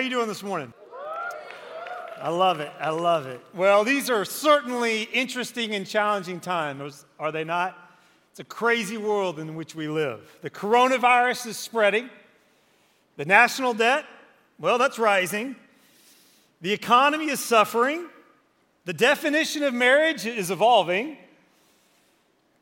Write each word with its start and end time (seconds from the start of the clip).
You 0.00 0.08
doing 0.08 0.28
this 0.28 0.42
morning? 0.42 0.72
I 2.22 2.30
love 2.30 2.60
it. 2.60 2.72
I 2.80 2.88
love 2.88 3.26
it. 3.26 3.38
Well, 3.54 3.84
these 3.84 4.08
are 4.08 4.24
certainly 4.24 5.02
interesting 5.02 5.74
and 5.74 5.86
challenging 5.86 6.40
times, 6.40 7.04
are 7.18 7.30
they 7.30 7.44
not? 7.44 7.76
It's 8.30 8.40
a 8.40 8.44
crazy 8.44 8.96
world 8.96 9.38
in 9.38 9.54
which 9.56 9.74
we 9.74 9.88
live. 9.88 10.38
The 10.40 10.48
coronavirus 10.48 11.48
is 11.48 11.58
spreading. 11.58 12.08
The 13.18 13.26
national 13.26 13.74
debt, 13.74 14.06
well, 14.58 14.78
that's 14.78 14.98
rising. 14.98 15.54
The 16.62 16.72
economy 16.72 17.28
is 17.28 17.40
suffering. 17.40 18.06
The 18.86 18.94
definition 18.94 19.62
of 19.64 19.74
marriage 19.74 20.24
is 20.24 20.50
evolving. 20.50 21.18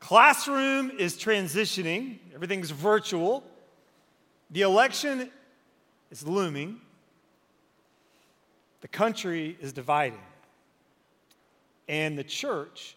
Classroom 0.01 0.91
is 0.99 1.15
transitioning. 1.15 2.17
Everything's 2.35 2.71
virtual. 2.71 3.45
The 4.51 4.63
election 4.63 5.31
is 6.11 6.27
looming. 6.27 6.81
The 8.81 8.87
country 8.87 9.57
is 9.59 9.73
dividing. 9.73 10.21
And 11.87 12.17
the 12.17 12.23
church 12.23 12.95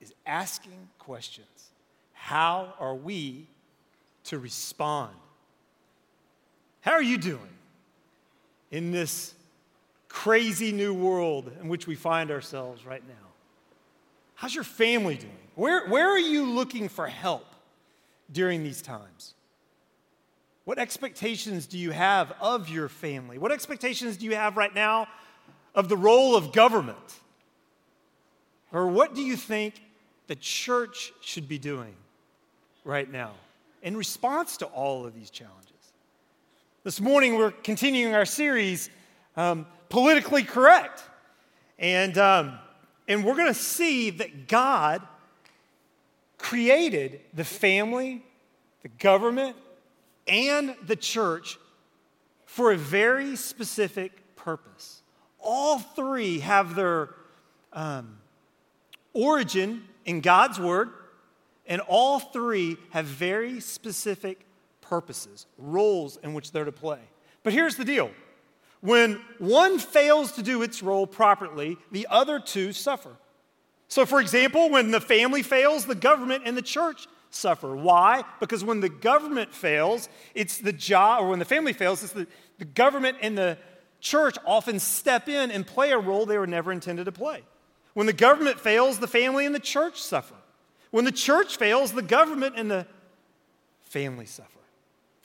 is 0.00 0.14
asking 0.26 0.88
questions. 0.98 1.70
How 2.12 2.74
are 2.78 2.94
we 2.94 3.46
to 4.24 4.38
respond? 4.38 5.14
How 6.80 6.92
are 6.92 7.02
you 7.02 7.18
doing 7.18 7.40
in 8.70 8.92
this 8.92 9.34
crazy 10.08 10.72
new 10.72 10.94
world 10.94 11.50
in 11.60 11.68
which 11.68 11.86
we 11.86 11.94
find 11.94 12.30
ourselves 12.30 12.86
right 12.86 13.02
now? 13.06 13.14
How's 14.34 14.54
your 14.54 14.64
family 14.64 15.16
doing? 15.16 15.32
Where, 15.54 15.88
where 15.88 16.08
are 16.08 16.18
you 16.18 16.46
looking 16.46 16.88
for 16.88 17.08
help 17.08 17.46
during 18.30 18.62
these 18.62 18.80
times? 18.80 19.34
What 20.68 20.78
expectations 20.78 21.66
do 21.66 21.78
you 21.78 21.92
have 21.92 22.34
of 22.42 22.68
your 22.68 22.90
family? 22.90 23.38
What 23.38 23.52
expectations 23.52 24.18
do 24.18 24.26
you 24.26 24.34
have 24.34 24.58
right 24.58 24.74
now 24.74 25.08
of 25.74 25.88
the 25.88 25.96
role 25.96 26.36
of 26.36 26.52
government? 26.52 26.98
Or 28.70 28.86
what 28.86 29.14
do 29.14 29.22
you 29.22 29.34
think 29.34 29.80
the 30.26 30.36
church 30.36 31.10
should 31.22 31.48
be 31.48 31.58
doing 31.58 31.94
right 32.84 33.10
now 33.10 33.30
in 33.82 33.96
response 33.96 34.58
to 34.58 34.66
all 34.66 35.06
of 35.06 35.14
these 35.14 35.30
challenges? 35.30 35.72
This 36.84 37.00
morning, 37.00 37.36
we're 37.36 37.52
continuing 37.52 38.14
our 38.14 38.26
series, 38.26 38.90
um, 39.38 39.64
Politically 39.88 40.42
Correct. 40.42 41.02
And, 41.78 42.18
um, 42.18 42.58
and 43.08 43.24
we're 43.24 43.36
going 43.36 43.46
to 43.46 43.58
see 43.58 44.10
that 44.10 44.48
God 44.48 45.00
created 46.36 47.20
the 47.32 47.44
family, 47.44 48.22
the 48.82 48.90
government, 48.90 49.56
and 50.28 50.74
the 50.86 50.96
church 50.96 51.58
for 52.46 52.72
a 52.72 52.76
very 52.76 53.36
specific 53.36 54.36
purpose. 54.36 55.02
All 55.40 55.78
three 55.78 56.40
have 56.40 56.74
their 56.74 57.10
um, 57.72 58.18
origin 59.12 59.84
in 60.04 60.20
God's 60.20 60.58
Word, 60.58 60.90
and 61.66 61.80
all 61.82 62.18
three 62.18 62.76
have 62.90 63.04
very 63.04 63.60
specific 63.60 64.40
purposes, 64.80 65.46
roles 65.58 66.16
in 66.18 66.32
which 66.32 66.52
they're 66.52 66.64
to 66.64 66.72
play. 66.72 67.00
But 67.42 67.52
here's 67.52 67.76
the 67.76 67.84
deal 67.84 68.10
when 68.80 69.20
one 69.38 69.78
fails 69.78 70.32
to 70.32 70.42
do 70.42 70.62
its 70.62 70.82
role 70.82 71.06
properly, 71.06 71.76
the 71.90 72.06
other 72.10 72.38
two 72.38 72.72
suffer. 72.72 73.16
So, 73.88 74.06
for 74.06 74.20
example, 74.20 74.70
when 74.70 74.90
the 74.90 75.00
family 75.00 75.42
fails, 75.42 75.86
the 75.86 75.94
government 75.94 76.44
and 76.46 76.56
the 76.56 76.62
church 76.62 77.06
suffer. 77.30 77.74
Why? 77.74 78.24
Because 78.40 78.64
when 78.64 78.80
the 78.80 78.88
government 78.88 79.52
fails, 79.52 80.08
it's 80.34 80.58
the 80.58 80.72
job, 80.72 81.22
or 81.22 81.28
when 81.30 81.38
the 81.38 81.44
family 81.44 81.72
fails, 81.72 82.02
it's 82.02 82.12
the, 82.12 82.26
the 82.58 82.64
government 82.64 83.18
and 83.20 83.36
the 83.36 83.58
church 84.00 84.36
often 84.46 84.78
step 84.78 85.28
in 85.28 85.50
and 85.50 85.66
play 85.66 85.90
a 85.90 85.98
role 85.98 86.26
they 86.26 86.38
were 86.38 86.46
never 86.46 86.72
intended 86.72 87.04
to 87.04 87.12
play. 87.12 87.42
When 87.94 88.06
the 88.06 88.12
government 88.12 88.60
fails, 88.60 88.98
the 88.98 89.08
family 89.08 89.44
and 89.44 89.54
the 89.54 89.60
church 89.60 90.00
suffer. 90.00 90.34
When 90.90 91.04
the 91.04 91.12
church 91.12 91.56
fails, 91.56 91.92
the 91.92 92.02
government 92.02 92.54
and 92.56 92.70
the 92.70 92.86
family 93.82 94.26
suffer. 94.26 94.48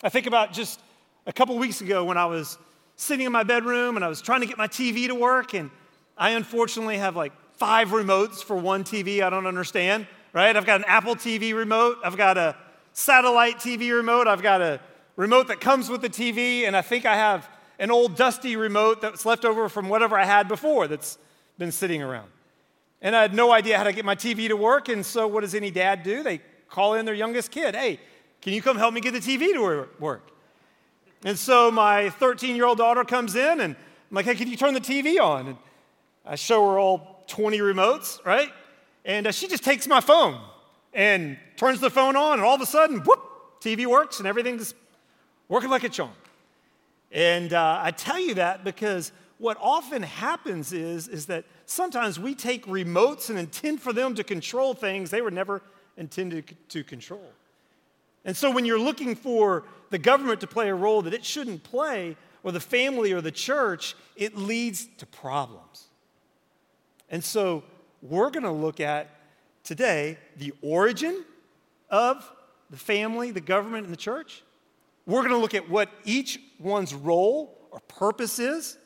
I 0.01 0.09
think 0.09 0.25
about 0.25 0.53
just 0.53 0.79
a 1.25 1.33
couple 1.33 1.57
weeks 1.57 1.81
ago 1.81 2.03
when 2.03 2.17
I 2.17 2.25
was 2.25 2.57
sitting 2.95 3.25
in 3.25 3.31
my 3.31 3.43
bedroom 3.43 3.95
and 3.95 4.03
I 4.03 4.07
was 4.07 4.21
trying 4.21 4.41
to 4.41 4.47
get 4.47 4.57
my 4.57 4.67
TV 4.67 5.07
to 5.07 5.15
work, 5.15 5.53
and 5.53 5.71
I 6.17 6.31
unfortunately 6.31 6.97
have 6.97 7.15
like 7.15 7.31
five 7.53 7.89
remotes 7.89 8.43
for 8.43 8.57
one 8.57 8.83
TV 8.83 9.21
I 9.21 9.29
don't 9.29 9.45
understand 9.45 10.07
right? 10.33 10.55
I've 10.57 10.65
got 10.65 10.81
an 10.81 10.85
Apple 10.87 11.15
TV 11.15 11.55
remote, 11.55 11.99
I've 12.03 12.17
got 12.17 12.37
a 12.37 12.55
satellite 12.91 13.57
TV 13.57 13.95
remote, 13.95 14.27
I've 14.27 14.41
got 14.41 14.61
a 14.61 14.79
remote 15.15 15.47
that 15.47 15.61
comes 15.61 15.89
with 15.89 16.01
the 16.01 16.09
TV, 16.09 16.67
and 16.67 16.75
I 16.75 16.81
think 16.81 17.05
I 17.05 17.15
have 17.15 17.47
an 17.79 17.91
old 17.91 18.15
dusty 18.15 18.55
remote 18.55 19.01
that's 19.01 19.25
left 19.25 19.45
over 19.45 19.69
from 19.69 19.89
whatever 19.89 20.17
I 20.17 20.25
had 20.25 20.47
before 20.47 20.87
that's 20.87 21.17
been 21.57 21.71
sitting 21.71 22.01
around. 22.01 22.29
And 23.01 23.15
I 23.15 23.21
had 23.21 23.33
no 23.33 23.51
idea 23.51 23.77
how 23.77 23.83
to 23.83 23.93
get 23.93 24.05
my 24.05 24.15
TV 24.15 24.47
to 24.47 24.55
work, 24.55 24.89
and 24.89 25.05
so 25.05 25.27
what 25.27 25.41
does 25.41 25.53
any 25.53 25.69
dad 25.69 26.03
do? 26.03 26.23
They 26.23 26.41
call 26.69 26.95
in 26.95 27.05
their 27.05 27.13
youngest 27.13 27.51
kid, 27.51 27.75
hey, 27.75 27.99
can 28.41 28.53
you 28.53 28.61
come 28.61 28.77
help 28.77 28.93
me 28.93 29.01
get 29.01 29.13
the 29.13 29.19
TV 29.19 29.53
to 29.53 29.87
work? 29.99 30.27
And 31.23 31.37
so 31.37 31.71
my 31.71 32.09
13 32.09 32.55
year 32.55 32.65
old 32.65 32.79
daughter 32.79 33.03
comes 33.03 33.35
in, 33.35 33.61
and 33.61 33.75
I'm 33.75 34.15
like, 34.15 34.25
hey, 34.25 34.35
can 34.35 34.47
you 34.47 34.57
turn 34.57 34.73
the 34.73 34.81
TV 34.81 35.19
on? 35.19 35.47
And 35.47 35.57
I 36.25 36.35
show 36.35 36.69
her 36.69 36.79
all 36.79 37.23
20 37.27 37.59
remotes, 37.59 38.23
right? 38.25 38.49
And 39.05 39.27
uh, 39.27 39.31
she 39.31 39.47
just 39.47 39.63
takes 39.63 39.87
my 39.87 39.99
phone 39.99 40.39
and 40.93 41.37
turns 41.57 41.79
the 41.79 41.89
phone 41.89 42.15
on, 42.15 42.33
and 42.33 42.41
all 42.41 42.55
of 42.55 42.61
a 42.61 42.65
sudden, 42.65 42.99
whoop, 42.99 43.19
TV 43.61 43.85
works 43.85 44.19
and 44.19 44.27
everything's 44.27 44.73
working 45.47 45.69
like 45.69 45.83
a 45.83 45.89
charm. 45.89 46.11
And 47.11 47.53
uh, 47.53 47.79
I 47.81 47.91
tell 47.91 48.19
you 48.19 48.35
that 48.35 48.63
because 48.63 49.11
what 49.37 49.57
often 49.59 50.03
happens 50.03 50.73
is, 50.73 51.07
is 51.07 51.27
that 51.27 51.45
sometimes 51.65 52.19
we 52.19 52.35
take 52.35 52.65
remotes 52.65 53.29
and 53.29 53.37
intend 53.37 53.81
for 53.81 53.93
them 53.93 54.15
to 54.15 54.23
control 54.23 54.73
things 54.73 55.09
they 55.09 55.21
were 55.21 55.31
never 55.31 55.61
intended 55.97 56.55
to 56.69 56.83
control. 56.83 57.31
And 58.25 58.35
so 58.35 58.51
when 58.51 58.65
you're 58.65 58.79
looking 58.79 59.15
for 59.15 59.63
the 59.89 59.97
government 59.97 60.41
to 60.41 60.47
play 60.47 60.69
a 60.69 60.75
role 60.75 61.01
that 61.01 61.13
it 61.13 61.25
shouldn't 61.25 61.63
play, 61.63 62.15
or 62.43 62.51
the 62.51 62.59
family 62.59 63.13
or 63.13 63.21
the 63.21 63.31
church, 63.31 63.95
it 64.15 64.35
leads 64.35 64.87
to 64.97 65.05
problems. 65.05 65.87
And 67.09 67.23
so 67.23 67.63
we're 68.03 68.29
going 68.29 68.43
to 68.43 68.51
look 68.51 68.79
at 68.79 69.09
today 69.63 70.17
the 70.37 70.53
origin 70.61 71.23
of 71.89 72.29
the 72.69 72.77
family, 72.77 73.31
the 73.31 73.41
government, 73.41 73.85
and 73.85 73.93
the 73.93 73.97
church. 73.97 74.43
We're 75.05 75.21
going 75.21 75.31
to 75.31 75.37
look 75.37 75.53
at 75.53 75.69
what 75.69 75.89
each 76.03 76.39
one's 76.59 76.93
role 76.93 77.57
or 77.71 77.79
purpose 77.87 78.39
is. 78.39 78.77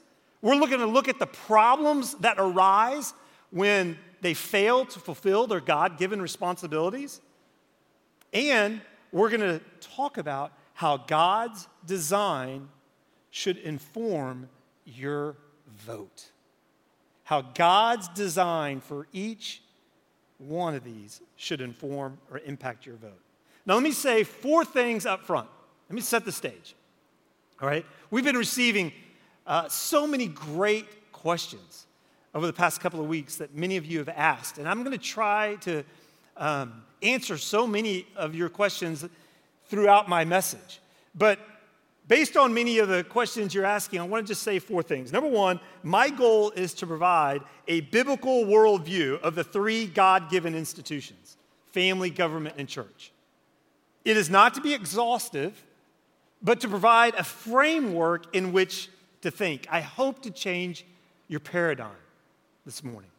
We're 0.42 0.56
looking 0.56 0.78
to 0.80 0.86
look 0.86 1.08
at 1.08 1.20
the 1.20 1.28
problems 1.28 2.14
that 2.16 2.36
arise 2.38 3.14
when 3.50 3.98
they 4.22 4.34
fail 4.34 4.86
to 4.86 5.00
fulfill 5.00 5.48
their 5.48 5.62
God 5.62 5.98
given 5.98 6.22
responsibilities. 6.22 7.22
And 8.34 8.82
we're 9.12 9.30
going 9.30 9.42
to 9.42 9.62
talk 9.80 10.18
about 10.18 10.52
how 10.74 10.98
God's 10.98 11.68
design 11.86 12.70
should 13.32 13.58
inform 13.58 14.50
your 14.86 15.38
vote 15.68 16.32
how 17.28 17.42
God's 17.42 18.08
design 18.08 18.80
for 18.80 19.06
each 19.12 19.62
one 20.38 20.76
of 20.76 20.86
these 20.86 21.20
should 21.36 21.60
inform 21.60 22.18
or 22.32 22.40
impact 22.40 22.86
your 22.86 22.96
vote. 22.96 23.20
Now, 23.66 23.74
let 23.74 23.84
me 23.84 23.92
say 23.92 24.24
four 24.24 24.64
things 24.64 25.06
up 25.06 25.26
front. 25.26 25.50
Let 25.90 25.96
me 25.96 26.00
set 26.00 26.24
the 26.24 26.32
stage. 26.32 26.74
All 27.62 27.68
right? 27.68 27.86
We've 28.12 28.24
been 28.24 28.38
receiving 28.38 28.94
uh, 29.46 29.68
so 29.68 30.08
many 30.08 30.28
great 30.28 31.12
questions 31.12 31.88
over 32.34 32.48
the 32.48 32.54
past 32.54 32.80
couple 32.80 33.02
of 33.02 33.10
weeks 33.10 33.36
that 33.36 33.54
many 33.54 33.76
of 33.76 33.86
you 33.86 33.98
have 33.98 34.08
asked, 34.08 34.58
and 34.58 34.66
I'm 34.66 34.86
going 34.86 34.98
to 34.98 35.04
try 35.04 35.56
to 35.56 35.84
um, 36.38 36.82
answer 37.04 37.38
so 37.38 37.68
many 37.68 38.08
of 38.16 38.36
your 38.36 38.48
questions 38.48 39.04
throughout 39.66 40.08
my 40.08 40.24
message. 40.24 40.80
But 41.14 41.40
Based 42.08 42.38
on 42.38 42.54
many 42.54 42.80
of 42.80 42.88
the 42.88 43.04
questions 43.04 43.54
you're 43.54 43.66
asking, 43.66 44.00
I 44.00 44.04
want 44.04 44.26
to 44.26 44.32
just 44.32 44.44
say 44.44 44.60
four 44.60 44.82
things. 44.82 45.12
Number 45.12 45.30
one, 45.30 45.60
my 45.84 46.10
goal 46.10 46.52
is 46.52 46.74
to 46.76 46.88
provide 46.88 47.42
a 47.68 47.82
biblical 47.82 48.46
worldview 48.46 49.20
of 49.20 49.36
the 49.36 49.44
three 49.44 49.88
God 49.88 50.30
given 50.30 50.56
institutions 50.56 51.36
family, 51.74 52.10
government, 52.10 52.56
and 52.58 52.68
church. 52.68 53.12
It 54.04 54.18
is 54.18 54.30
not 54.30 54.54
to 54.56 54.62
be 54.62 54.74
exhaustive, 54.74 55.64
but 56.42 56.62
to 56.62 56.68
provide 56.68 57.14
a 57.16 57.24
framework 57.24 58.34
in 58.34 58.54
which 58.54 58.90
to 59.22 59.30
think. 59.30 59.68
I 59.70 59.82
hope 59.82 60.22
to 60.24 60.32
change 60.32 60.86
your 61.28 61.42
paradigm 61.42 61.92
this 62.66 62.84
morning. 62.84 63.12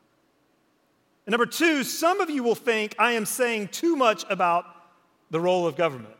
And 1.26 1.32
number 1.32 1.46
two, 1.46 1.84
some 1.84 2.20
of 2.20 2.30
you 2.30 2.42
will 2.42 2.54
think 2.54 2.94
I 2.98 3.12
am 3.12 3.26
saying 3.26 3.68
too 3.68 3.96
much 3.96 4.24
about 4.30 4.64
the 5.30 5.38
role 5.38 5.66
of 5.66 5.76
government. 5.76 6.14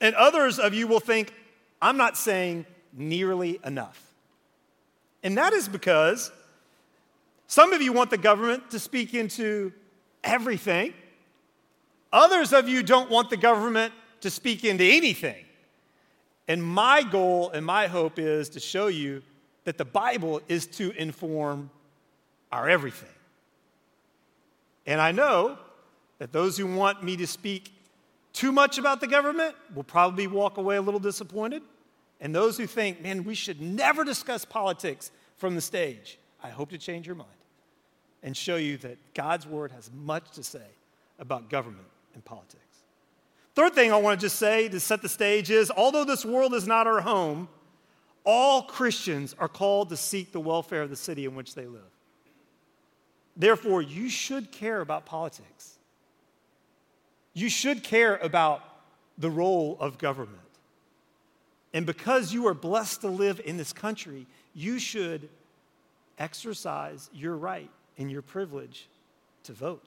And 0.00 0.14
others 0.14 0.58
of 0.58 0.72
you 0.72 0.86
will 0.86 0.98
think 0.98 1.32
I'm 1.80 1.96
not 1.96 2.16
saying 2.16 2.66
nearly 2.92 3.60
enough. 3.64 4.02
And 5.22 5.36
that 5.38 5.52
is 5.52 5.68
because 5.68 6.30
some 7.46 7.72
of 7.72 7.82
you 7.82 7.92
want 7.92 8.10
the 8.10 8.18
government 8.18 8.70
to 8.70 8.78
speak 8.78 9.14
into 9.14 9.72
everything. 10.24 10.94
Others 12.12 12.52
of 12.52 12.68
you 12.68 12.82
don't 12.82 13.10
want 13.10 13.30
the 13.30 13.36
government 13.36 13.92
to 14.20 14.30
speak 14.30 14.64
into 14.64 14.84
anything. 14.84 15.44
And 16.48 16.62
my 16.62 17.02
goal 17.02 17.50
and 17.50 17.66
my 17.66 17.86
hope 17.86 18.18
is 18.18 18.48
to 18.50 18.60
show 18.60 18.86
you 18.86 19.22
that 19.64 19.78
the 19.78 19.84
Bible 19.84 20.40
is 20.48 20.66
to 20.66 20.92
inform 20.92 21.70
our 22.52 22.68
everything. 22.68 23.08
And 24.86 25.00
I 25.00 25.10
know 25.12 25.58
that 26.18 26.32
those 26.32 26.56
who 26.56 26.66
want 26.66 27.02
me 27.02 27.16
to 27.16 27.26
speak 27.26 27.72
too 28.36 28.52
much 28.52 28.76
about 28.76 29.00
the 29.00 29.06
government 29.06 29.56
will 29.74 29.82
probably 29.82 30.26
walk 30.26 30.58
away 30.58 30.76
a 30.76 30.82
little 30.82 31.00
disappointed. 31.00 31.62
And 32.20 32.34
those 32.34 32.58
who 32.58 32.66
think, 32.66 33.02
man, 33.02 33.24
we 33.24 33.34
should 33.34 33.60
never 33.60 34.04
discuss 34.04 34.44
politics 34.44 35.10
from 35.36 35.54
the 35.54 35.60
stage, 35.60 36.18
I 36.42 36.50
hope 36.50 36.70
to 36.70 36.78
change 36.78 37.06
your 37.06 37.16
mind 37.16 37.30
and 38.22 38.36
show 38.36 38.56
you 38.56 38.76
that 38.78 38.98
God's 39.14 39.46
word 39.46 39.72
has 39.72 39.90
much 39.92 40.30
to 40.32 40.42
say 40.42 40.66
about 41.18 41.48
government 41.48 41.88
and 42.14 42.22
politics. 42.24 42.62
Third 43.54 43.74
thing 43.74 43.90
I 43.90 43.96
want 43.96 44.20
to 44.20 44.26
just 44.26 44.36
say 44.36 44.68
to 44.68 44.80
set 44.80 45.00
the 45.00 45.08
stage 45.08 45.50
is 45.50 45.70
although 45.70 46.04
this 46.04 46.24
world 46.24 46.52
is 46.52 46.66
not 46.66 46.86
our 46.86 47.00
home, 47.00 47.48
all 48.24 48.62
Christians 48.62 49.34
are 49.38 49.48
called 49.48 49.88
to 49.88 49.96
seek 49.96 50.32
the 50.32 50.40
welfare 50.40 50.82
of 50.82 50.90
the 50.90 50.96
city 50.96 51.24
in 51.24 51.34
which 51.34 51.54
they 51.54 51.66
live. 51.66 51.80
Therefore, 53.34 53.80
you 53.80 54.10
should 54.10 54.52
care 54.52 54.82
about 54.82 55.06
politics. 55.06 55.75
You 57.36 57.50
should 57.50 57.82
care 57.82 58.16
about 58.16 58.62
the 59.18 59.28
role 59.28 59.76
of 59.78 59.98
government. 59.98 60.40
And 61.74 61.84
because 61.84 62.32
you 62.32 62.46
are 62.46 62.54
blessed 62.54 63.02
to 63.02 63.08
live 63.08 63.42
in 63.44 63.58
this 63.58 63.74
country, 63.74 64.26
you 64.54 64.78
should 64.78 65.28
exercise 66.18 67.10
your 67.12 67.36
right 67.36 67.68
and 67.98 68.10
your 68.10 68.22
privilege 68.22 68.88
to 69.42 69.52
vote. 69.52 69.84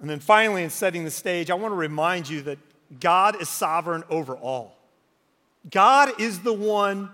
And 0.00 0.10
then 0.10 0.18
finally, 0.18 0.64
in 0.64 0.70
setting 0.70 1.04
the 1.04 1.10
stage, 1.12 1.52
I 1.52 1.54
want 1.54 1.70
to 1.70 1.76
remind 1.76 2.28
you 2.28 2.42
that 2.42 2.58
God 2.98 3.40
is 3.40 3.48
sovereign 3.48 4.02
over 4.10 4.34
all. 4.34 4.76
God 5.70 6.20
is 6.20 6.40
the 6.40 6.52
one 6.52 7.08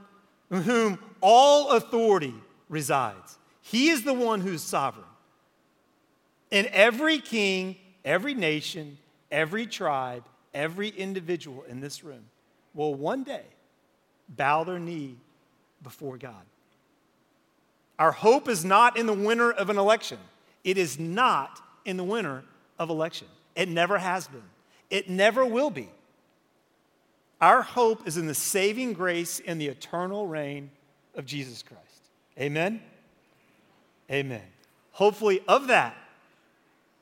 in 0.51 0.63
whom 0.63 0.99
all 1.21 1.73
authority 1.73 2.33
resides. 2.71 3.37
He 3.61 3.91
is 3.91 4.03
the 4.05 4.15
one 4.15 4.41
who's 4.41 4.63
sovereign. 4.63 5.05
And 6.51 6.67
every 6.69 7.19
king, 7.19 7.77
every 8.09 8.33
nation, 8.33 8.97
every 9.31 9.67
tribe, 9.67 10.25
every 10.55 10.89
individual 10.89 11.63
in 11.69 11.81
this 11.81 12.03
room 12.03 12.25
will 12.73 12.95
one 12.95 13.23
day 13.23 13.45
bow 14.31 14.65
their 14.65 14.79
knee 14.79 15.15
before 15.83 16.17
God. 16.17 16.43
Our 17.99 18.13
hope 18.13 18.49
is 18.49 18.65
not 18.65 18.97
in 18.97 19.07
the 19.07 19.13
winner 19.13 19.51
of 19.51 19.69
an 19.69 19.77
election. 19.77 20.19
It 20.65 20.79
is 20.79 20.99
not 20.99 21.61
in 21.85 21.99
the 21.99 22.05
winner 22.05 22.45
of 22.79 22.89
election. 22.89 23.29
It 23.55 23.69
never 23.69 23.99
has 23.99 24.27
been. 24.27 24.43
It 24.89 25.11
never 25.11 25.45
will 25.45 25.71
be. 25.71 25.91
Our 27.43 27.61
hope 27.61 28.07
is 28.07 28.17
in 28.17 28.27
the 28.27 28.35
saving 28.35 28.95
grace 28.95 29.39
and 29.47 29.61
the 29.61 29.67
eternal 29.67 30.27
reign 30.27 30.71
of 31.15 31.27
Jesus 31.27 31.63
Christ. 31.63 31.83
Amen? 32.39 32.81
Amen. 34.11 34.43
Hopefully, 34.93 35.43
of 35.47 35.67
that, 35.67 35.95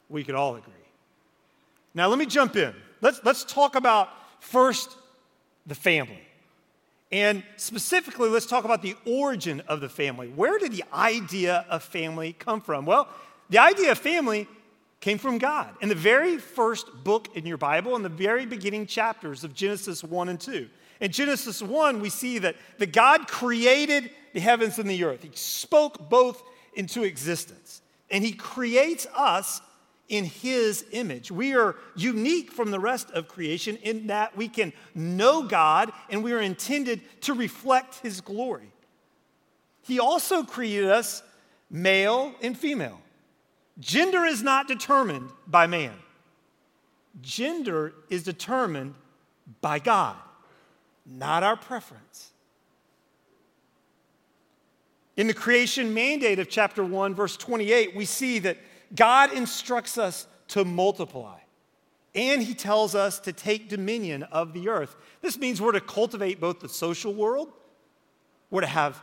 we 0.09 0.25
could 0.25 0.35
all 0.35 0.57
agree. 0.57 0.73
Now, 1.97 2.09
let 2.09 2.19
me 2.19 2.27
jump 2.27 2.57
in. 2.57 2.75
Let's, 3.01 3.21
let's 3.25 3.43
talk 3.43 3.75
about 3.75 4.11
first 4.39 4.97
the 5.67 5.75
family. 5.75 6.21
And 7.11 7.43
specifically, 7.57 8.29
let's 8.29 8.45
talk 8.45 8.67
about 8.67 8.83
the 8.83 8.95
origin 9.07 9.63
of 9.67 9.81
the 9.81 9.89
family. 9.89 10.29
Where 10.29 10.59
did 10.59 10.73
the 10.73 10.85
idea 10.93 11.65
of 11.71 11.83
family 11.83 12.35
come 12.35 12.61
from? 12.61 12.85
Well, 12.85 13.09
the 13.49 13.59
idea 13.59 13.93
of 13.93 13.99
family 13.99 14.47
came 15.01 15.17
from 15.17 15.39
God. 15.39 15.75
In 15.81 15.89
the 15.89 15.95
very 15.95 16.37
first 16.37 16.87
book 17.03 17.29
in 17.35 17.47
your 17.47 17.57
Bible, 17.57 17.97
in 17.97 18.03
the 18.03 18.11
very 18.11 18.45
beginning 18.45 18.87
chapters 18.87 19.43
of 19.43 19.55
Genesis 19.55 20.05
1 20.05 20.29
and 20.29 20.39
2. 20.39 20.69
In 21.01 21.13
Genesis 21.13 21.63
1, 21.63 22.03
we 22.03 22.11
see 22.11 22.39
that, 22.41 22.57
that 22.77 22.93
God 22.93 23.27
created 23.27 24.11
the 24.35 24.41
heavens 24.41 24.79
and 24.79 24.91
the 24.91 25.03
earth. 25.03 25.23
He 25.23 25.31
spoke 25.33 26.11
both 26.11 26.43
into 26.75 27.05
existence. 27.05 27.81
And 28.11 28.23
He 28.23 28.33
creates 28.33 29.07
us 29.17 29.63
in 30.09 30.25
His 30.25 30.85
image. 30.93 31.31
We 31.31 31.55
are 31.55 31.77
unique 31.95 32.53
from 32.53 32.71
the 32.71 32.79
rest 32.79 33.11
of 33.11 33.29
creation 33.29 33.77
in 33.83 34.09
that 34.09 34.37
we 34.37 34.49
can 34.49 34.73
know 34.95 35.43
God 35.43 35.93
and 36.11 36.23
we 36.23 36.33
are 36.33 36.41
intended 36.41 37.01
to 37.23 37.35
reflect 37.35 37.97
His 37.97 38.21
glory. 38.21 38.73
He 39.83 39.99
also 40.01 40.43
created 40.43 40.91
us 40.91 41.23
male 41.71 42.35
and 42.43 42.57
female. 42.57 43.01
Gender 43.79 44.25
is 44.25 44.43
not 44.43 44.69
determined 44.69 45.31
by 45.47 45.67
man, 45.67 45.95
gender 47.21 47.93
is 48.09 48.23
determined 48.23 48.95
by 49.61 49.79
God, 49.79 50.17
not 51.05 51.43
our 51.43 51.57
preference. 51.57 52.31
In 55.17 55.29
the 55.29 55.35
creation 55.35 55.95
mandate 55.95 56.39
of 56.39 56.49
chapter 56.51 56.85
1, 56.85 57.15
verse 57.15 57.39
28, 57.39 57.97
we 57.97 58.05
see 58.05 58.39
that 58.41 58.59
God 58.95 59.33
instructs 59.33 59.99
us 59.99 60.27
to 60.49 60.65
multiply. 60.65 61.39
And 62.15 62.43
he 62.43 62.55
tells 62.55 62.95
us 62.95 63.19
to 63.21 63.33
take 63.33 63.69
dominion 63.69 64.23
of 64.25 64.55
the 64.55 64.69
earth. 64.69 64.97
This 65.21 65.39
means 65.39 65.61
we're 65.61 65.73
to 65.73 65.81
cultivate 65.81 66.41
both 66.41 66.61
the 66.61 66.69
social 66.69 67.13
world, 67.13 67.53
we're 68.51 68.63
to 68.63 68.67
have 68.67 69.01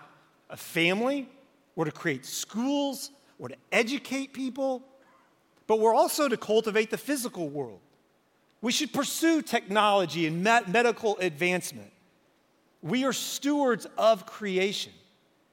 a 0.49 0.57
family, 0.57 1.29
we're 1.75 1.85
to 1.85 1.91
create 1.91 2.25
schools, 2.25 3.11
we're 3.37 3.49
to 3.49 3.57
educate 3.71 4.33
people, 4.33 4.83
but 5.67 5.79
we're 5.79 5.93
also 5.93 6.27
to 6.27 6.37
cultivate 6.37 6.89
the 6.89 6.97
physical 6.97 7.49
world. 7.49 7.79
We 8.61 8.71
should 8.71 8.93
pursue 8.93 9.41
technology 9.41 10.25
and 10.25 10.41
medical 10.41 11.17
advancement. 11.17 11.91
We 12.81 13.03
are 13.03 13.13
stewards 13.13 13.85
of 13.97 14.25
creation, 14.25 14.93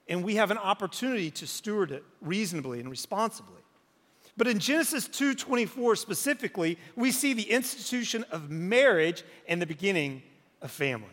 and 0.08 0.24
we 0.24 0.36
have 0.36 0.50
an 0.50 0.58
opportunity 0.58 1.30
to 1.32 1.46
steward 1.46 1.90
it 1.90 2.04
reasonably 2.20 2.80
and 2.80 2.90
responsibly. 2.90 3.59
But 4.40 4.48
in 4.48 4.58
Genesis 4.58 5.06
2:24 5.06 5.96
specifically, 5.96 6.78
we 6.96 7.12
see 7.12 7.34
the 7.34 7.50
institution 7.50 8.24
of 8.30 8.48
marriage 8.48 9.22
and 9.46 9.60
the 9.60 9.66
beginning 9.66 10.22
of 10.62 10.70
family. 10.70 11.12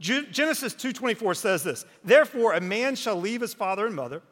Genesis 0.00 0.74
2:24 0.74 1.36
says 1.36 1.62
this, 1.62 1.84
"Therefore 2.02 2.54
a 2.54 2.60
man 2.60 2.96
shall 2.96 3.14
leave 3.14 3.42
his 3.42 3.54
father 3.54 3.86
and 3.86 3.94
mother, 3.94 4.22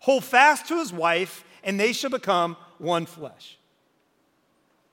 hold 0.00 0.24
fast 0.24 0.66
to 0.66 0.80
his 0.80 0.92
wife, 0.92 1.44
and 1.62 1.78
they 1.78 1.92
shall 1.92 2.10
become 2.10 2.56
one 2.78 3.06
flesh." 3.06 3.56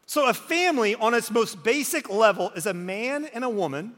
So 0.06 0.28
a 0.28 0.34
family 0.36 0.94
on 0.94 1.16
its 1.16 1.32
most 1.32 1.64
basic 1.64 2.10
level 2.10 2.52
is 2.52 2.68
a 2.68 2.76
man 2.76 3.26
and 3.26 3.44
a 3.44 3.50
woman 3.50 3.98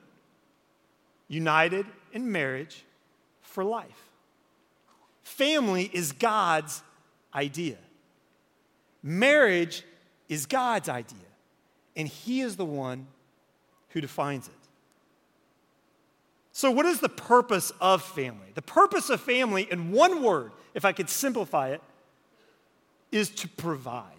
united 1.28 1.86
in 2.14 2.32
marriage 2.32 2.86
for 3.42 3.66
life. 3.66 4.10
Family 5.22 5.90
is 5.92 6.14
God's 6.14 6.82
idea. 7.34 7.78
Marriage 9.08 9.84
is 10.28 10.48
God's 10.48 10.90
idea, 10.90 11.20
and 11.96 12.08
He 12.08 12.42
is 12.42 12.56
the 12.56 12.66
one 12.66 13.06
who 13.90 14.02
defines 14.02 14.48
it. 14.48 14.54
So, 16.52 16.72
what 16.72 16.88
is 16.88 17.02
the 17.02 17.10
purpose 17.10 17.72
of 17.80 18.02
family? 18.02 18.48
The 18.56 18.64
purpose 18.64 19.12
of 19.12 19.22
family, 19.22 19.68
in 19.70 19.92
one 19.92 20.24
word, 20.24 20.54
if 20.74 20.86
I 20.86 20.92
could 20.92 21.08
simplify 21.08 21.70
it, 21.70 21.82
is 23.12 23.30
to 23.30 23.48
provide. 23.48 24.10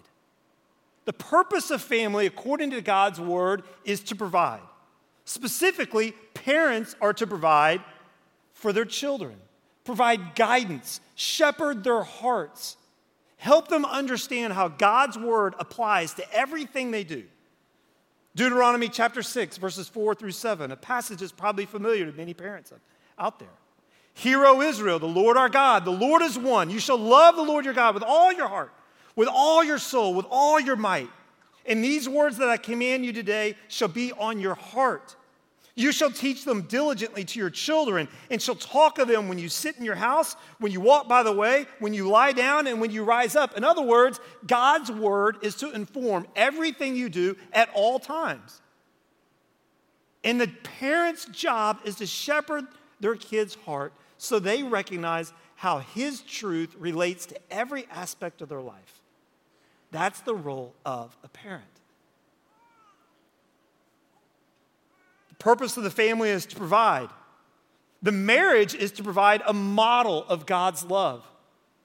The 1.03 1.11
purpose 1.11 1.69
of 1.69 1.81
family, 1.81 2.25
according 2.25 2.71
to 2.71 2.81
God's 2.81 3.19
word, 3.19 3.63
is 3.83 3.99
to 4.03 4.15
provide. 4.15 4.61
Specifically, 5.25 6.13
parents 6.33 6.95
are 7.01 7.13
to 7.13 7.27
provide 7.27 7.81
for 8.53 8.71
their 8.71 8.85
children, 8.85 9.35
provide 9.83 10.35
guidance, 10.35 11.01
shepherd 11.15 11.83
their 11.83 12.03
hearts, 12.03 12.77
Help 13.37 13.67
them 13.67 13.85
understand 13.85 14.53
how 14.53 14.67
God's 14.67 15.17
word 15.17 15.55
applies 15.59 16.13
to 16.15 16.33
everything 16.33 16.91
they 16.91 17.03
do. 17.03 17.23
Deuteronomy 18.35 18.89
chapter 18.89 19.23
6, 19.23 19.57
verses 19.57 19.87
4 19.87 20.13
through 20.13 20.31
7, 20.31 20.71
a 20.71 20.75
passage 20.75 21.19
that's 21.19 21.31
probably 21.31 21.65
familiar 21.65 22.05
to 22.05 22.15
many 22.15 22.33
parents 22.33 22.71
out 23.17 23.39
there. 23.39 23.47
Hear, 24.13 24.45
O 24.45 24.61
Israel, 24.61 24.99
the 24.99 25.07
Lord 25.07 25.37
our 25.37 25.49
God, 25.49 25.85
the 25.85 25.91
Lord 25.91 26.21
is 26.23 26.37
one. 26.37 26.69
You 26.69 26.79
shall 26.79 26.97
love 26.97 27.35
the 27.35 27.43
Lord 27.43 27.65
your 27.65 27.73
God 27.73 27.93
with 27.93 28.03
all 28.03 28.33
your 28.33 28.47
heart, 28.47 28.71
with 29.15 29.29
all 29.31 29.63
your 29.63 29.77
soul, 29.77 30.13
with 30.13 30.25
all 30.29 30.59
your 30.59 30.75
might. 30.75 31.09
And 31.65 31.83
these 31.83 32.07
words 32.07 32.37
that 32.37 32.49
I 32.49 32.57
command 32.57 33.05
you 33.05 33.13
today 33.13 33.55
shall 33.67 33.87
be 33.87 34.11
on 34.13 34.39
your 34.39 34.55
heart. 34.55 35.15
You 35.77 35.91
shall 35.91 36.09
teach 36.09 36.43
them 36.43 36.63
diligently 36.63 37.23
to 37.23 37.39
your 37.39 37.51
children, 37.51 38.07
and 38.31 38.41
shall 38.41 38.55
talk 38.55 38.97
of 38.97 39.07
them 39.07 39.29
when 39.29 39.37
you 39.37 39.47
sit 39.47 39.77
in 39.77 39.85
your 39.85 39.95
house, 39.95 40.35
when 40.57 40.71
you 40.71 40.81
walk 40.81 41.07
by 41.07 41.21
the 41.21 41.31
way, 41.31 41.67
when 41.77 41.93
you 41.93 42.09
lie 42.09 42.31
down, 42.31 42.65
and 42.65 42.81
when 42.81 42.89
you 42.89 43.03
rise 43.03 43.35
up. 43.35 43.55
In 43.55 43.63
other 43.63 43.83
words, 43.83 44.19
God's 44.47 44.91
word 44.91 45.37
is 45.43 45.53
to 45.57 45.69
inform 45.69 46.25
everything 46.35 46.95
you 46.95 47.09
do 47.09 47.37
at 47.53 47.69
all 47.75 47.99
times. 47.99 48.59
And 50.23 50.41
the 50.41 50.47
parent's 50.47 51.25
job 51.25 51.79
is 51.85 51.97
to 51.97 52.07
shepherd 52.07 52.65
their 52.99 53.15
kid's 53.15 53.53
heart 53.53 53.93
so 54.17 54.39
they 54.39 54.63
recognize 54.63 55.31
how 55.57 55.77
his 55.77 56.21
truth 56.21 56.75
relates 56.79 57.27
to 57.27 57.39
every 57.51 57.85
aspect 57.91 58.41
of 58.41 58.49
their 58.49 58.61
life. 58.61 59.03
That's 59.91 60.21
the 60.21 60.33
role 60.33 60.73
of 60.83 61.15
a 61.23 61.27
parent. 61.27 61.76
Purpose 65.39 65.77
of 65.77 65.83
the 65.83 65.91
family 65.91 66.29
is 66.29 66.45
to 66.47 66.55
provide. 66.55 67.09
The 68.01 68.11
marriage 68.11 68.75
is 68.75 68.91
to 68.93 69.03
provide 69.03 69.41
a 69.45 69.53
model 69.53 70.25
of 70.27 70.45
God's 70.45 70.83
love 70.85 71.25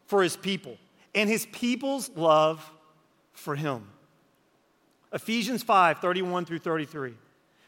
for 0.06 0.22
his 0.22 0.36
people 0.36 0.76
and 1.14 1.28
his 1.28 1.46
people's 1.46 2.10
love 2.16 2.70
for 3.32 3.54
him. 3.56 3.88
Ephesians 5.12 5.62
5 5.62 5.98
31 5.98 6.44
through 6.44 6.58
33. 6.58 7.14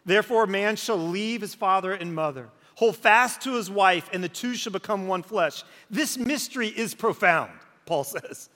Therefore, 0.07 0.45
a 0.45 0.49
man 0.49 0.77
shall 0.77 0.99
leave 0.99 1.41
his 1.41 1.55
father 1.55 1.93
and 1.93 2.15
mother, 2.15 2.49
hold 2.75 2.97
fast 2.97 3.41
to 3.43 3.55
his 3.55 3.71
wife, 3.71 4.09
and 4.13 4.23
the 4.23 4.29
two 4.29 4.55
shall 4.55 4.73
become 4.73 5.07
one 5.07 5.23
flesh. 5.23 5.65
This 5.91 6.19
mystery 6.19 6.69
is 6.69 6.95
profound, 6.95 7.53
Paul 7.87 8.05
says. 8.05 8.51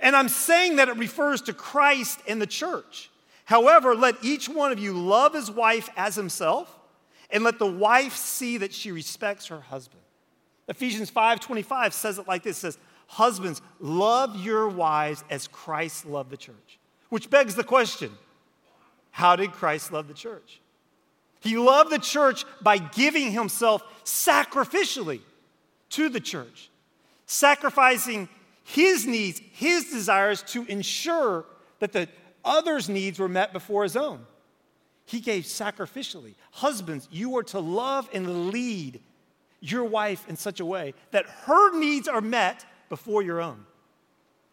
And 0.00 0.16
I'm 0.16 0.28
saying 0.28 0.76
that 0.76 0.88
it 0.88 0.96
refers 0.96 1.42
to 1.42 1.52
Christ 1.52 2.20
and 2.26 2.40
the 2.40 2.46
church. 2.46 3.10
However, 3.48 3.94
let 3.94 4.22
each 4.22 4.46
one 4.46 4.72
of 4.72 4.78
you 4.78 4.92
love 4.92 5.32
his 5.32 5.50
wife 5.50 5.88
as 5.96 6.14
himself, 6.14 6.78
and 7.30 7.42
let 7.42 7.58
the 7.58 7.64
wife 7.64 8.14
see 8.14 8.58
that 8.58 8.74
she 8.74 8.92
respects 8.92 9.46
her 9.46 9.60
husband. 9.60 10.02
Ephesians 10.68 11.10
5:25 11.10 11.94
says 11.94 12.18
it 12.18 12.28
like 12.28 12.42
this: 12.42 12.58
says, 12.58 12.76
Husbands, 13.06 13.62
love 13.80 14.36
your 14.36 14.68
wives 14.68 15.24
as 15.30 15.48
Christ 15.48 16.04
loved 16.04 16.28
the 16.28 16.36
church. 16.36 16.78
Which 17.08 17.30
begs 17.30 17.54
the 17.54 17.64
question 17.64 18.12
how 19.12 19.34
did 19.34 19.52
Christ 19.52 19.92
love 19.92 20.08
the 20.08 20.14
church? 20.14 20.60
He 21.40 21.56
loved 21.56 21.88
the 21.88 21.98
church 21.98 22.44
by 22.60 22.76
giving 22.76 23.32
himself 23.32 23.82
sacrificially 24.04 25.22
to 25.88 26.10
the 26.10 26.20
church, 26.20 26.68
sacrificing 27.24 28.28
his 28.62 29.06
needs, 29.06 29.40
his 29.52 29.90
desires 29.90 30.42
to 30.48 30.66
ensure 30.66 31.46
that 31.78 31.92
the 31.92 32.10
others' 32.48 32.88
needs 32.88 33.18
were 33.18 33.28
met 33.28 33.52
before 33.52 33.82
his 33.82 33.96
own. 33.96 34.26
He 35.04 35.20
gave 35.20 35.44
sacrificially. 35.44 36.34
Husbands, 36.50 37.08
you 37.10 37.36
are 37.36 37.42
to 37.44 37.60
love 37.60 38.08
and 38.12 38.50
lead 38.50 39.00
your 39.60 39.84
wife 39.84 40.28
in 40.28 40.36
such 40.36 40.60
a 40.60 40.64
way 40.66 40.94
that 41.10 41.26
her 41.26 41.78
needs 41.78 42.08
are 42.08 42.20
met 42.20 42.64
before 42.88 43.22
your 43.22 43.40
own. 43.40 43.64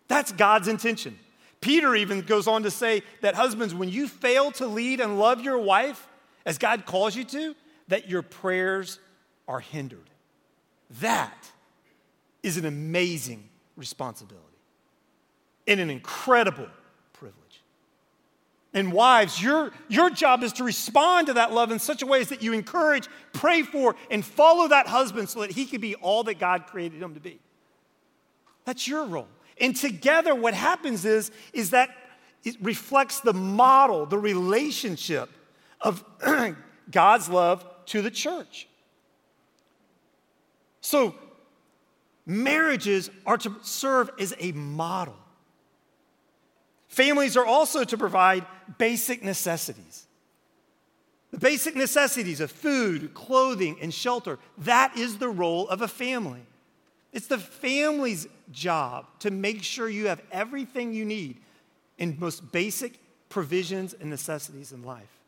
That's 0.07 0.31
God's 0.31 0.67
intention. 0.67 1.17
Peter 1.61 1.95
even 1.95 2.21
goes 2.21 2.47
on 2.47 2.63
to 2.63 2.71
say 2.71 3.01
that 3.21 3.35
husbands, 3.35 3.73
when 3.73 3.89
you 3.89 4.07
fail 4.07 4.51
to 4.53 4.67
lead 4.67 4.99
and 4.99 5.19
love 5.19 5.41
your 5.41 5.57
wife 5.57 6.07
as 6.45 6.57
God 6.57 6.85
calls 6.85 7.15
you 7.15 7.23
to, 7.25 7.55
that 7.87 8.09
your 8.09 8.21
prayers 8.21 8.99
are 9.47 9.59
hindered. 9.59 10.09
That 11.01 11.51
is 12.43 12.57
an 12.57 12.65
amazing 12.65 13.49
responsibility 13.75 14.45
and 15.67 15.79
an 15.79 15.89
incredible. 15.89 16.67
And 18.75 18.91
wives, 18.91 19.41
your, 19.41 19.71
your 19.87 20.09
job 20.09 20.43
is 20.43 20.51
to 20.53 20.65
respond 20.65 21.27
to 21.27 21.33
that 21.33 21.53
love 21.53 21.71
in 21.71 21.79
such 21.79 22.01
a 22.01 22.05
way 22.05 22.19
as 22.19 22.27
that 22.27 22.43
you 22.43 22.51
encourage, 22.51 23.07
pray 23.31 23.61
for, 23.61 23.95
and 24.11 24.23
follow 24.23 24.67
that 24.67 24.85
husband 24.85 25.29
so 25.29 25.39
that 25.39 25.51
he 25.51 25.65
can 25.65 25.79
be 25.79 25.95
all 25.95 26.25
that 26.25 26.39
God 26.39 26.67
created 26.67 27.01
him 27.01 27.13
to 27.13 27.21
be. 27.21 27.39
That's 28.65 28.85
your 28.85 29.05
role. 29.05 29.29
And 29.61 29.73
together, 29.73 30.35
what 30.35 30.53
happens 30.53 31.05
is, 31.05 31.31
is 31.53 31.69
that 31.69 31.89
it 32.43 32.57
reflects 32.61 33.21
the 33.21 33.33
model, 33.33 34.05
the 34.05 34.19
relationship 34.19 35.29
of 35.79 36.03
God's 36.91 37.29
love 37.29 37.65
to 37.87 38.01
the 38.01 38.11
church. 38.11 38.67
So, 40.81 41.15
marriages 42.25 43.09
are 43.25 43.37
to 43.37 43.55
serve 43.61 44.09
as 44.19 44.33
a 44.37 44.51
model. 44.51 45.15
Families 46.95 47.35
are 47.35 47.45
also 47.45 47.83
to 47.83 47.97
provide 47.97 48.45
basic 48.77 49.21
necessities. 49.21 50.07
The 51.31 51.39
basic 51.39 51.75
necessities 51.75 52.39
of 52.39 52.49
food, 52.49 53.13
clothing, 53.13 53.75
and 53.81 53.93
shelter. 53.93 54.39
That 54.59 54.97
is 54.97 55.17
the 55.17 55.27
role 55.27 55.67
of 55.67 55.81
a 55.81 55.89
family. 55.89 56.39
It's 57.11 57.27
the 57.27 57.37
family's 57.37 58.29
job 58.49 59.07
to 59.19 59.29
make 59.29 59.61
sure 59.61 59.89
you 59.89 60.07
have 60.07 60.21
everything 60.31 60.93
you 60.93 61.03
need 61.03 61.41
in 61.97 62.15
most 62.17 62.53
basic 62.53 62.97
provisions 63.27 63.93
and 63.93 64.09
necessities 64.09 64.71
in 64.71 64.81
life. 64.83 65.19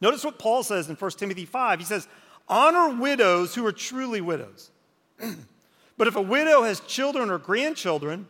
Notice 0.00 0.24
what 0.24 0.38
Paul 0.38 0.62
says 0.62 0.88
in 0.88 0.96
1 0.96 1.10
Timothy 1.10 1.44
5. 1.44 1.78
He 1.78 1.84
says, 1.84 2.08
Honor 2.48 2.98
widows 2.98 3.54
who 3.54 3.66
are 3.66 3.72
truly 3.72 4.22
widows. 4.22 4.70
but 5.98 6.06
if 6.06 6.16
a 6.16 6.22
widow 6.22 6.62
has 6.62 6.80
children 6.80 7.28
or 7.28 7.36
grandchildren, 7.36 8.26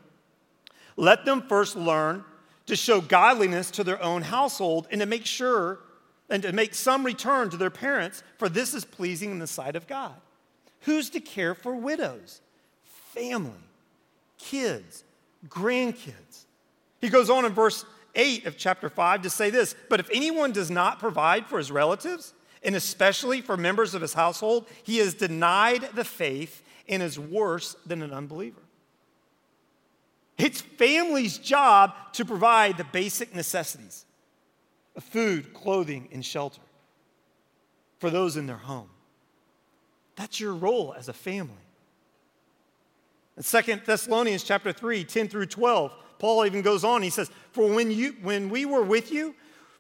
let 0.99 1.25
them 1.25 1.43
first 1.43 1.77
learn 1.77 2.25
to 2.67 2.77
show 2.77 3.01
godliness 3.01 3.71
to 3.71 3.85
their 3.85 4.03
own 4.03 4.23
household 4.23 4.89
and 4.91 5.01
to 5.01 5.07
make 5.07 5.25
sure 5.25 5.79
and 6.29 6.43
to 6.43 6.53
make 6.53 6.75
some 6.75 7.07
return 7.07 7.49
to 7.49 7.57
their 7.57 7.71
parents, 7.71 8.23
for 8.37 8.49
this 8.49 8.75
is 8.75 8.85
pleasing 8.85 9.31
in 9.31 9.39
the 9.39 9.47
sight 9.47 9.77
of 9.77 9.87
God. 9.87 10.15
Who's 10.81 11.09
to 11.11 11.21
care 11.21 11.55
for 11.55 11.75
widows? 11.75 12.43
Family, 13.15 13.53
kids, 14.39 15.05
grandkids. 15.49 16.45
He 17.01 17.09
goes 17.09 17.31
on 17.31 17.45
in 17.45 17.53
verse 17.53 17.87
8 18.17 18.47
of 18.47 18.59
chapter 18.59 18.91
5 18.91 19.23
to 19.23 19.31
say 19.31 19.51
this 19.51 19.75
But 19.89 20.01
if 20.01 20.11
anyone 20.13 20.53
does 20.53 20.71
not 20.71 20.99
provide 20.99 21.47
for 21.47 21.59
his 21.59 21.71
relatives, 21.71 22.35
and 22.63 22.75
especially 22.75 23.41
for 23.41 23.57
members 23.57 23.95
of 23.95 24.03
his 24.03 24.15
household, 24.15 24.67
he 24.83 24.99
has 24.99 25.15
denied 25.15 25.89
the 25.95 26.05
faith 26.05 26.63
and 26.89 27.03
is 27.03 27.19
worse 27.19 27.77
than 27.87 28.03
an 28.03 28.13
unbeliever. 28.13 28.61
It's 30.39 30.61
family's 30.61 31.37
job 31.37 31.95
to 32.15 32.25
provide 32.25 32.77
the 32.77 32.85
basic 32.85 33.35
necessities 33.35 34.05
of 34.95 35.03
food, 35.03 35.53
clothing, 35.53 36.09
and 36.13 36.25
shelter 36.25 36.63
for 37.99 38.09
those 38.09 38.37
in 38.37 38.47
their 38.47 38.57
home. 38.57 38.89
That's 40.15 40.39
your 40.41 40.55
role 40.55 40.95
as 40.97 41.09
a 41.09 41.13
family. 41.13 41.55
In 43.37 43.43
2 43.43 43.81
Thessalonians 43.85 44.43
chapter 44.43 44.73
3, 44.73 45.05
10 45.05 45.29
through 45.29 45.47
12, 45.47 45.95
Paul 46.19 46.45
even 46.47 46.63
goes 46.63 46.83
on. 46.83 47.03
He 47.03 47.11
says, 47.11 47.31
For 47.53 47.73
when, 47.73 47.91
you, 47.91 48.17
when 48.23 48.49
we 48.49 48.65
were 48.65 48.83
with 48.83 49.13
you, 49.13 49.35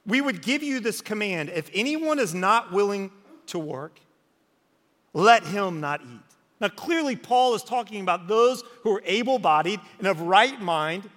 we 0.06 0.20
would 0.20 0.42
give 0.42 0.62
you 0.62 0.80
this 0.80 1.00
command 1.00 1.50
if 1.50 1.70
anyone 1.74 2.18
is 2.18 2.34
not 2.34 2.72
willing 2.72 3.10
to 3.46 3.58
work, 3.58 3.98
let 5.12 5.44
him 5.44 5.80
not 5.80 6.00
eat. 6.02 6.27
Now, 6.60 6.68
clearly, 6.68 7.14
Paul 7.14 7.54
is 7.54 7.62
talking 7.62 8.00
about 8.00 8.26
those 8.26 8.64
who 8.82 8.96
are 8.96 9.02
able 9.04 9.38
bodied 9.38 9.80
and 9.98 10.06
of 10.06 10.20
right 10.20 10.60
mind. 10.60 11.08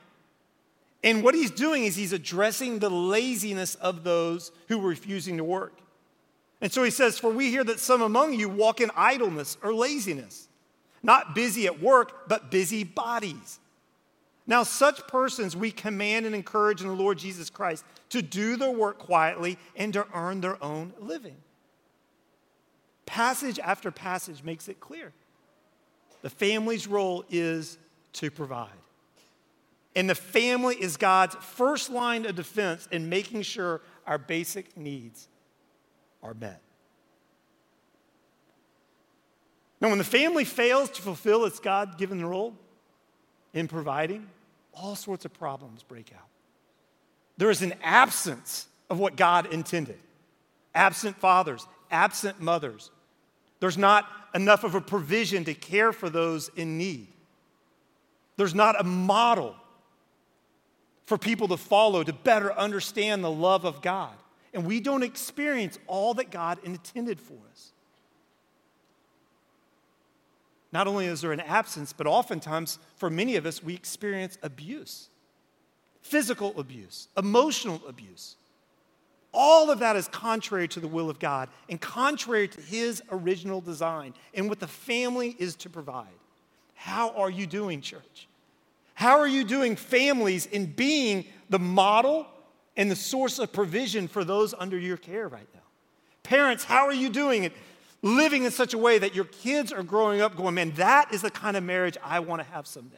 And 1.03 1.23
what 1.23 1.33
he's 1.33 1.49
doing 1.49 1.83
is 1.83 1.95
he's 1.95 2.13
addressing 2.13 2.79
the 2.79 2.91
laziness 2.91 3.75
of 3.75 4.03
those 4.03 4.51
who 4.67 4.79
are 4.79 4.89
refusing 4.89 5.37
to 5.37 5.43
work. 5.43 5.73
And 6.61 6.71
so 6.71 6.83
he 6.83 6.91
says, 6.91 7.17
For 7.17 7.31
we 7.31 7.49
hear 7.49 7.63
that 7.63 7.79
some 7.79 8.03
among 8.03 8.35
you 8.35 8.49
walk 8.49 8.81
in 8.81 8.91
idleness 8.95 9.57
or 9.63 9.73
laziness, 9.73 10.47
not 11.01 11.33
busy 11.33 11.65
at 11.65 11.81
work, 11.81 12.29
but 12.29 12.51
busy 12.51 12.83
bodies. 12.83 13.59
Now, 14.45 14.63
such 14.63 15.07
persons 15.07 15.55
we 15.55 15.71
command 15.71 16.25
and 16.25 16.35
encourage 16.35 16.81
in 16.81 16.87
the 16.87 16.93
Lord 16.93 17.17
Jesus 17.17 17.49
Christ 17.49 17.83
to 18.09 18.21
do 18.21 18.57
their 18.57 18.71
work 18.71 18.99
quietly 18.99 19.57
and 19.75 19.93
to 19.93 20.05
earn 20.13 20.41
their 20.41 20.63
own 20.63 20.93
living. 20.99 21.37
Passage 23.05 23.59
after 23.59 23.91
passage 23.91 24.43
makes 24.43 24.67
it 24.67 24.79
clear. 24.79 25.13
The 26.21 26.29
family's 26.29 26.87
role 26.87 27.25
is 27.29 27.77
to 28.13 28.29
provide. 28.29 28.69
And 29.95 30.09
the 30.09 30.15
family 30.15 30.75
is 30.75 30.97
God's 30.97 31.35
first 31.35 31.89
line 31.89 32.25
of 32.25 32.35
defense 32.35 32.87
in 32.91 33.09
making 33.09 33.41
sure 33.41 33.81
our 34.07 34.17
basic 34.17 34.77
needs 34.77 35.27
are 36.23 36.33
met. 36.33 36.61
Now, 39.81 39.89
when 39.89 39.97
the 39.97 40.03
family 40.03 40.45
fails 40.45 40.91
to 40.91 41.01
fulfill 41.01 41.45
its 41.45 41.59
God 41.59 41.97
given 41.97 42.23
role 42.23 42.55
in 43.53 43.67
providing, 43.67 44.27
all 44.73 44.95
sorts 44.95 45.25
of 45.25 45.33
problems 45.33 45.83
break 45.83 46.11
out. 46.13 46.27
There 47.37 47.49
is 47.49 47.63
an 47.63 47.73
absence 47.81 48.67
of 48.89 48.99
what 48.99 49.15
God 49.15 49.51
intended 49.51 49.97
absent 50.73 51.17
fathers, 51.17 51.67
absent 51.89 52.39
mothers. 52.39 52.91
There's 53.61 53.77
not 53.77 54.05
enough 54.35 54.65
of 54.65 54.75
a 54.75 54.81
provision 54.81 55.45
to 55.45 55.53
care 55.53 55.93
for 55.93 56.09
those 56.09 56.49
in 56.57 56.77
need. 56.77 57.07
There's 58.35 58.55
not 58.55 58.79
a 58.79 58.83
model 58.83 59.55
for 61.05 61.17
people 61.17 61.47
to 61.47 61.57
follow 61.57 62.03
to 62.03 62.11
better 62.11 62.51
understand 62.51 63.23
the 63.23 63.31
love 63.31 63.63
of 63.63 63.81
God 63.81 64.13
and 64.53 64.65
we 64.65 64.79
don't 64.79 65.03
experience 65.03 65.79
all 65.87 66.13
that 66.15 66.29
God 66.29 66.59
intended 66.63 67.19
for 67.19 67.37
us. 67.51 67.71
Not 70.73 70.87
only 70.87 71.05
is 71.05 71.21
there 71.21 71.31
an 71.31 71.41
absence, 71.41 71.93
but 71.93 72.07
oftentimes 72.07 72.79
for 72.95 73.09
many 73.09 73.35
of 73.35 73.45
us, 73.45 73.63
we 73.63 73.73
experience 73.73 74.37
abuse 74.41 75.07
physical 76.01 76.59
abuse, 76.59 77.09
emotional 77.15 77.79
abuse. 77.87 78.35
All 79.33 79.71
of 79.71 79.79
that 79.79 79.95
is 79.95 80.07
contrary 80.09 80.67
to 80.69 80.79
the 80.79 80.87
will 80.87 81.09
of 81.09 81.19
God 81.19 81.49
and 81.69 81.79
contrary 81.79 82.47
to 82.49 82.61
His 82.61 83.01
original 83.11 83.61
design 83.61 84.13
and 84.33 84.49
what 84.49 84.59
the 84.59 84.67
family 84.67 85.35
is 85.39 85.55
to 85.57 85.69
provide. 85.69 86.07
How 86.75 87.11
are 87.11 87.29
you 87.29 87.47
doing, 87.47 87.81
church? 87.81 88.27
How 88.93 89.19
are 89.19 89.27
you 89.27 89.43
doing, 89.43 89.75
families, 89.75 90.45
in 90.47 90.65
being 90.65 91.25
the 91.49 91.59
model 91.59 92.27
and 92.77 92.89
the 92.89 92.95
source 92.95 93.39
of 93.39 93.51
provision 93.51 94.07
for 94.07 94.23
those 94.23 94.53
under 94.57 94.77
your 94.77 94.97
care 94.97 95.27
right 95.27 95.47
now. 95.53 95.61
Parents, 96.23 96.63
how 96.63 96.85
are 96.85 96.93
you 96.93 97.09
doing 97.09 97.43
it? 97.43 97.53
Living 98.01 98.43
in 98.43 98.51
such 98.51 98.73
a 98.73 98.77
way 98.77 98.97
that 98.97 99.13
your 99.13 99.25
kids 99.25 99.71
are 99.71 99.83
growing 99.83 100.21
up 100.21 100.35
going, 100.35 100.55
man, 100.55 100.71
that 100.71 101.13
is 101.13 101.21
the 101.21 101.29
kind 101.29 101.55
of 101.55 101.63
marriage 101.63 101.97
I 102.03 102.19
want 102.19 102.41
to 102.41 102.47
have 102.49 102.65
someday. 102.65 102.95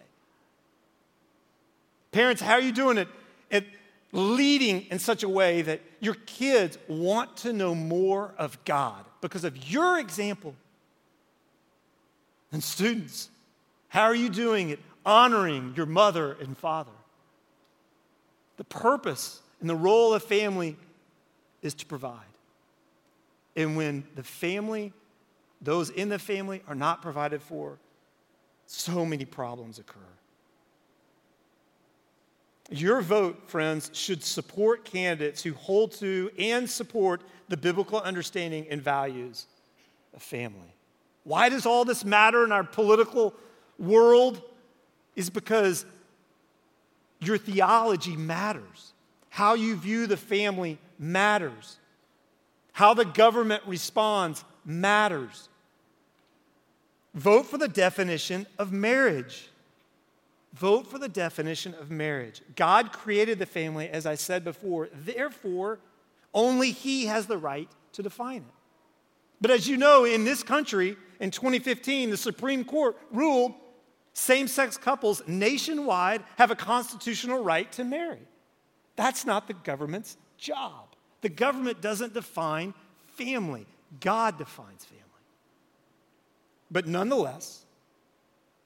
Parents, 2.12 2.42
how 2.42 2.54
are 2.54 2.62
you 2.62 2.72
doing 2.72 2.98
it? 2.98 3.08
At 3.52 3.66
leading 4.14 4.82
in 4.92 5.00
such 5.00 5.24
a 5.24 5.30
way 5.30 5.64
that 5.64 5.82
your 6.00 6.14
kids 6.26 6.78
want 6.88 7.36
to 7.38 7.52
know 7.52 7.76
more 7.76 8.34
of 8.38 8.64
God 8.64 9.04
because 9.20 9.44
of 9.44 9.72
your 9.72 10.00
example. 10.00 10.56
And 12.52 12.64
students, 12.64 13.30
how 13.90 14.04
are 14.04 14.16
you 14.16 14.30
doing 14.30 14.70
it? 14.70 14.80
Honoring 15.06 15.74
your 15.76 15.88
mother 15.88 16.38
and 16.40 16.56
father. 16.58 16.92
The 18.58 18.64
purpose 18.64 19.42
and 19.60 19.70
the 19.70 19.76
role 19.76 20.14
of 20.14 20.24
family 20.24 20.78
is 21.64 21.74
to 21.74 21.86
provide. 21.86 22.20
And 23.56 23.76
when 23.76 24.04
the 24.16 24.24
family, 24.24 24.94
those 25.62 25.90
in 25.90 26.10
the 26.10 26.20
family, 26.20 26.62
are 26.68 26.76
not 26.76 27.02
provided 27.02 27.42
for, 27.42 27.80
so 28.68 29.06
many 29.06 29.26
problems 29.26 29.80
occur. 29.80 30.00
Your 32.70 33.02
vote, 33.02 33.50
friends, 33.50 33.92
should 33.94 34.24
support 34.24 34.86
candidates 34.86 35.44
who 35.44 35.54
hold 35.54 35.92
to 35.94 36.32
and 36.40 36.70
support 36.70 37.22
the 37.50 37.58
biblical 37.58 38.00
understanding 38.00 38.66
and 38.70 38.82
values 38.82 39.46
of 40.16 40.22
family. 40.22 40.74
Why 41.24 41.50
does 41.50 41.66
all 41.66 41.86
this 41.86 42.04
matter 42.04 42.44
in 42.44 42.52
our 42.52 42.64
political 42.64 43.34
world? 43.78 44.42
Is 45.16 45.30
because 45.30 45.86
your 47.20 47.38
theology 47.38 48.16
matters. 48.16 48.94
How 49.30 49.54
you 49.54 49.76
view 49.76 50.08
the 50.08 50.18
family 50.18 50.80
matters. 50.98 51.78
How 52.72 52.94
the 52.94 53.06
government 53.06 53.64
responds 53.68 54.44
matters. 54.66 55.50
Vote 57.14 57.46
for 57.46 57.58
the 57.58 57.68
definition 57.68 58.48
of 58.58 58.72
marriage. 58.72 59.50
Vote 60.54 60.86
for 60.88 61.00
the 61.00 61.10
definition 61.10 61.74
of 61.74 61.90
marriage. 61.90 62.42
God 62.56 62.92
created 62.92 63.40
the 63.40 63.46
family, 63.46 63.90
as 63.90 64.06
I 64.06 64.16
said 64.16 64.44
before, 64.44 64.90
therefore, 64.94 65.80
only 66.34 66.72
He 66.72 67.08
has 67.08 67.26
the 67.26 67.38
right 67.38 67.70
to 67.94 68.04
define 68.04 68.38
it. 68.38 68.54
But 69.42 69.52
as 69.52 69.68
you 69.68 69.78
know, 69.78 70.06
in 70.06 70.24
this 70.24 70.44
country, 70.44 70.96
in 71.20 71.32
2015, 71.32 72.12
the 72.12 72.18
Supreme 72.18 72.64
Court 72.64 72.98
ruled 73.12 73.54
same 74.14 74.48
sex 74.48 74.78
couples 74.78 75.24
nationwide 75.28 76.24
have 76.38 76.52
a 76.52 76.56
constitutional 76.56 77.44
right 77.44 77.72
to 77.74 77.84
marry. 77.84 78.22
That's 78.96 79.26
not 79.26 79.48
the 79.48 79.54
government's 79.54 80.18
job. 80.38 80.96
The 81.22 81.30
government 81.30 81.82
doesn't 81.82 82.14
define 82.14 82.74
family, 83.08 83.66
God 84.00 84.38
defines 84.38 84.86
family. 84.86 85.04
But 86.70 86.88
nonetheless, 86.88 87.66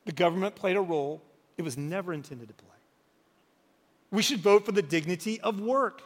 the 0.05 0.11
government 0.11 0.55
played 0.55 0.75
a 0.75 0.81
role 0.81 1.21
it 1.57 1.63
was 1.63 1.77
never 1.77 2.13
intended 2.13 2.47
to 2.47 2.53
play. 2.53 2.69
We 4.11 4.21
should 4.21 4.39
vote 4.39 4.65
for 4.65 4.71
the 4.71 4.81
dignity 4.81 5.41
of 5.41 5.59
work. 5.59 6.01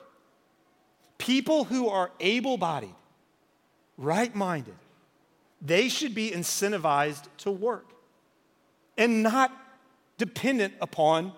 People 1.17 1.65
who 1.65 1.88
are 1.88 2.12
able 2.20 2.58
bodied, 2.58 2.96
right 3.98 4.33
minded, 4.33 4.75
they 5.61 5.90
should 5.90 6.16
be 6.16 6.31
incentivized 6.31 7.25
to 7.40 7.51
work 7.51 7.85
and 8.98 9.22
not 9.22 9.51
dependent 10.18 10.74
upon 10.81 11.33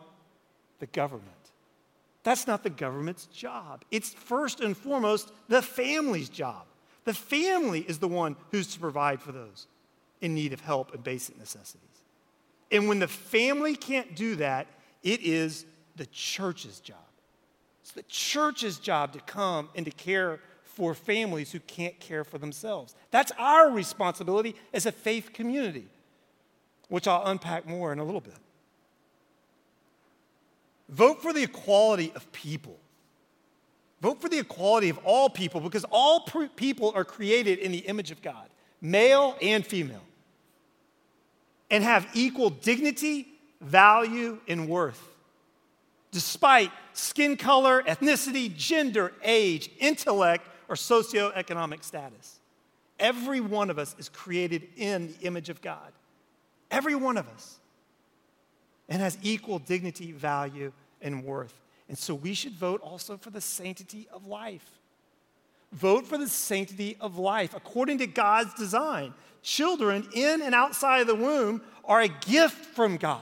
the 0.79 0.85
government. 0.87 1.29
That's 2.23 2.47
not 2.47 2.63
the 2.63 2.69
government's 2.69 3.25
job. 3.25 3.83
It's 3.91 4.13
first 4.13 4.61
and 4.61 4.75
foremost 4.75 5.33
the 5.49 5.61
family's 5.61 6.29
job. 6.29 6.65
The 7.03 7.13
family 7.13 7.81
is 7.81 7.99
the 7.99 8.07
one 8.07 8.37
who's 8.51 8.67
to 8.73 8.79
provide 8.79 9.21
for 9.21 9.33
those 9.33 9.67
in 10.21 10.33
need 10.33 10.53
of 10.53 10.61
help 10.61 10.93
and 10.93 11.03
basic 11.03 11.37
necessities. 11.37 12.02
And 12.73 12.87
when 12.89 12.97
the 12.97 13.07
family 13.07 13.75
can't 13.75 14.15
do 14.15 14.35
that, 14.37 14.65
it 15.03 15.21
is 15.21 15.65
the 15.95 16.07
church's 16.07 16.79
job. 16.79 16.97
It's 17.81 17.91
the 17.91 18.03
church's 18.03 18.79
job 18.79 19.13
to 19.13 19.19
come 19.19 19.69
and 19.75 19.85
to 19.85 19.91
care 19.91 20.39
for 20.63 20.95
families 20.95 21.51
who 21.51 21.59
can't 21.59 21.97
care 21.99 22.23
for 22.23 22.39
themselves. 22.39 22.95
That's 23.11 23.31
our 23.37 23.69
responsibility 23.69 24.55
as 24.73 24.87
a 24.87 24.91
faith 24.91 25.33
community, 25.33 25.87
which 26.89 27.07
I'll 27.07 27.27
unpack 27.27 27.67
more 27.67 27.93
in 27.93 27.99
a 27.99 28.03
little 28.03 28.21
bit. 28.21 28.37
Vote 30.89 31.21
for 31.21 31.31
the 31.31 31.43
equality 31.43 32.11
of 32.15 32.31
people. 32.31 32.79
Vote 34.01 34.19
for 34.19 34.29
the 34.29 34.39
equality 34.39 34.89
of 34.89 34.97
all 35.03 35.29
people 35.29 35.61
because 35.61 35.85
all 35.91 36.27
people 36.55 36.91
are 36.95 37.05
created 37.05 37.59
in 37.59 37.71
the 37.71 37.79
image 37.79 38.09
of 38.09 38.21
God, 38.23 38.49
male 38.81 39.37
and 39.43 39.65
female 39.65 40.01
and 41.69 41.83
have 41.83 42.07
equal 42.13 42.49
dignity, 42.49 43.27
value, 43.61 44.39
and 44.47 44.67
worth. 44.67 45.01
Despite 46.11 46.71
skin 46.93 47.37
color, 47.37 47.81
ethnicity, 47.83 48.55
gender, 48.55 49.13
age, 49.23 49.69
intellect, 49.79 50.47
or 50.69 50.75
socioeconomic 50.75 51.83
status. 51.83 52.39
Every 52.99 53.41
one 53.41 53.69
of 53.69 53.79
us 53.79 53.95
is 53.97 54.09
created 54.09 54.67
in 54.77 55.07
the 55.07 55.25
image 55.25 55.49
of 55.49 55.61
God. 55.61 55.91
Every 56.69 56.95
one 56.95 57.17
of 57.17 57.27
us. 57.29 57.59
And 58.89 59.01
has 59.01 59.17
equal 59.21 59.59
dignity, 59.59 60.11
value, 60.11 60.71
and 61.01 61.23
worth. 61.23 61.53
And 61.89 61.97
so 61.97 62.13
we 62.15 62.33
should 62.33 62.53
vote 62.53 62.81
also 62.81 63.17
for 63.17 63.29
the 63.29 63.41
sanctity 63.41 64.07
of 64.13 64.25
life. 64.25 64.79
Vote 65.71 66.05
for 66.05 66.17
the 66.17 66.27
sanctity 66.27 66.97
of 67.01 67.17
life 67.17 67.53
according 67.55 67.97
to 67.97 68.07
God's 68.07 68.53
design. 68.53 69.13
Children 69.43 70.07
in 70.13 70.41
and 70.41 70.55
outside 70.55 71.01
of 71.01 71.07
the 71.07 71.15
womb 71.15 71.61
are 71.85 72.01
a 72.01 72.07
gift 72.07 72.65
from 72.73 72.97
God. 72.97 73.21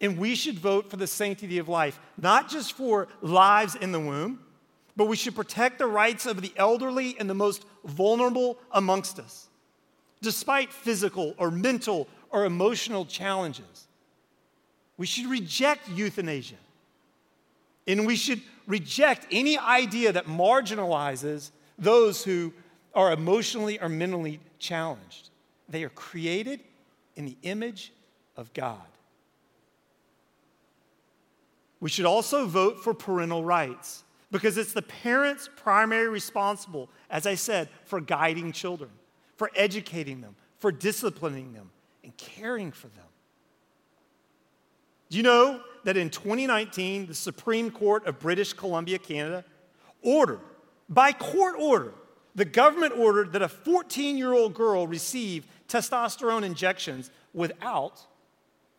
And 0.00 0.18
we 0.18 0.34
should 0.34 0.58
vote 0.58 0.90
for 0.90 0.96
the 0.96 1.06
sanctity 1.06 1.58
of 1.58 1.68
life, 1.68 2.00
not 2.20 2.50
just 2.50 2.72
for 2.72 3.06
lives 3.20 3.76
in 3.76 3.92
the 3.92 4.00
womb, 4.00 4.40
but 4.96 5.06
we 5.06 5.16
should 5.16 5.36
protect 5.36 5.78
the 5.78 5.86
rights 5.86 6.26
of 6.26 6.42
the 6.42 6.52
elderly 6.56 7.16
and 7.18 7.30
the 7.30 7.34
most 7.34 7.64
vulnerable 7.84 8.58
amongst 8.72 9.20
us, 9.20 9.48
despite 10.20 10.72
physical 10.72 11.34
or 11.38 11.52
mental 11.52 12.08
or 12.30 12.44
emotional 12.44 13.06
challenges. 13.06 13.86
We 14.96 15.06
should 15.06 15.26
reject 15.26 15.88
euthanasia. 15.88 16.56
And 17.86 18.06
we 18.06 18.16
should 18.16 18.40
reject 18.66 19.26
any 19.30 19.58
idea 19.58 20.12
that 20.12 20.26
marginalizes 20.26 21.50
those 21.78 22.22
who 22.24 22.52
are 22.94 23.12
emotionally 23.12 23.80
or 23.80 23.88
mentally 23.88 24.40
challenged. 24.58 25.30
They 25.68 25.84
are 25.84 25.90
created 25.90 26.60
in 27.16 27.24
the 27.24 27.36
image 27.42 27.92
of 28.36 28.52
God. 28.52 28.80
We 31.80 31.90
should 31.90 32.04
also 32.06 32.46
vote 32.46 32.82
for 32.82 32.94
parental 32.94 33.44
rights 33.44 34.04
because 34.30 34.56
it's 34.56 34.72
the 34.72 34.82
parents' 34.82 35.48
primary 35.56 36.08
responsible, 36.08 36.88
as 37.10 37.26
I 37.26 37.34
said, 37.34 37.68
for 37.84 38.00
guiding 38.00 38.52
children, 38.52 38.90
for 39.36 39.50
educating 39.56 40.20
them, 40.20 40.36
for 40.58 40.72
disciplining 40.72 41.52
them, 41.52 41.70
and 42.04 42.16
caring 42.16 42.72
for 42.72 42.88
them. 42.88 43.04
Do 45.10 45.16
you 45.18 45.22
know 45.22 45.60
that 45.84 45.96
in 45.96 46.08
2019, 46.08 47.06
the 47.06 47.14
Supreme 47.14 47.70
Court 47.70 48.06
of 48.06 48.18
British 48.18 48.52
Columbia, 48.52 48.98
Canada, 48.98 49.44
ordered, 50.00 50.40
by 50.88 51.12
court 51.12 51.56
order, 51.58 51.92
the 52.34 52.44
government 52.44 52.94
ordered 52.96 53.32
that 53.32 53.42
a 53.42 53.48
14 53.48 54.16
year 54.16 54.32
old 54.32 54.54
girl 54.54 54.86
receive 54.86 55.46
testosterone 55.68 56.42
injections 56.42 57.10
without 57.34 58.06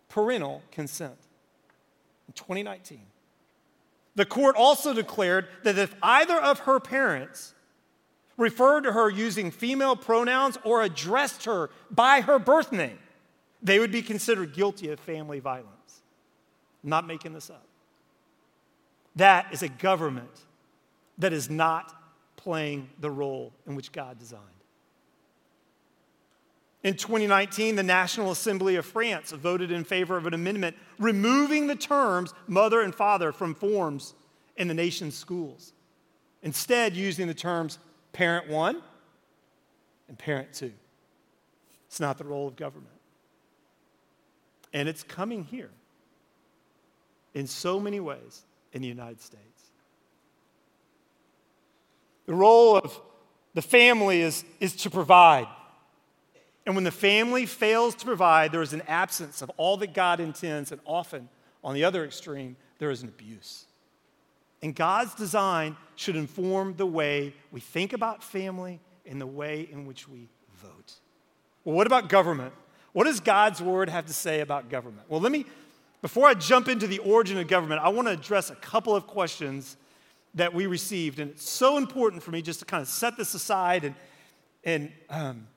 parental 0.09 0.61
consent 0.71 1.17
in 2.27 2.33
2019. 2.33 3.01
The 4.15 4.25
court 4.25 4.55
also 4.55 4.93
declared 4.93 5.47
that 5.63 5.77
if 5.77 5.95
either 6.03 6.35
of 6.35 6.59
her 6.59 6.79
parents 6.79 7.53
referred 8.37 8.81
to 8.81 8.91
her 8.91 9.09
using 9.09 9.51
female 9.51 9.95
pronouns 9.95 10.57
or 10.63 10.83
addressed 10.83 11.45
her 11.45 11.69
by 11.89 12.21
her 12.21 12.37
birth 12.39 12.71
name, 12.71 12.99
they 13.61 13.79
would 13.79 13.91
be 13.91 14.01
considered 14.01 14.53
guilty 14.53 14.89
of 14.89 14.99
family 14.99 15.39
violence. 15.39 16.01
I'm 16.83 16.89
not 16.89 17.07
making 17.07 17.33
this 17.33 17.49
up. 17.49 17.65
That 19.15 19.47
is 19.51 19.63
a 19.63 19.69
government 19.69 20.41
that 21.17 21.33
is 21.33 21.49
not 21.49 22.02
playing 22.43 22.89
the 22.99 23.09
role 23.09 23.53
in 23.65 23.75
which 23.75 23.91
God 23.91 24.19
designed. 24.19 24.43
In 26.83 26.95
2019, 26.95 27.77
the 27.77 27.83
National 27.83 28.31
Assembly 28.31 28.75
of 28.75 28.85
France 28.85 29.31
voted 29.31 29.71
in 29.71 29.85
favor 29.85 30.17
of 30.17 30.27
an 30.27 30.33
amendment 30.33 30.75
removing 30.99 31.67
the 31.67 31.75
terms 31.75 32.33
mother 32.45 32.81
and 32.81 32.93
father 32.93 33.31
from 33.31 33.55
forms 33.55 34.13
in 34.57 34.67
the 34.67 34.73
nation's 34.73 35.15
schools, 35.15 35.71
instead, 36.43 36.93
using 36.93 37.27
the 37.27 37.33
terms 37.33 37.79
parent 38.11 38.49
one 38.49 38.81
and 40.09 40.17
parent 40.17 40.51
two. 40.53 40.73
It's 41.87 42.01
not 42.01 42.17
the 42.17 42.25
role 42.25 42.47
of 42.47 42.57
government. 42.57 42.89
And 44.73 44.89
it's 44.89 45.03
coming 45.03 45.45
here 45.45 45.69
in 47.33 47.47
so 47.47 47.79
many 47.79 48.01
ways 48.01 48.43
in 48.73 48.81
the 48.81 48.87
United 48.87 49.21
States. 49.21 49.71
The 52.25 52.33
role 52.33 52.77
of 52.77 52.99
the 53.53 53.61
family 53.61 54.21
is, 54.21 54.43
is 54.59 54.75
to 54.77 54.89
provide. 54.89 55.47
And 56.65 56.75
when 56.75 56.83
the 56.83 56.91
family 56.91 57.45
fails 57.45 57.95
to 57.95 58.05
provide, 58.05 58.51
there 58.51 58.61
is 58.61 58.73
an 58.73 58.83
absence 58.87 59.41
of 59.41 59.51
all 59.57 59.77
that 59.77 59.93
God 59.93 60.19
intends, 60.19 60.71
and 60.71 60.79
often, 60.85 61.29
on 61.63 61.73
the 61.73 61.83
other 61.83 62.05
extreme, 62.05 62.55
there 62.79 62.89
is 62.89 63.01
an 63.01 63.09
abuse. 63.09 63.65
And 64.61 64.73
God's 64.73 65.13
design 65.13 65.75
should 65.95 66.15
inform 66.15 66.75
the 66.77 66.85
way 66.85 67.33
we 67.51 67.59
think 67.59 67.91
about 67.91 68.23
family 68.23 68.79
and 69.05 69.19
the 69.19 69.27
way 69.27 69.67
in 69.69 69.85
which 69.85 70.07
we 70.07 70.29
vote. 70.55 70.93
Well, 71.65 71.75
what 71.75 71.85
about 71.85 72.07
government? 72.07 72.53
What 72.93 73.05
does 73.05 73.19
God's 73.19 73.61
word 73.61 73.89
have 73.89 74.05
to 74.05 74.13
say 74.13 74.39
about 74.39 74.69
government? 74.69 75.09
Well, 75.09 75.19
let 75.19 75.31
me, 75.31 75.45
before 76.01 76.27
I 76.27 76.33
jump 76.33 76.69
into 76.69 76.87
the 76.87 76.99
origin 76.99 77.37
of 77.37 77.47
government, 77.47 77.81
I 77.81 77.89
want 77.89 78.07
to 78.07 78.13
address 78.13 78.49
a 78.49 78.55
couple 78.55 78.95
of 78.95 79.05
questions 79.05 79.75
that 80.35 80.53
we 80.53 80.65
received. 80.65 81.19
And 81.19 81.31
it's 81.31 81.49
so 81.49 81.77
important 81.77 82.23
for 82.23 82.31
me 82.31 82.41
just 82.41 82.59
to 82.59 82.65
kind 82.65 82.81
of 82.81 82.87
set 82.87 83.17
this 83.17 83.33
aside 83.33 83.83
and, 83.83 83.95
and, 84.63 84.91
um, 85.09 85.47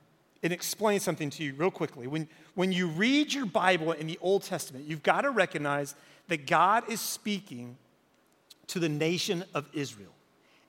and 0.42 0.52
explain 0.52 1.00
something 1.00 1.30
to 1.30 1.44
you 1.44 1.54
real 1.54 1.70
quickly. 1.70 2.06
When, 2.06 2.28
when 2.54 2.72
you 2.72 2.88
read 2.88 3.32
your 3.32 3.46
Bible 3.46 3.92
in 3.92 4.06
the 4.06 4.18
Old 4.20 4.42
Testament, 4.42 4.84
you've 4.84 5.02
got 5.02 5.22
to 5.22 5.30
recognize 5.30 5.94
that 6.28 6.46
God 6.46 6.90
is 6.90 7.00
speaking 7.00 7.76
to 8.68 8.78
the 8.78 8.88
nation 8.88 9.44
of 9.54 9.68
Israel. 9.72 10.12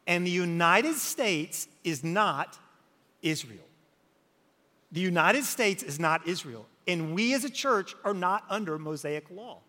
And 0.05 0.25
the 0.25 0.31
United 0.31 0.95
States 0.95 1.67
is 1.83 2.03
not 2.03 2.57
Israel. 3.21 3.59
The 4.91 5.01
United 5.01 5.43
States 5.43 5.83
is 5.83 5.99
not 5.99 6.25
Israel. 6.27 6.65
And 6.87 7.13
we 7.13 7.33
as 7.33 7.43
a 7.43 7.49
church 7.49 7.93
are 8.05 8.13
not 8.13 8.45
under 8.49 8.79
Mosaic 8.79 9.29
law. 9.29 9.59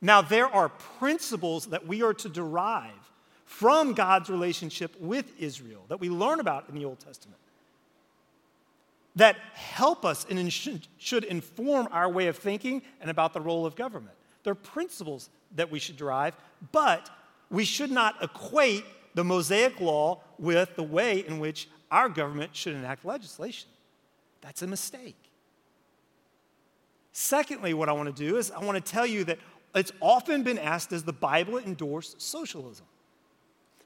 Now, 0.00 0.22
there 0.22 0.46
are 0.46 0.68
principles 0.68 1.66
that 1.66 1.86
we 1.86 2.02
are 2.02 2.14
to 2.14 2.28
derive 2.28 3.09
from 3.50 3.94
God's 3.94 4.30
relationship 4.30 4.94
with 5.00 5.32
Israel 5.38 5.84
that 5.88 5.98
we 5.98 6.08
learn 6.08 6.38
about 6.38 6.68
in 6.68 6.76
the 6.76 6.84
Old 6.84 7.00
Testament 7.00 7.36
that 9.16 9.36
help 9.54 10.04
us 10.04 10.24
and 10.30 10.50
should 10.52 11.24
inform 11.24 11.88
our 11.90 12.08
way 12.08 12.28
of 12.28 12.38
thinking 12.38 12.80
and 13.00 13.10
about 13.10 13.34
the 13.34 13.40
role 13.40 13.66
of 13.66 13.74
government. 13.74 14.14
They're 14.44 14.54
principles 14.54 15.30
that 15.56 15.68
we 15.68 15.80
should 15.80 15.96
derive, 15.96 16.36
but 16.70 17.10
we 17.50 17.64
should 17.64 17.90
not 17.90 18.22
equate 18.22 18.84
the 19.14 19.24
Mosaic 19.24 19.80
law 19.80 20.22
with 20.38 20.76
the 20.76 20.84
way 20.84 21.26
in 21.26 21.40
which 21.40 21.68
our 21.90 22.08
government 22.08 22.54
should 22.54 22.76
enact 22.76 23.04
legislation. 23.04 23.68
That's 24.42 24.62
a 24.62 24.68
mistake. 24.68 25.18
Secondly, 27.12 27.74
what 27.74 27.88
I 27.88 27.92
want 27.92 28.16
to 28.16 28.28
do 28.28 28.36
is 28.36 28.52
I 28.52 28.64
want 28.64 28.82
to 28.82 28.92
tell 28.92 29.06
you 29.06 29.24
that 29.24 29.38
it's 29.74 29.92
often 30.00 30.44
been 30.44 30.58
asked 30.58 30.90
does 30.90 31.02
the 31.02 31.12
Bible 31.12 31.58
endorse 31.58 32.14
socialism? 32.16 32.86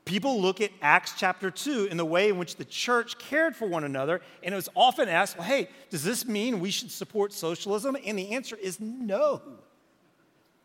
People 0.05 0.40
look 0.40 0.61
at 0.61 0.71
Acts 0.83 1.14
chapter 1.17 1.51
2 1.51 1.87
in 1.87 1.97
the 1.97 2.05
way 2.05 2.29
in 2.29 2.37
which 2.37 2.57
the 2.57 2.64
church 2.64 3.17
cared 3.19 3.57
for 3.57 3.67
one 3.67 3.85
another, 3.85 4.21
and 4.43 4.53
it 4.53 4.57
was 4.57 4.69
often 4.75 5.09
asked, 5.09 5.38
well, 5.38 5.47
hey, 5.47 5.69
does 5.88 6.05
this 6.05 6.27
mean 6.27 6.61
we 6.61 6.71
should 6.71 6.90
support 6.90 7.33
socialism? 7.33 7.97
And 8.05 8.19
the 8.19 8.33
answer 8.33 8.57
is 8.57 8.79
no. 8.81 9.40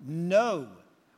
No. 0.06 0.68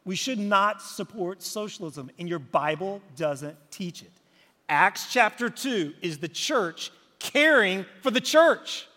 We 0.05 0.15
should 0.15 0.37
not 0.37 0.81
support 0.83 1.41
socialism, 1.41 2.11
and 2.19 2.29
your 2.29 2.39
Bible 2.39 3.01
doesn't 3.15 3.57
teach 3.71 4.03
it. 4.03 4.11
Acts 4.69 5.11
chapter 5.11 5.49
2 5.49 5.95
is 6.01 6.19
the 6.19 6.27
church 6.27 6.91
caring 7.17 7.85
for 8.01 8.11
the 8.11 8.21
church. 8.21 8.87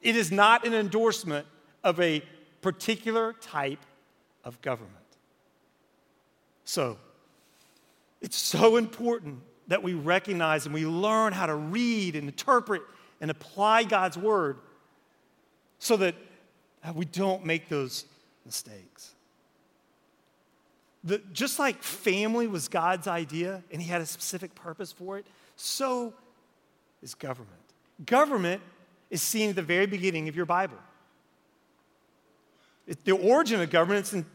It 0.00 0.14
is 0.14 0.30
not 0.30 0.64
an 0.66 0.74
endorsement 0.74 1.46
of 1.82 2.00
a 2.00 2.22
particular 2.62 3.32
type 3.34 3.80
of 4.44 4.60
government. 4.62 4.94
So, 6.64 6.98
it's 8.20 8.36
so 8.36 8.76
important 8.76 9.40
that 9.68 9.82
we 9.82 9.94
recognize 9.94 10.66
and 10.66 10.74
we 10.74 10.84
learn 10.84 11.32
how 11.32 11.46
to 11.46 11.54
read 11.54 12.16
and 12.16 12.28
interpret 12.28 12.82
and 13.20 13.30
apply 13.30 13.84
God's 13.84 14.18
word 14.18 14.58
so 15.78 15.96
that 15.96 16.14
we 16.94 17.04
don't 17.04 17.44
make 17.44 17.68
those 17.68 18.04
mistakes. 18.44 19.14
The, 21.04 21.18
just 21.32 21.58
like 21.58 21.82
family 21.82 22.46
was 22.46 22.68
God's 22.68 23.06
idea 23.06 23.62
and 23.72 23.80
he 23.80 23.88
had 23.88 24.00
a 24.00 24.06
specific 24.06 24.54
purpose 24.54 24.92
for 24.92 25.18
it, 25.18 25.26
so 25.56 26.12
is 27.02 27.14
government. 27.14 27.54
Government 28.04 28.60
is 29.08 29.22
seen 29.22 29.50
at 29.50 29.56
the 29.56 29.62
very 29.62 29.86
beginning 29.86 30.28
of 30.28 30.36
your 30.36 30.46
Bible. 30.46 30.76
It, 32.86 33.04
the 33.04 33.12
origin 33.12 33.60
of 33.60 33.70
government 33.70 34.06
is 34.06 34.14
in 34.14 34.26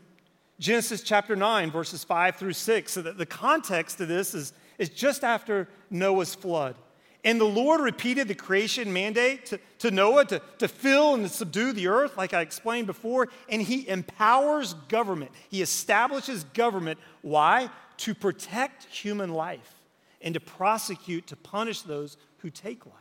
Genesis 0.60 1.02
chapter 1.02 1.36
9, 1.36 1.72
verses 1.72 2.04
5 2.04 2.36
through 2.36 2.54
6. 2.54 2.91
So 2.91 3.02
that 3.02 3.18
the 3.18 3.26
context 3.26 4.00
of 4.00 4.08
this 4.08 4.34
is, 4.34 4.54
is 4.78 4.89
just 4.89 5.24
after 5.24 5.68
Noah's 5.89 6.36
flood. 6.36 6.76
And 7.24 7.41
the 7.41 7.46
Lord 7.46 7.82
repeated 7.82 8.28
the 8.28 8.36
creation 8.36 8.94
mandate 8.94 9.48
to, 9.48 9.60
to 9.80 9.89
Noah 9.89 10.26
to, 10.26 10.41
to 10.60 10.68
fill 10.68 11.15
and 11.15 11.24
to 11.24 11.30
subdue 11.30 11.74
the 11.74 11.88
earth, 11.88 12.18
like 12.18 12.36
I 12.36 12.41
explained 12.41 12.86
before. 12.86 13.30
And 13.50 13.62
he 13.62 13.88
empowers 13.89 14.76
government. 14.89 15.32
He 15.50 15.63
establishes 15.63 16.44
government. 16.44 17.00
Why? 17.24 17.72
To 17.98 18.13
protect 18.13 18.86
human 18.86 19.34
life 19.34 19.74
and 20.22 20.36
to 20.36 20.39
prosecute, 20.39 21.26
to 21.28 21.36
punish 21.36 21.82
those 21.82 22.15
who 22.39 22.52
take 22.52 22.86
life. 22.86 22.96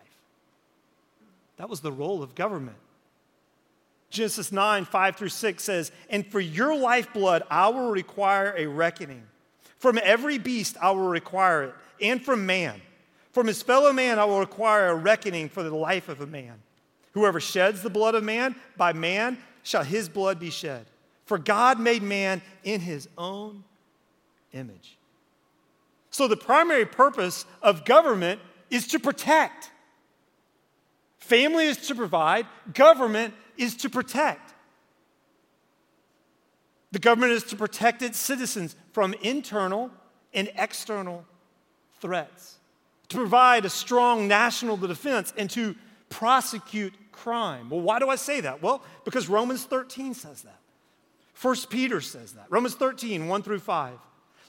That 1.59 1.69
was 1.69 1.81
the 1.81 1.93
role 1.93 2.23
of 2.23 2.35
government. 2.35 2.79
Genesis 4.11 4.53
9, 4.53 4.85
5 4.85 5.17
through 5.17 5.29
6 5.29 5.63
says, 5.63 5.93
And 6.09 6.27
for 6.27 6.41
your 6.41 6.77
lifeblood 6.77 7.43
I 7.51 7.69
will 7.69 7.91
require 7.91 8.55
a 8.57 8.67
reckoning. 8.67 9.25
From 9.79 9.99
every 10.03 10.39
beast 10.39 10.77
I 10.81 10.93
will 10.93 11.09
require 11.09 11.65
it, 11.65 11.75
and 12.01 12.25
from 12.25 12.47
man. 12.47 12.81
From 13.33 13.47
his 13.47 13.63
fellow 13.63 13.93
man 13.93 14.19
I 14.19 14.25
will 14.25 14.41
require 14.41 14.89
a 14.89 14.95
reckoning 14.95 15.49
for 15.49 15.63
the 15.63 15.75
life 15.75 16.09
of 16.09 16.21
a 16.21 16.27
man. 16.27 16.55
Whoever 17.13 17.41
sheds 17.41 17.83
the 17.83 17.91
blood 17.91 18.15
of 18.15 18.25
man, 18.25 18.57
by 18.77 18.93
man 18.93 19.39
shall 19.63 19.85
his 19.85 20.09
blood 20.09 20.39
be 20.39 20.51
shed. 20.51 20.87
For 21.27 21.39
God 21.39 21.81
made 21.81 22.03
man 22.03 22.43
in 22.63 22.81
his 22.81 23.09
own 23.17 23.65
image. 24.53 24.97
So 26.11 26.29
the 26.29 26.37
primary 26.37 26.87
purpose 26.87 27.45
of 27.63 27.85
government 27.85 28.41
is 28.71 28.87
to 28.89 28.99
protect. 28.99 29.71
Family 31.19 31.67
is 31.67 31.77
to 31.89 31.95
provide, 31.95 32.47
government 32.73 33.35
is 33.57 33.77
to 33.77 33.91
protect. 33.91 34.53
The 36.93 36.99
government 36.99 37.33
is 37.33 37.43
to 37.45 37.57
protect 37.57 38.03
its 38.03 38.19
citizens 38.19 38.77
from 38.93 39.15
internal 39.23 39.91
and 40.33 40.51
external 40.57 41.25
threats, 42.01 42.59
to 43.09 43.17
provide 43.17 43.65
a 43.65 43.71
strong 43.71 44.29
national 44.29 44.77
defense, 44.77 45.33
and 45.37 45.51
to 45.51 45.75
prosecute 46.09 46.95
crime. 47.11 47.71
Well, 47.71 47.81
why 47.81 47.99
do 47.99 48.09
I 48.09 48.17
say 48.17 48.41
that? 48.43 48.63
Well, 48.63 48.83
because 49.05 49.29
Romans 49.29 49.65
13 49.65 50.15
says 50.15 50.43
that. 50.43 50.61
1 51.41 51.57
Peter 51.69 52.01
says 52.01 52.33
that. 52.35 52.47
Romans 52.49 52.75
13, 52.75 53.27
1 53.27 53.43
through 53.43 53.59
5. 53.59 53.99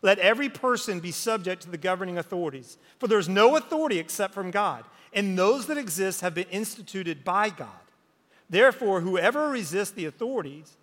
Let 0.01 0.19
every 0.19 0.49
person 0.49 0.99
be 0.99 1.11
subject 1.11 1.63
to 1.63 1.71
the 1.71 1.77
governing 1.77 2.17
authorities, 2.17 2.77
for 2.99 3.07
there 3.07 3.17
is 3.17 3.27
no 3.27 3.55
authority 3.55 3.97
except 3.97 4.33
from 4.33 4.51
God, 4.51 4.83
and 5.13 5.37
those 5.37 5.65
that 5.65 5.79
exist 5.79 6.21
have 6.21 6.35
been 6.35 6.47
instituted 6.51 7.23
by 7.23 7.49
God. 7.49 7.69
Therefore, 8.49 9.01
whoever 9.01 9.49
resists 9.49 9.91
the 9.91 10.05
authorities 10.05 10.77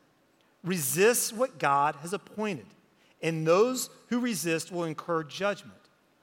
resists 0.65 1.33
what 1.33 1.59
God 1.59 1.97
has 1.97 2.13
appointed, 2.13 2.67
and 3.21 3.47
those 3.47 3.91
who 4.09 4.21
resist 4.21 4.73
will 4.73 4.85
incur 4.85 5.25
judgment. 5.25 5.79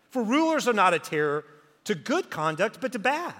For 0.09 0.23
rulers 0.23 0.67
are 0.67 0.73
not 0.73 0.93
a 0.93 0.99
terror 0.99 1.45
to 1.85 1.95
good 1.95 2.29
conduct, 2.29 2.79
but 2.81 2.91
to 2.93 2.99
bad. 2.99 3.33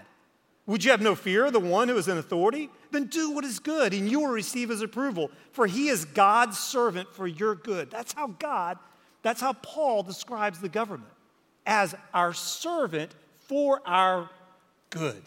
Would 0.65 0.83
you 0.83 0.91
have 0.91 1.01
no 1.01 1.15
fear 1.15 1.45
of 1.45 1.53
the 1.53 1.59
one 1.59 1.87
who 1.87 1.97
is 1.97 2.07
in 2.07 2.17
authority? 2.17 2.69
Then 2.91 3.05
do 3.05 3.31
what 3.31 3.43
is 3.43 3.59
good, 3.59 3.91
and 3.93 4.09
you 4.09 4.19
will 4.19 4.27
receive 4.27 4.69
his 4.69 4.81
approval, 4.81 5.31
for 5.51 5.65
he 5.65 5.89
is 5.89 6.05
God's 6.05 6.59
servant 6.59 7.11
for 7.13 7.25
your 7.27 7.55
good. 7.55 7.89
That's 7.89 8.13
how 8.13 8.27
God, 8.27 8.77
that's 9.23 9.41
how 9.41 9.53
Paul 9.53 10.03
describes 10.03 10.59
the 10.59 10.69
government 10.69 11.11
as 11.65 11.95
our 12.13 12.33
servant 12.33 13.15
for 13.39 13.81
our 13.85 14.29
good. 14.91 15.23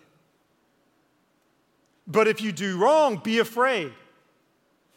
But 2.06 2.28
if 2.28 2.40
you 2.40 2.52
do 2.52 2.78
wrong, 2.78 3.16
be 3.16 3.38
afraid. 3.38 3.92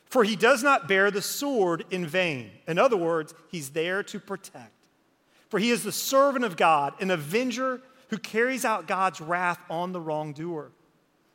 For 0.05 0.23
he 0.23 0.35
does 0.35 0.63
not 0.63 0.87
bear 0.87 1.11
the 1.11 1.21
sword 1.21 1.85
in 1.91 2.05
vain. 2.05 2.51
In 2.67 2.77
other 2.79 2.97
words, 2.97 3.33
he's 3.49 3.69
there 3.69 4.03
to 4.03 4.19
protect. 4.19 4.71
For 5.49 5.59
he 5.59 5.71
is 5.71 5.83
the 5.83 5.91
servant 5.91 6.45
of 6.45 6.57
God, 6.57 6.93
an 7.01 7.11
avenger 7.11 7.81
who 8.09 8.17
carries 8.17 8.65
out 8.65 8.87
God's 8.87 9.21
wrath 9.21 9.59
on 9.69 9.91
the 9.91 10.01
wrongdoer. 10.01 10.71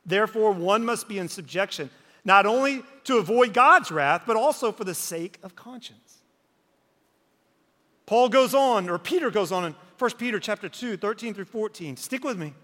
Therefore, 0.06 0.52
one 0.52 0.84
must 0.84 1.08
be 1.08 1.18
in 1.18 1.28
subjection, 1.28 1.90
not 2.24 2.46
only 2.46 2.82
to 3.04 3.18
avoid 3.18 3.52
God's 3.52 3.90
wrath, 3.90 4.22
but 4.26 4.36
also 4.36 4.72
for 4.72 4.84
the 4.84 4.94
sake 4.94 5.38
of 5.42 5.54
conscience. 5.54 6.18
Paul 8.06 8.28
goes 8.28 8.54
on, 8.54 8.88
or 8.88 8.98
Peter 8.98 9.30
goes 9.30 9.52
on 9.52 9.64
in 9.66 9.74
1 9.98 10.10
Peter 10.12 10.40
chapter 10.40 10.68
2, 10.68 10.96
13 10.96 11.34
through 11.34 11.44
14. 11.44 11.96
Stick 11.96 12.24
with 12.24 12.38
me. 12.38 12.54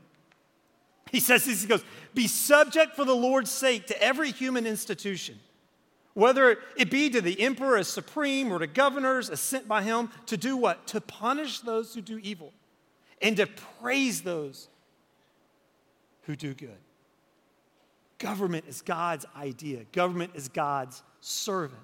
He 1.13 1.21
says 1.21 1.45
this, 1.45 1.63
he 1.63 1.69
goes, 1.69 1.85
Be 2.15 2.27
subject 2.27 2.97
for 2.97 3.05
the 3.05 3.15
Lord's 3.15 3.51
sake 3.51 3.87
to 3.87 4.03
every 4.03 4.33
human 4.33 4.67
institution, 4.67 5.39
whether 6.15 6.59
it 6.77 6.91
be 6.91 7.11
to 7.11 7.21
the 7.21 7.41
emperor 7.41 7.77
as 7.77 7.89
supreme 7.89 8.53
or 8.53 8.59
to 8.59 8.67
governors 8.67 9.31
as 9.31 9.41
sent 9.41 9.69
by 9.69 9.83
him 9.83 10.11
to 10.27 10.37
do 10.37 10.57
what? 10.57 10.87
To 10.89 11.01
punish 11.01 11.61
those 11.61 11.95
who 11.95 12.01
do 12.01 12.19
evil 12.19 12.53
and 13.23 13.37
to 13.37 13.47
praise 13.81 14.23
those 14.23 14.69
who 16.23 16.37
do 16.37 16.55
good. 16.55 16.79
Government 18.19 18.65
is 18.67 18.83
God's 18.83 19.27
idea, 19.37 19.85
government 19.93 20.33
is 20.35 20.49
God's 20.49 21.03
servant 21.21 21.81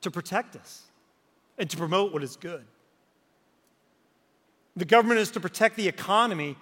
to 0.00 0.10
protect 0.10 0.56
us 0.56 0.82
and 1.58 1.68
to 1.70 1.76
promote 1.76 2.12
what 2.12 2.22
is 2.22 2.36
good. 2.36 2.64
The 4.76 4.84
government 4.84 5.20
is 5.20 5.30
to 5.32 5.40
protect 5.40 5.76
the 5.76 5.88
economy 5.88 6.56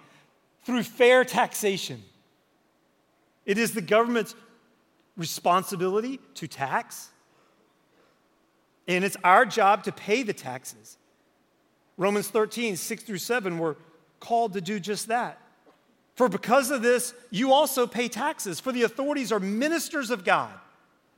through 0.69 0.83
fair 0.83 1.25
taxation. 1.25 1.99
It 3.43 3.57
is 3.57 3.73
the 3.73 3.81
government's 3.81 4.35
responsibility 5.17 6.19
to 6.35 6.47
tax, 6.47 7.09
and 8.87 9.03
it's 9.03 9.17
our 9.23 9.47
job 9.47 9.83
to 9.85 9.91
pay 9.91 10.21
the 10.21 10.31
taxes. 10.31 10.99
Romans 11.97 12.27
13, 12.27 12.75
6 12.75 13.01
through 13.01 13.17
7, 13.17 13.57
we're 13.57 13.77
called 14.19 14.53
to 14.53 14.61
do 14.61 14.79
just 14.79 15.07
that. 15.07 15.41
For 16.13 16.29
because 16.29 16.69
of 16.69 16.83
this, 16.83 17.15
you 17.31 17.51
also 17.51 17.87
pay 17.87 18.07
taxes, 18.07 18.59
for 18.59 18.71
the 18.71 18.83
authorities 18.83 19.31
are 19.31 19.39
ministers 19.39 20.11
of 20.11 20.23
God. 20.23 20.53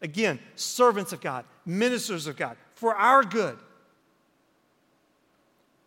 Again, 0.02 0.40
servants 0.56 1.12
of 1.12 1.20
God, 1.20 1.44
ministers 1.66 2.26
of 2.26 2.38
God, 2.38 2.56
for 2.74 2.96
our 2.96 3.22
good. 3.22 3.58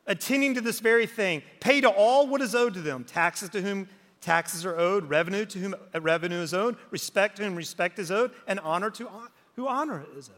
Attending 0.07 0.55
to 0.55 0.61
this 0.61 0.81
very 0.81 1.07
thing, 1.07 1.43
pay 1.61 1.81
to 1.81 1.89
all 1.89 2.27
what 2.27 2.41
is 2.41 2.55
owed 2.55 2.75
to 2.75 2.83
them 2.83 3.05
taxes 3.05 3.49
to 3.51 3.63
whom 3.63 3.89
taxes 4.21 4.65
are 4.65 4.79
owed, 4.79 5.09
revenue 5.09 5.45
to 5.47 5.59
whom 5.59 5.75
uh, 5.95 6.01
revenue 6.01 6.41
is 6.41 6.53
owed, 6.53 6.77
respect 6.91 7.37
to 7.37 7.45
whom 7.45 7.55
respect 7.55 7.99
is 7.99 8.11
owed, 8.11 8.31
and 8.47 8.61
honor 8.61 8.91
to 8.91 9.09
who 9.57 9.69
honor 9.69 10.05
is 10.17 10.29
owed. 10.29 10.37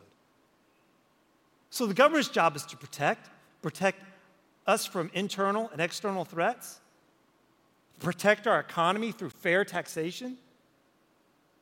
So 1.71 1.87
the 1.87 1.95
government's 1.95 2.29
job 2.29 2.57
is 2.57 2.65
to 2.67 2.77
protect, 2.77 3.29
protect 3.63 4.03
us 4.67 4.87
from 4.87 5.11
internal 5.15 5.69
and 5.73 5.81
external 5.81 6.25
threats 6.25 6.81
protect 8.01 8.47
our 8.47 8.61
economy 8.61 9.13
through 9.13 9.31
fair 9.31 9.65
taxation 9.65 10.37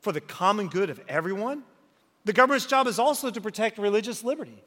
for 0.00 0.12
the 0.12 0.20
common 0.20 0.68
good 0.68 0.90
of 0.90 1.00
everyone. 1.08 1.62
The 2.24 2.32
government's 2.32 2.66
job 2.66 2.86
is 2.86 2.98
also 2.98 3.30
to 3.30 3.40
protect 3.40 3.78
religious 3.78 4.24
liberty. 4.24 4.62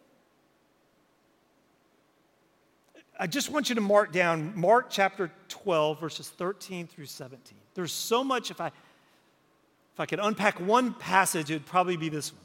I 3.20 3.26
just 3.28 3.50
want 3.50 3.70
you 3.70 3.76
to 3.76 3.82
mark 3.82 4.12
down 4.12 4.54
Mark 4.56 4.88
chapter 4.90 5.32
12, 5.50 6.00
verses 6.00 6.30
13 6.30 6.88
through 6.88 7.06
17. 7.06 7.58
There's 7.74 7.92
so 7.92 8.24
much, 8.24 8.52
if 8.52 8.62
I, 8.62 8.68
if 8.68 10.00
I 10.00 10.06
could 10.06 10.20
unpack 10.20 10.60
one 10.60 10.94
passage, 10.94 11.50
it 11.50 11.56
would 11.56 11.66
probably 11.66 11.98
be 11.98 12.10
this 12.10 12.32
one. 12.32 12.42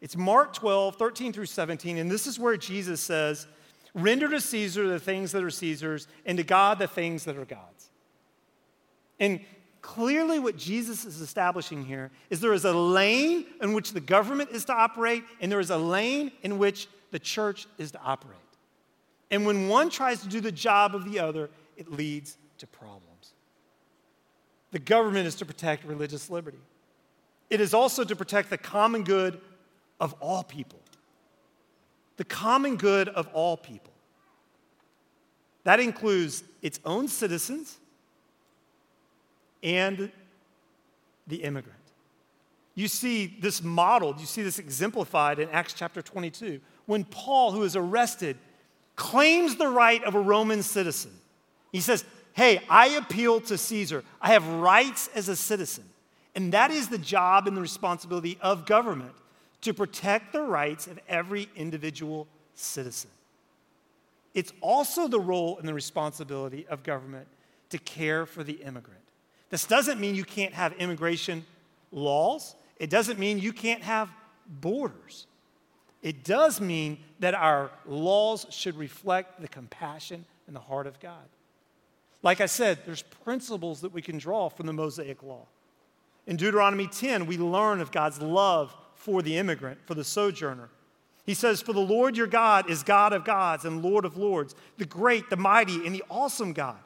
It's 0.00 0.16
Mark 0.16 0.54
12, 0.54 0.96
13 0.96 1.32
through 1.32 1.46
17, 1.46 1.98
and 1.98 2.10
this 2.10 2.26
is 2.26 2.38
where 2.38 2.56
Jesus 2.56 3.00
says, 3.00 3.46
Render 3.94 4.28
to 4.28 4.40
Caesar 4.40 4.88
the 4.88 4.98
things 4.98 5.32
that 5.32 5.42
are 5.42 5.50
Caesar's, 5.50 6.08
and 6.26 6.36
to 6.36 6.44
God 6.44 6.78
the 6.78 6.88
things 6.88 7.24
that 7.24 7.36
are 7.36 7.44
God's. 7.44 7.90
And 9.18 9.40
clearly, 9.80 10.38
what 10.38 10.56
Jesus 10.56 11.04
is 11.04 11.20
establishing 11.20 11.84
here 11.84 12.10
is 12.28 12.40
there 12.40 12.52
is 12.52 12.64
a 12.64 12.74
lane 12.74 13.46
in 13.62 13.72
which 13.72 13.92
the 13.92 14.00
government 14.00 14.50
is 14.50 14.64
to 14.66 14.74
operate, 14.74 15.22
and 15.40 15.50
there 15.50 15.60
is 15.60 15.70
a 15.70 15.78
lane 15.78 16.32
in 16.42 16.58
which 16.58 16.88
the 17.10 17.18
church 17.18 17.66
is 17.78 17.92
to 17.92 18.00
operate. 18.00 18.36
And 19.30 19.46
when 19.46 19.68
one 19.68 19.90
tries 19.90 20.20
to 20.22 20.28
do 20.28 20.40
the 20.40 20.52
job 20.52 20.94
of 20.94 21.10
the 21.10 21.18
other, 21.18 21.50
it 21.76 21.90
leads 21.90 22.38
to 22.58 22.66
problems. 22.66 23.34
The 24.70 24.78
government 24.78 25.26
is 25.26 25.34
to 25.36 25.46
protect 25.46 25.84
religious 25.84 26.30
liberty, 26.30 26.58
it 27.50 27.60
is 27.60 27.74
also 27.74 28.04
to 28.04 28.16
protect 28.16 28.50
the 28.50 28.58
common 28.58 29.04
good 29.04 29.40
of 30.00 30.14
all 30.20 30.42
people. 30.42 30.80
The 32.16 32.24
common 32.24 32.76
good 32.76 33.08
of 33.08 33.28
all 33.34 33.56
people. 33.56 33.92
That 35.64 35.80
includes 35.80 36.44
its 36.62 36.80
own 36.84 37.08
citizens 37.08 37.78
and 39.62 40.10
the 41.26 41.36
immigrant. 41.36 41.76
You 42.74 42.88
see 42.88 43.36
this 43.40 43.62
modeled, 43.62 44.20
you 44.20 44.26
see 44.26 44.42
this 44.42 44.58
exemplified 44.58 45.38
in 45.38 45.48
Acts 45.48 45.72
chapter 45.72 46.02
22, 46.02 46.60
when 46.84 47.04
Paul, 47.04 47.52
who 47.52 47.64
is 47.64 47.74
arrested, 47.74 48.36
claims 48.96 49.56
the 49.56 49.68
right 49.68 50.02
of 50.04 50.14
a 50.14 50.20
Roman 50.20 50.62
citizen. 50.62 51.12
He 51.70 51.80
says, 51.80 52.04
Hey, 52.32 52.60
I 52.68 52.88
appeal 52.88 53.40
to 53.42 53.56
Caesar. 53.56 54.04
I 54.20 54.32
have 54.32 54.46
rights 54.46 55.08
as 55.14 55.30
a 55.30 55.36
citizen. 55.36 55.84
And 56.34 56.52
that 56.52 56.70
is 56.70 56.88
the 56.88 56.98
job 56.98 57.46
and 57.46 57.56
the 57.56 57.62
responsibility 57.62 58.36
of 58.42 58.66
government 58.66 59.14
to 59.62 59.72
protect 59.72 60.32
the 60.32 60.42
rights 60.42 60.86
of 60.86 61.00
every 61.08 61.48
individual 61.56 62.26
citizen. 62.54 63.10
It's 64.34 64.52
also 64.60 65.08
the 65.08 65.18
role 65.18 65.58
and 65.58 65.66
the 65.66 65.72
responsibility 65.72 66.66
of 66.68 66.82
government 66.82 67.26
to 67.70 67.78
care 67.78 68.26
for 68.26 68.44
the 68.44 68.52
immigrant. 68.52 69.00
This 69.48 69.64
doesn't 69.64 69.98
mean 69.98 70.14
you 70.14 70.24
can't 70.24 70.52
have 70.52 70.74
immigration 70.74 71.44
laws, 71.90 72.54
it 72.78 72.90
doesn't 72.90 73.18
mean 73.18 73.38
you 73.38 73.54
can't 73.54 73.82
have 73.82 74.10
borders. 74.46 75.26
It 76.06 76.22
does 76.22 76.60
mean 76.60 76.98
that 77.18 77.34
our 77.34 77.72
laws 77.84 78.46
should 78.50 78.76
reflect 78.76 79.40
the 79.40 79.48
compassion 79.48 80.24
and 80.46 80.54
the 80.54 80.60
heart 80.60 80.86
of 80.86 81.00
God. 81.00 81.24
Like 82.22 82.40
I 82.40 82.46
said, 82.46 82.78
there's 82.86 83.02
principles 83.02 83.80
that 83.80 83.92
we 83.92 84.02
can 84.02 84.16
draw 84.16 84.48
from 84.48 84.66
the 84.66 84.72
Mosaic 84.72 85.24
Law. 85.24 85.46
In 86.28 86.36
Deuteronomy 86.36 86.86
10, 86.86 87.26
we 87.26 87.36
learn 87.36 87.80
of 87.80 87.90
God's 87.90 88.22
love 88.22 88.72
for 88.94 89.20
the 89.20 89.36
immigrant, 89.36 89.80
for 89.84 89.94
the 89.94 90.04
sojourner. 90.04 90.68
He 91.24 91.34
says, 91.34 91.60
For 91.60 91.72
the 91.72 91.80
Lord 91.80 92.16
your 92.16 92.28
God 92.28 92.70
is 92.70 92.84
God 92.84 93.12
of 93.12 93.24
gods 93.24 93.64
and 93.64 93.82
Lord 93.82 94.04
of 94.04 94.16
lords, 94.16 94.54
the 94.78 94.86
great, 94.86 95.28
the 95.28 95.36
mighty, 95.36 95.84
and 95.84 95.92
the 95.92 96.04
awesome 96.08 96.52
God 96.52 96.78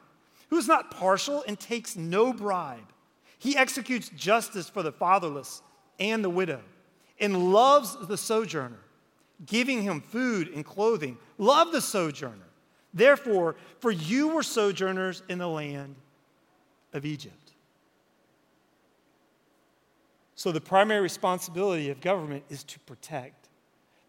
who 0.49 0.57
is 0.57 0.67
not 0.67 0.89
partial 0.89 1.43
and 1.47 1.59
takes 1.59 1.95
no 1.95 2.33
bribe. 2.33 2.91
He 3.37 3.55
executes 3.55 4.09
justice 4.09 4.67
for 4.67 4.81
the 4.81 4.91
fatherless 4.91 5.61
and 5.99 6.23
the 6.23 6.29
widow 6.31 6.61
and 7.19 7.53
loves 7.53 7.95
the 8.07 8.17
sojourner, 8.17 8.79
giving 9.45 9.81
him 9.81 10.01
food 10.01 10.49
and 10.49 10.65
clothing. 10.65 11.17
Love 11.37 11.71
the 11.71 11.81
sojourner. 11.81 12.37
Therefore, 12.93 13.55
for 13.79 13.91
you 13.91 14.29
were 14.29 14.43
sojourners 14.43 15.23
in 15.29 15.37
the 15.37 15.47
land 15.47 15.95
of 16.93 17.05
Egypt. 17.05 17.51
So, 20.35 20.51
the 20.51 20.61
primary 20.61 21.01
responsibility 21.01 21.89
of 21.89 22.01
government 22.01 22.43
is 22.49 22.63
to 22.65 22.79
protect. 22.79 23.49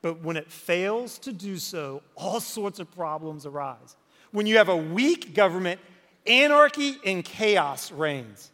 But 0.00 0.22
when 0.22 0.36
it 0.36 0.50
fails 0.50 1.18
to 1.20 1.32
do 1.32 1.58
so, 1.58 2.02
all 2.16 2.40
sorts 2.40 2.80
of 2.80 2.90
problems 2.90 3.46
arise. 3.46 3.96
When 4.32 4.46
you 4.46 4.56
have 4.56 4.68
a 4.68 4.76
weak 4.76 5.34
government, 5.34 5.80
anarchy 6.26 6.96
and 7.04 7.24
chaos 7.24 7.92
reigns. 7.92 8.50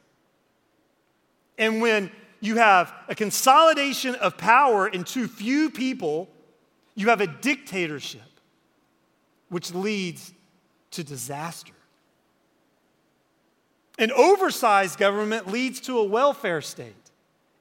And 1.56 1.80
when 1.80 2.10
you 2.40 2.56
have 2.56 2.92
a 3.08 3.14
consolidation 3.14 4.14
of 4.16 4.36
power 4.36 4.86
in 4.86 5.04
too 5.04 5.26
few 5.26 5.70
people, 5.70 6.28
you 6.98 7.10
have 7.10 7.20
a 7.20 7.28
dictatorship, 7.28 8.20
which 9.50 9.72
leads 9.72 10.32
to 10.90 11.04
disaster. 11.04 11.72
An 14.00 14.10
oversized 14.10 14.98
government 14.98 15.46
leads 15.46 15.78
to 15.82 15.98
a 15.98 16.04
welfare 16.04 16.60
state 16.60 16.94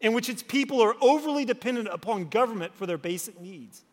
in 0.02 0.14
which 0.14 0.28
its 0.28 0.42
people 0.42 0.82
are 0.82 0.96
overly 1.02 1.46
dependent 1.46 1.88
upon 1.88 2.30
government 2.30 2.74
for 2.74 2.88
their 2.88 2.98
basic 2.98 3.40
needs. 3.40 3.84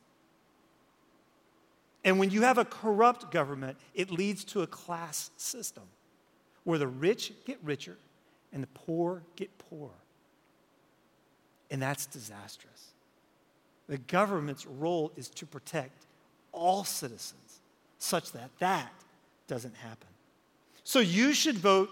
And 2.04 2.18
when 2.18 2.30
you 2.30 2.40
have 2.40 2.56
a 2.56 2.64
corrupt 2.64 3.30
government, 3.30 3.76
it 3.94 4.10
leads 4.10 4.44
to 4.44 4.62
a 4.62 4.66
class 4.66 5.30
system 5.36 5.84
where 6.64 6.78
the 6.78 6.88
rich 6.88 7.32
get 7.44 7.58
richer 7.62 7.98
and 8.50 8.62
the 8.62 8.68
poor 8.68 9.22
get 9.36 9.50
poorer. 9.58 9.90
And 11.70 11.82
that's 11.82 12.06
disastrous. 12.06 12.93
The 13.88 13.98
government's 13.98 14.66
role 14.66 15.12
is 15.16 15.28
to 15.30 15.46
protect 15.46 16.06
all 16.52 16.84
citizens 16.84 17.60
such 17.98 18.32
that 18.32 18.50
that 18.58 18.92
doesn't 19.46 19.74
happen. 19.76 20.08
So 20.84 21.00
you 21.00 21.32
should 21.32 21.56
vote 21.56 21.90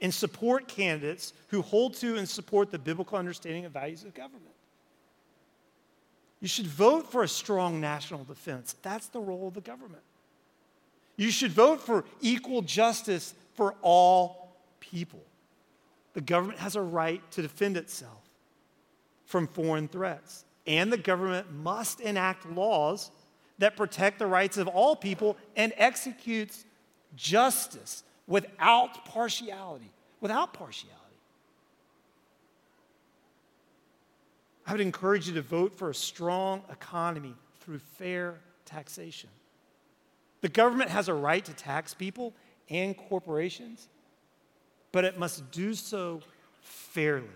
and 0.00 0.12
support 0.12 0.68
candidates 0.68 1.32
who 1.48 1.62
hold 1.62 1.94
to 1.94 2.16
and 2.16 2.28
support 2.28 2.70
the 2.70 2.78
biblical 2.78 3.18
understanding 3.18 3.64
of 3.64 3.72
values 3.72 4.04
of 4.04 4.14
government. 4.14 4.44
You 6.40 6.48
should 6.48 6.66
vote 6.66 7.10
for 7.10 7.24
a 7.24 7.28
strong 7.28 7.80
national 7.80 8.24
defense. 8.24 8.76
That's 8.82 9.08
the 9.08 9.20
role 9.20 9.48
of 9.48 9.54
the 9.54 9.60
government. 9.60 10.02
You 11.16 11.32
should 11.32 11.50
vote 11.50 11.80
for 11.80 12.04
equal 12.20 12.62
justice 12.62 13.34
for 13.54 13.74
all 13.82 14.56
people. 14.78 15.22
The 16.14 16.20
government 16.20 16.60
has 16.60 16.76
a 16.76 16.80
right 16.80 17.28
to 17.32 17.42
defend 17.42 17.76
itself 17.76 18.22
from 19.26 19.48
foreign 19.48 19.88
threats, 19.88 20.44
and 20.68 20.92
the 20.92 20.98
government 20.98 21.50
must 21.52 21.98
enact 22.00 22.48
laws 22.48 23.10
that 23.58 23.74
protect 23.74 24.18
the 24.20 24.26
rights 24.26 24.58
of 24.58 24.68
all 24.68 24.94
people 24.94 25.36
and 25.56 25.72
executes 25.78 26.64
justice 27.16 28.04
without 28.28 29.06
partiality. 29.06 29.90
Without 30.20 30.52
partiality. 30.52 30.94
I 34.66 34.72
would 34.72 34.82
encourage 34.82 35.26
you 35.26 35.34
to 35.34 35.42
vote 35.42 35.72
for 35.72 35.88
a 35.88 35.94
strong 35.94 36.62
economy 36.70 37.34
through 37.60 37.78
fair 37.78 38.34
taxation. 38.66 39.30
The 40.42 40.50
government 40.50 40.90
has 40.90 41.08
a 41.08 41.14
right 41.14 41.44
to 41.46 41.54
tax 41.54 41.94
people 41.94 42.34
and 42.68 42.94
corporations, 42.94 43.88
but 44.92 45.04
it 45.04 45.18
must 45.18 45.50
do 45.50 45.72
so 45.72 46.20
fairly 46.60 47.26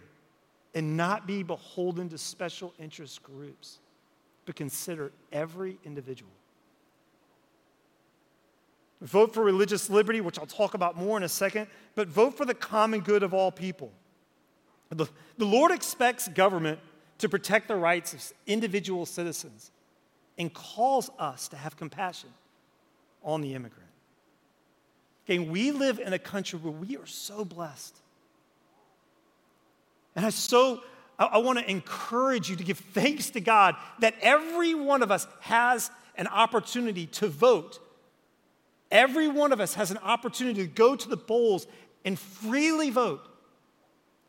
and 0.75 0.97
not 0.97 1.27
be 1.27 1.43
beholden 1.43 2.09
to 2.09 2.19
special 2.19 2.73
interest 2.79 3.23
groups, 3.23 3.79
but 4.47 4.57
consider 4.57 5.13
every 5.33 5.79
individual. 5.85 6.31
Vote 9.03 9.35
for 9.35 9.43
religious 9.43 9.91
liberty, 9.91 10.21
which 10.21 10.39
I'll 10.39 10.47
talk 10.47 10.75
about 10.75 10.97
more 10.97 11.17
in 11.17 11.25
a 11.25 11.29
second, 11.29 11.67
but 11.95 12.09
vote 12.09 12.37
for 12.37 12.45
the 12.45 12.55
common 12.55 13.01
good 13.01 13.23
of 13.23 13.35
all 13.35 13.51
people. 13.51 13.93
The, 14.91 15.07
the 15.39 15.45
Lord 15.45 15.73
expects 15.73 16.29
government 16.29 16.79
to 17.19 17.29
protect 17.29 17.69
the 17.69 17.77
rights 17.77 18.15
of 18.15 18.33
individual 18.47 19.07
citizens 19.07 19.71
and 20.39 20.53
calls 20.53 21.11
us 21.19 21.49
to 21.49 21.57
have 21.57 21.77
compassion 21.77 22.31
on 23.23 23.41
the 23.41 23.55
immigrant. 23.55 23.89
Okay, 25.25 25.39
we 25.39 25.71
live 25.71 25.99
in 25.99 26.13
a 26.13 26.19
country 26.19 26.59
where 26.59 26.73
we 26.73 26.97
are 26.97 27.07
so 27.07 27.45
blessed. 27.45 27.97
And 30.15 30.27
I 30.27 30.31
so 30.31 30.83
I, 31.19 31.25
I 31.25 31.39
want 31.39 31.59
to 31.59 31.71
encourage 31.71 32.51
you 32.51 32.57
to 32.57 32.65
give 32.65 32.79
thanks 32.79 33.31
to 33.31 33.41
God 33.41 33.77
that 34.01 34.15
every 34.21 34.75
one 34.75 35.03
of 35.03 35.11
us 35.11 35.27
has 35.41 35.91
an 36.17 36.27
opportunity 36.27 37.07
to 37.07 37.29
vote. 37.29 37.79
Every 38.91 39.29
one 39.29 39.53
of 39.53 39.61
us 39.61 39.75
has 39.75 39.91
an 39.91 39.99
opportunity 39.99 40.63
to 40.63 40.69
go 40.69 40.95
to 40.97 41.09
the 41.09 41.17
polls 41.17 41.67
and 42.05 42.19
freely 42.19 42.91
vote, 42.91 43.27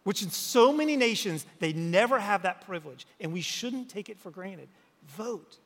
which 0.04 0.22
in 0.22 0.30
so 0.30 0.72
many 0.72 0.96
nations, 0.96 1.46
they 1.60 1.74
never 1.74 2.20
have 2.20 2.44
that 2.44 2.66
privilege, 2.66 3.06
and 3.20 3.34
we 3.34 3.42
shouldn't 3.42 3.90
take 3.90 4.10
it 4.10 4.20
for 4.20 4.32
granted. 4.32 4.70
Vote. 5.18 5.58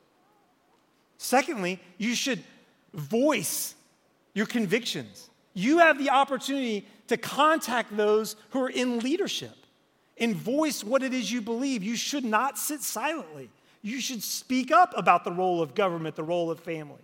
Secondly, 1.18 1.80
you 1.96 2.14
should 2.14 2.42
voice 2.94 3.74
your 4.34 4.46
convictions. 4.46 5.30
You 5.54 5.78
have 5.78 5.98
the 5.98 6.10
opportunity 6.10 6.86
to 7.08 7.16
contact 7.16 7.96
those 7.96 8.36
who 8.50 8.62
are 8.62 8.70
in 8.70 9.00
leadership 9.00 9.57
and 10.20 10.34
voice 10.34 10.82
what 10.82 11.02
it 11.02 11.12
is 11.12 11.30
you 11.30 11.40
believe. 11.40 11.82
You 11.82 11.96
should 11.96 12.24
not 12.24 12.58
sit 12.58 12.82
silently. 12.82 13.50
You 13.82 14.00
should 14.00 14.22
speak 14.22 14.70
up 14.70 14.92
about 14.96 15.24
the 15.24 15.32
role 15.32 15.62
of 15.62 15.74
government, 15.74 16.16
the 16.16 16.24
role 16.24 16.50
of 16.50 16.60
family. 16.60 17.00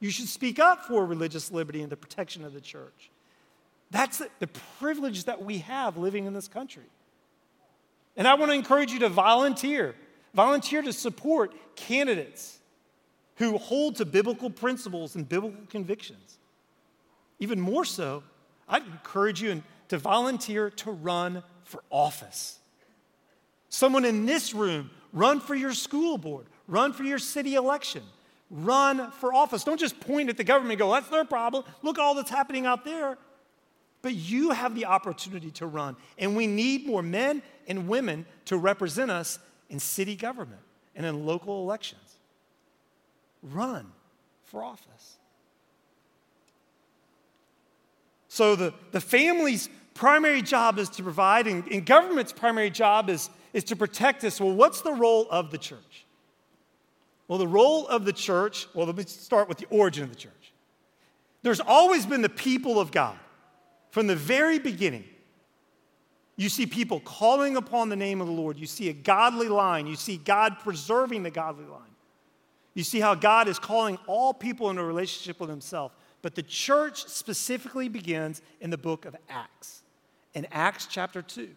You 0.00 0.10
should 0.10 0.28
speak 0.28 0.58
up 0.58 0.84
for 0.86 1.04
religious 1.04 1.50
liberty 1.50 1.82
and 1.82 1.90
the 1.90 1.96
protection 1.96 2.44
of 2.44 2.52
the 2.52 2.60
church. 2.60 3.10
That's 3.90 4.22
the 4.38 4.46
privilege 4.78 5.24
that 5.24 5.44
we 5.44 5.58
have 5.58 5.96
living 5.96 6.24
in 6.24 6.32
this 6.32 6.48
country. 6.48 6.84
And 8.16 8.26
I 8.26 8.34
want 8.34 8.50
to 8.50 8.54
encourage 8.54 8.92
you 8.92 9.00
to 9.00 9.08
volunteer. 9.08 9.94
Volunteer 10.34 10.82
to 10.82 10.92
support 10.92 11.52
candidates 11.76 12.58
who 13.36 13.58
hold 13.58 13.96
to 13.96 14.04
biblical 14.04 14.50
principles 14.50 15.14
and 15.14 15.28
biblical 15.28 15.60
convictions. 15.68 16.38
Even 17.38 17.60
more 17.60 17.84
so, 17.84 18.22
I'd 18.68 18.84
encourage 18.86 19.42
you 19.42 19.50
to 19.92 19.98
volunteer 19.98 20.70
to 20.70 20.90
run 20.90 21.42
for 21.64 21.84
office. 21.90 22.58
Someone 23.68 24.06
in 24.06 24.24
this 24.24 24.54
room, 24.54 24.88
run 25.12 25.38
for 25.38 25.54
your 25.54 25.74
school 25.74 26.16
board, 26.16 26.46
run 26.66 26.94
for 26.94 27.02
your 27.02 27.18
city 27.18 27.56
election, 27.56 28.02
run 28.50 29.10
for 29.10 29.34
office. 29.34 29.64
Don't 29.64 29.78
just 29.78 30.00
point 30.00 30.30
at 30.30 30.38
the 30.38 30.44
government 30.44 30.72
and 30.72 30.78
go, 30.78 30.90
that's 30.90 31.10
their 31.10 31.26
problem. 31.26 31.64
Look 31.82 31.98
at 31.98 32.02
all 32.02 32.14
that's 32.14 32.30
happening 32.30 32.64
out 32.64 32.86
there. 32.86 33.18
But 34.00 34.14
you 34.14 34.52
have 34.52 34.74
the 34.74 34.86
opportunity 34.86 35.50
to 35.50 35.66
run. 35.66 35.96
And 36.16 36.36
we 36.36 36.46
need 36.46 36.86
more 36.86 37.02
men 37.02 37.42
and 37.68 37.86
women 37.86 38.24
to 38.46 38.56
represent 38.56 39.10
us 39.10 39.38
in 39.68 39.78
city 39.78 40.16
government 40.16 40.62
and 40.96 41.04
in 41.04 41.26
local 41.26 41.62
elections 41.62 42.16
run 43.42 43.92
for 44.44 44.64
office. 44.64 45.18
So 48.28 48.56
the, 48.56 48.72
the 48.92 49.00
family's 49.02 49.68
primary 49.94 50.42
job 50.42 50.78
is 50.78 50.88
to 50.90 51.02
provide, 51.02 51.46
and, 51.46 51.66
and 51.70 51.84
government's 51.84 52.32
primary 52.32 52.70
job 52.70 53.08
is, 53.10 53.30
is 53.52 53.64
to 53.64 53.76
protect 53.76 54.24
us. 54.24 54.40
Well, 54.40 54.52
what's 54.54 54.80
the 54.80 54.92
role 54.92 55.26
of 55.30 55.50
the 55.50 55.58
church? 55.58 56.06
Well, 57.28 57.38
the 57.38 57.48
role 57.48 57.86
of 57.88 58.04
the 58.04 58.12
church, 58.12 58.66
well, 58.74 58.86
let 58.86 58.96
me 58.96 59.04
start 59.04 59.48
with 59.48 59.58
the 59.58 59.66
origin 59.70 60.04
of 60.04 60.10
the 60.10 60.16
church. 60.16 60.52
There's 61.42 61.60
always 61.60 62.06
been 62.06 62.22
the 62.22 62.28
people 62.28 62.78
of 62.78 62.92
God 62.92 63.18
from 63.90 64.06
the 64.06 64.16
very 64.16 64.58
beginning. 64.58 65.04
You 66.36 66.48
see 66.48 66.66
people 66.66 67.00
calling 67.00 67.56
upon 67.56 67.88
the 67.88 67.96
name 67.96 68.20
of 68.20 68.26
the 68.26 68.32
Lord. 68.32 68.58
You 68.58 68.66
see 68.66 68.88
a 68.88 68.92
godly 68.92 69.48
line. 69.48 69.86
You 69.86 69.96
see 69.96 70.16
God 70.16 70.56
preserving 70.60 71.22
the 71.22 71.30
godly 71.30 71.66
line. 71.66 71.82
You 72.74 72.84
see 72.84 73.00
how 73.00 73.14
God 73.14 73.48
is 73.48 73.58
calling 73.58 73.98
all 74.06 74.32
people 74.32 74.70
into 74.70 74.82
a 74.82 74.86
relationship 74.86 75.40
with 75.40 75.50
Himself. 75.50 75.92
But 76.22 76.34
the 76.34 76.42
church 76.42 77.06
specifically 77.06 77.88
begins 77.88 78.40
in 78.60 78.70
the 78.70 78.78
book 78.78 79.04
of 79.04 79.16
Acts, 79.28 79.81
in 80.34 80.46
Acts 80.50 80.86
chapter 80.86 81.22
2. 81.22 81.48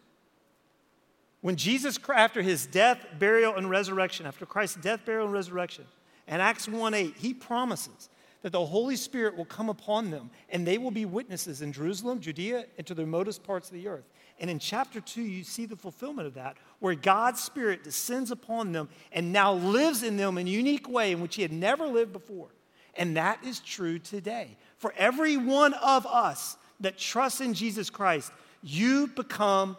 When 1.42 1.56
Jesus, 1.56 2.00
after 2.14 2.42
his 2.42 2.66
death, 2.66 3.06
burial, 3.20 3.56
and 3.56 3.70
resurrection, 3.70 4.26
after 4.26 4.46
Christ's 4.46 4.78
death, 4.78 5.06
burial, 5.06 5.26
and 5.26 5.34
resurrection, 5.34 5.86
in 6.28 6.40
Acts 6.40 6.68
1 6.68 6.94
8, 6.94 7.16
he 7.18 7.34
promises 7.34 8.10
that 8.42 8.52
the 8.52 8.66
Holy 8.66 8.96
Spirit 8.96 9.36
will 9.36 9.46
come 9.46 9.70
upon 9.70 10.12
them 10.12 10.30
and 10.50 10.66
they 10.66 10.78
will 10.78 10.92
be 10.92 11.06
witnesses 11.06 11.62
in 11.62 11.72
Jerusalem, 11.72 12.20
Judea, 12.20 12.66
and 12.78 12.86
to 12.88 12.94
the 12.94 13.04
remotest 13.04 13.44
parts 13.44 13.70
of 13.70 13.74
the 13.74 13.88
earth. 13.88 14.06
And 14.40 14.50
in 14.50 14.60
chapter 14.60 15.00
2, 15.00 15.22
you 15.22 15.44
see 15.44 15.66
the 15.66 15.76
fulfillment 15.76 16.28
of 16.28 16.34
that, 16.34 16.58
where 16.80 16.96
God's 16.96 17.42
Spirit 17.42 17.84
descends 17.84 18.32
upon 18.32 18.72
them 18.72 18.90
and 19.12 19.32
now 19.32 19.54
lives 19.54 20.04
in 20.04 20.18
them 20.18 20.38
in 20.38 20.48
a 20.48 20.50
unique 20.52 20.90
way 20.90 21.12
in 21.12 21.22
which 21.22 21.36
He 21.36 21.42
had 21.42 21.54
never 21.54 21.88
lived 21.88 22.12
before. 22.12 22.50
And 22.96 23.18
that 23.18 23.44
is 23.44 23.60
true 23.60 24.00
today. 24.00 24.58
For 24.78 24.94
every 24.98 25.38
one 25.38 25.74
of 25.76 26.06
us 26.06 26.58
that 26.82 26.98
trusts 26.98 27.42
in 27.42 27.54
Jesus 27.54 27.90
Christ, 27.90 28.32
you 28.66 29.08
become 29.08 29.78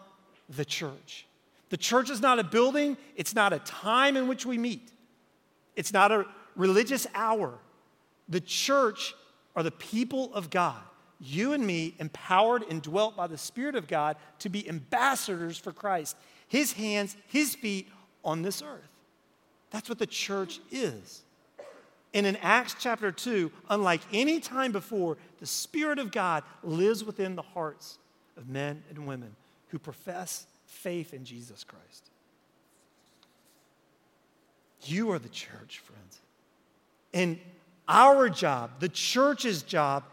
the 0.49 0.65
church. 0.65 1.27
The 1.71 1.77
church 1.77 2.09
is 2.09 2.21
not 2.21 2.39
a 2.39 2.45
building, 2.45 2.97
it's 3.17 3.35
not 3.35 3.53
a 3.53 3.59
time 3.59 4.17
in 4.17 4.29
which 4.29 4.47
we 4.47 4.57
meet, 4.57 4.93
it's 5.75 5.93
not 5.93 6.13
a 6.13 6.27
religious 6.55 7.07
hour. 7.15 7.59
The 8.29 8.41
church 8.41 9.15
are 9.55 9.63
the 9.63 9.71
people 9.71 10.33
of 10.35 10.51
God 10.51 10.81
you 11.21 11.53
and 11.53 11.67
me, 11.67 11.95
empowered 11.99 12.65
and 12.69 12.83
dwelt 12.83 13.17
by 13.17 13.27
the 13.27 13.39
Spirit 13.39 13.75
of 13.75 13.87
God, 13.87 14.17
to 14.41 14.49
be 14.49 14.69
ambassadors 14.69 15.57
for 15.57 15.73
Christ, 15.73 16.17
His 16.49 16.73
hands, 16.73 17.17
His 17.29 17.55
feet 17.55 17.89
on 18.25 18.43
this 18.43 18.63
earth. 18.63 18.89
That's 19.71 19.89
what 19.89 19.99
the 19.99 20.07
church 20.07 20.61
is. 20.71 21.23
And 22.15 22.27
in 22.27 22.37
Acts 22.37 22.77
chapter 22.79 23.11
2, 23.13 23.51
unlike 23.69 24.01
any 24.13 24.41
time 24.41 24.73
before, 24.73 25.17
the 25.39 25.47
Spirit 25.47 25.99
of 25.99 26.13
God 26.13 26.45
lives 26.63 27.05
within 27.05 27.35
the 27.35 27.43
hearts 27.43 27.99
of 28.37 28.49
men 28.49 28.83
and 28.91 29.07
women 29.07 29.35
who 29.69 29.79
profess 29.79 30.47
faith 30.67 31.15
in 31.15 31.25
Jesus 31.25 31.65
Christ. 31.65 32.11
You 34.83 35.11
are 35.13 35.19
the 35.19 35.29
church, 35.29 35.81
friends. 35.81 36.21
And 37.13 37.39
our 37.89 38.29
job, 38.29 38.73
the 38.81 38.89
church's 38.89 39.63
job, 39.63 40.05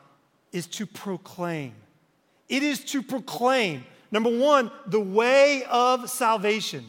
is 0.51 0.67
to 0.67 0.85
proclaim. 0.85 1.73
It 2.49 2.63
is 2.63 2.83
to 2.85 3.01
proclaim, 3.01 3.85
number 4.11 4.35
one, 4.35 4.71
the 4.85 4.99
way 4.99 5.63
of 5.69 6.09
salvation. 6.09 6.85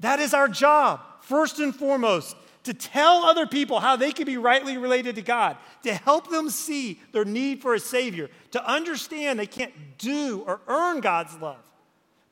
That 0.00 0.20
is 0.20 0.34
our 0.34 0.48
job, 0.48 1.00
first 1.20 1.58
and 1.58 1.74
foremost, 1.74 2.36
to 2.64 2.74
tell 2.74 3.24
other 3.24 3.46
people 3.46 3.78
how 3.78 3.94
they 3.94 4.10
can 4.10 4.24
be 4.24 4.36
rightly 4.36 4.78
related 4.78 5.14
to 5.14 5.22
God, 5.22 5.56
to 5.82 5.94
help 5.94 6.30
them 6.30 6.50
see 6.50 7.00
their 7.12 7.24
need 7.24 7.60
for 7.60 7.74
a 7.74 7.80
Savior, 7.80 8.30
to 8.50 8.66
understand 8.66 9.38
they 9.38 9.46
can't 9.46 9.72
do 9.98 10.42
or 10.46 10.60
earn 10.66 11.00
God's 11.00 11.36
love, 11.40 11.62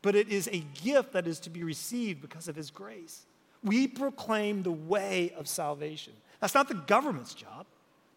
but 0.00 0.16
it 0.16 0.28
is 0.28 0.48
a 0.48 0.64
gift 0.82 1.12
that 1.12 1.26
is 1.26 1.38
to 1.40 1.50
be 1.50 1.62
received 1.62 2.20
because 2.22 2.48
of 2.48 2.56
His 2.56 2.70
grace. 2.70 3.22
We 3.62 3.86
proclaim 3.86 4.62
the 4.62 4.72
way 4.72 5.32
of 5.36 5.46
salvation. 5.46 6.14
That's 6.40 6.54
not 6.54 6.66
the 6.66 6.74
government's 6.74 7.34
job, 7.34 7.66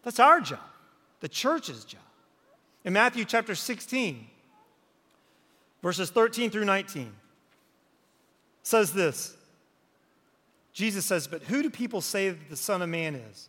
that's 0.02 0.18
our 0.18 0.40
job, 0.40 0.58
the 1.20 1.28
church's 1.28 1.84
job. 1.84 2.00
In 2.84 2.92
Matthew 2.92 3.24
chapter 3.24 3.54
16, 3.54 4.26
verses 5.82 6.08
13 6.10 6.50
through 6.50 6.64
19, 6.64 7.12
says 8.62 8.92
this 8.92 9.36
Jesus 10.76 11.06
says, 11.06 11.26
But 11.26 11.42
who 11.44 11.62
do 11.62 11.70
people 11.70 12.02
say 12.02 12.28
that 12.28 12.50
the 12.50 12.56
Son 12.56 12.82
of 12.82 12.90
Man 12.90 13.14
is? 13.14 13.48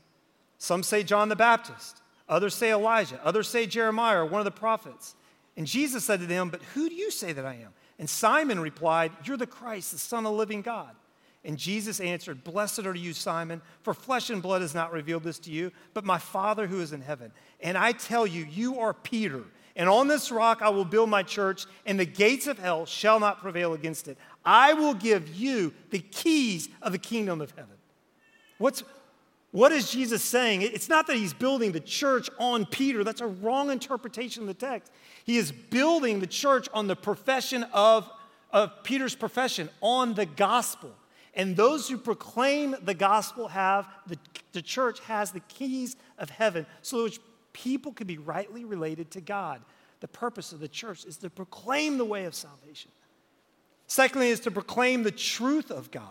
Some 0.60 0.82
say 0.82 1.04
John 1.04 1.28
the 1.28 1.36
Baptist, 1.36 2.02
others 2.30 2.56
say 2.56 2.72
Elijah, 2.72 3.20
others 3.22 3.50
say 3.50 3.66
Jeremiah 3.66 4.20
or 4.20 4.26
one 4.26 4.40
of 4.40 4.46
the 4.46 4.52
prophets. 4.52 5.14
And 5.58 5.68
Jesus 5.68 6.06
said 6.06 6.22
to 6.22 6.26
them, 6.26 6.50
But 6.50 6.64
who 6.74 6.88
do 6.88 6.96
you 6.96 7.12
say 7.12 7.34
that 7.34 7.46
I 7.46 7.56
am? 7.56 7.74
And 8.00 8.10
Simon 8.10 8.62
replied, 8.62 9.12
You're 9.26 9.36
the 9.36 9.46
Christ, 9.46 9.92
the 9.92 9.98
Son 9.98 10.26
of 10.26 10.32
the 10.32 10.38
living 10.38 10.62
God. 10.62 10.96
And 11.44 11.58
Jesus 11.58 12.00
answered, 12.00 12.46
Blessed 12.46 12.86
are 12.86 12.96
you, 12.96 13.12
Simon, 13.12 13.62
for 13.82 13.94
flesh 13.94 14.30
and 14.30 14.42
blood 14.42 14.62
has 14.62 14.74
not 14.74 14.94
revealed 14.94 15.24
this 15.24 15.40
to 15.40 15.52
you, 15.52 15.74
but 15.94 16.06
my 16.06 16.20
Father 16.20 16.66
who 16.66 16.80
is 16.80 16.94
in 16.94 17.02
heaven. 17.02 17.34
And 17.60 17.78
I 17.78 17.92
tell 17.92 18.26
you, 18.26 18.46
you 18.46 18.80
are 18.80 18.94
Peter, 18.94 19.44
and 19.76 19.90
on 19.90 20.08
this 20.08 20.32
rock 20.32 20.62
I 20.62 20.70
will 20.70 20.86
build 20.86 21.10
my 21.10 21.24
church, 21.24 21.66
and 21.86 22.00
the 22.00 22.06
gates 22.06 22.48
of 22.48 22.58
hell 22.58 22.86
shall 22.86 23.20
not 23.20 23.42
prevail 23.42 23.74
against 23.74 24.08
it. 24.08 24.18
I 24.48 24.72
will 24.72 24.94
give 24.94 25.36
you 25.36 25.74
the 25.90 26.00
keys 26.00 26.70
of 26.82 26.94
the 26.94 26.98
kingdom 26.98 27.42
of 27.42 27.52
heaven. 27.52 27.76
What's, 28.60 28.82
what 29.52 29.74
is 29.74 29.92
Jesus 29.92 30.24
saying? 30.24 30.62
It's 30.62 30.88
not 30.88 31.06
that 31.08 31.18
he's 31.18 31.34
building 31.34 31.74
the 31.74 31.82
church 31.82 32.30
on 32.40 32.66
Peter. 32.66 33.04
That's 33.04 33.20
a 33.20 33.28
wrong 33.28 33.70
interpretation 33.72 34.44
of 34.44 34.48
the 34.48 34.54
text. 34.54 34.90
He 35.26 35.36
is 35.36 35.52
building 35.52 36.22
the 36.22 36.28
church 36.28 36.70
on 36.74 36.88
the 36.88 36.96
profession 36.96 37.64
of, 37.74 38.10
of 38.50 38.84
Peter's 38.84 39.16
profession, 39.16 39.68
on 39.82 40.14
the 40.14 40.26
gospel. 40.26 40.96
And 41.34 41.58
those 41.58 41.90
who 41.90 41.98
proclaim 41.98 42.74
the 42.82 42.94
gospel 42.94 43.50
have, 43.50 43.90
the, 44.08 44.18
the 44.54 44.62
church 44.62 45.02
has 45.02 45.32
the 45.32 45.42
keys 45.42 45.98
of 46.18 46.30
heaven 46.30 46.66
so 46.82 47.04
that 47.04 47.20
people 47.52 47.92
can 47.92 48.08
be 48.08 48.18
rightly 48.18 48.64
related 48.64 49.12
to 49.12 49.20
God. 49.20 49.62
The 50.00 50.08
purpose 50.08 50.54
of 50.54 50.62
the 50.62 50.70
church 50.70 51.04
is 51.04 51.18
to 51.18 51.30
proclaim 51.30 51.98
the 51.98 52.06
way 52.06 52.24
of 52.24 52.34
salvation. 52.34 52.92
Secondly, 53.88 54.30
is 54.30 54.42
to 54.42 54.52
proclaim 54.52 55.04
the 55.04 55.12
truth 55.12 55.72
of 55.72 55.92
God. 55.92 56.04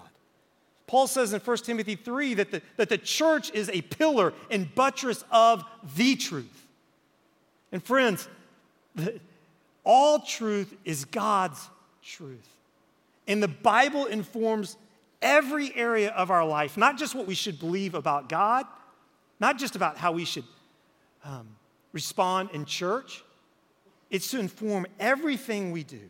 Paul 0.87 1.07
says 1.07 1.33
in 1.33 1.41
1 1.41 1.57
Timothy 1.59 1.97
3 1.97 2.35
that 2.35 2.51
the, 2.51 2.63
that 2.77 2.89
the 2.89 2.99
church 2.99 3.51
is 3.53 3.69
a 3.69 3.83
pillar 3.83 4.33
and 4.51 4.73
buttress 4.75 5.25
of 5.31 5.65
the 5.97 6.17
truth. 6.17 6.67
And 7.73 7.83
friends, 7.83 8.29
the, 8.95 9.21
all 9.85 10.21
truth 10.21 10.75
is 10.85 11.05
God's 11.05 11.69
truth. 12.03 12.49
And 13.27 13.43
the 13.43 13.49
Bible 13.49 14.07
informs 14.07 14.77
every 15.21 15.75
area 15.75 16.11
of 16.11 16.31
our 16.31 16.47
life, 16.47 16.77
not 16.77 16.97
just 16.97 17.15
what 17.15 17.27
we 17.27 17.35
should 17.35 17.59
believe 17.59 17.95
about 17.95 18.29
God, 18.29 18.65
not 19.41 19.59
just 19.59 19.75
about 19.77 19.97
how 19.97 20.13
we 20.13 20.25
should 20.25 20.45
um, 21.25 21.49
respond 21.93 22.51
in 22.53 22.65
church, 22.65 23.25
it's 24.11 24.31
to 24.31 24.39
inform 24.39 24.87
everything 25.01 25.73
we 25.73 25.83
do. 25.83 26.01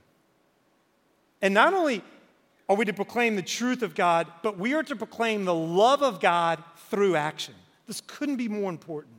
And 1.43 1.55
not 1.55 1.75
only 1.75 2.03
are 2.69 2.77
we 2.77 2.85
to 2.85 2.93
proclaim 2.93 3.37
the 3.37 3.43
truth 3.43 3.83
of 3.83 3.95
God, 3.95 4.27
but 4.43 4.59
we 4.59 4.75
are 4.75 4.83
to 4.83 4.97
proclaim 4.97 5.45
the 5.45 5.55
love 5.55 6.03
of 6.03 6.21
God 6.21 6.63
through 6.91 7.17
action. 7.17 7.55
This 7.87 8.01
couldn't 8.07 8.37
be 8.37 8.49
more 8.49 8.71
important. 8.71 9.15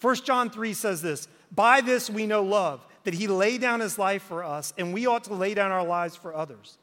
1 0.00 0.16
John 0.16 0.50
3 0.50 0.72
says 0.72 1.02
this 1.02 1.28
By 1.50 1.80
this 1.80 2.08
we 2.08 2.26
know 2.26 2.42
love, 2.42 2.86
that 3.04 3.14
he 3.14 3.26
laid 3.26 3.60
down 3.60 3.80
his 3.80 3.98
life 3.98 4.22
for 4.22 4.44
us, 4.44 4.72
and 4.78 4.92
we 4.92 5.06
ought 5.06 5.24
to 5.24 5.34
lay 5.34 5.54
down 5.54 5.72
our 5.72 5.84
lives 5.84 6.14
for 6.16 6.34
others. 6.34 6.78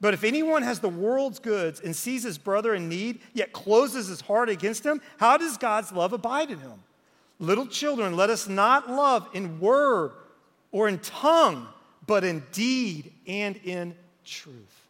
But 0.00 0.14
if 0.14 0.24
anyone 0.24 0.62
has 0.62 0.80
the 0.80 0.88
world's 0.88 1.38
goods 1.38 1.80
and 1.80 1.96
sees 1.96 2.22
his 2.22 2.36
brother 2.36 2.74
in 2.74 2.88
need, 2.88 3.20
yet 3.32 3.52
closes 3.52 4.08
his 4.08 4.20
heart 4.20 4.50
against 4.50 4.84
him, 4.84 5.00
how 5.18 5.38
does 5.38 5.56
God's 5.56 5.90
love 5.90 6.12
abide 6.12 6.50
in 6.50 6.58
him? 6.58 6.82
Little 7.38 7.66
children, 7.66 8.16
let 8.16 8.30
us 8.30 8.48
not 8.48 8.90
love 8.90 9.28
in 9.32 9.58
word 9.58 10.12
or 10.70 10.88
in 10.88 10.98
tongue, 10.98 11.66
but 12.06 12.24
in 12.24 12.42
deed 12.52 13.12
and 13.26 13.56
in 13.64 13.94
truth. 14.26 14.86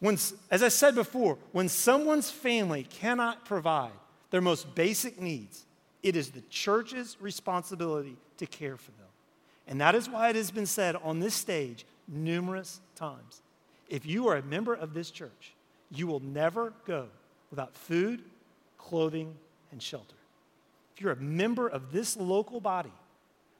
When, 0.00 0.14
as 0.50 0.62
I 0.62 0.68
said 0.68 0.96
before, 0.96 1.38
when 1.52 1.68
someone's 1.68 2.30
family 2.30 2.82
cannot 2.82 3.44
provide 3.44 3.92
their 4.30 4.40
most 4.40 4.74
basic 4.74 5.20
needs, 5.20 5.64
it 6.02 6.16
is 6.16 6.30
the 6.30 6.42
church's 6.50 7.16
responsibility 7.20 8.16
to 8.38 8.46
care 8.46 8.76
for 8.76 8.90
them. 8.92 9.06
And 9.68 9.80
that 9.80 9.94
is 9.94 10.08
why 10.08 10.30
it 10.30 10.36
has 10.36 10.50
been 10.50 10.66
said 10.66 10.96
on 10.96 11.20
this 11.20 11.34
stage 11.34 11.86
numerous 12.08 12.80
times 12.96 13.42
if 13.88 14.06
you 14.06 14.26
are 14.28 14.36
a 14.36 14.42
member 14.42 14.74
of 14.74 14.94
this 14.94 15.10
church, 15.10 15.52
you 15.90 16.06
will 16.06 16.20
never 16.20 16.72
go 16.86 17.08
without 17.50 17.76
food, 17.76 18.22
clothing, 18.78 19.34
and 19.70 19.82
shelter. 19.82 20.16
If 20.94 21.02
you're 21.02 21.12
a 21.12 21.16
member 21.16 21.68
of 21.68 21.92
this 21.92 22.16
local 22.16 22.58
body, 22.58 22.92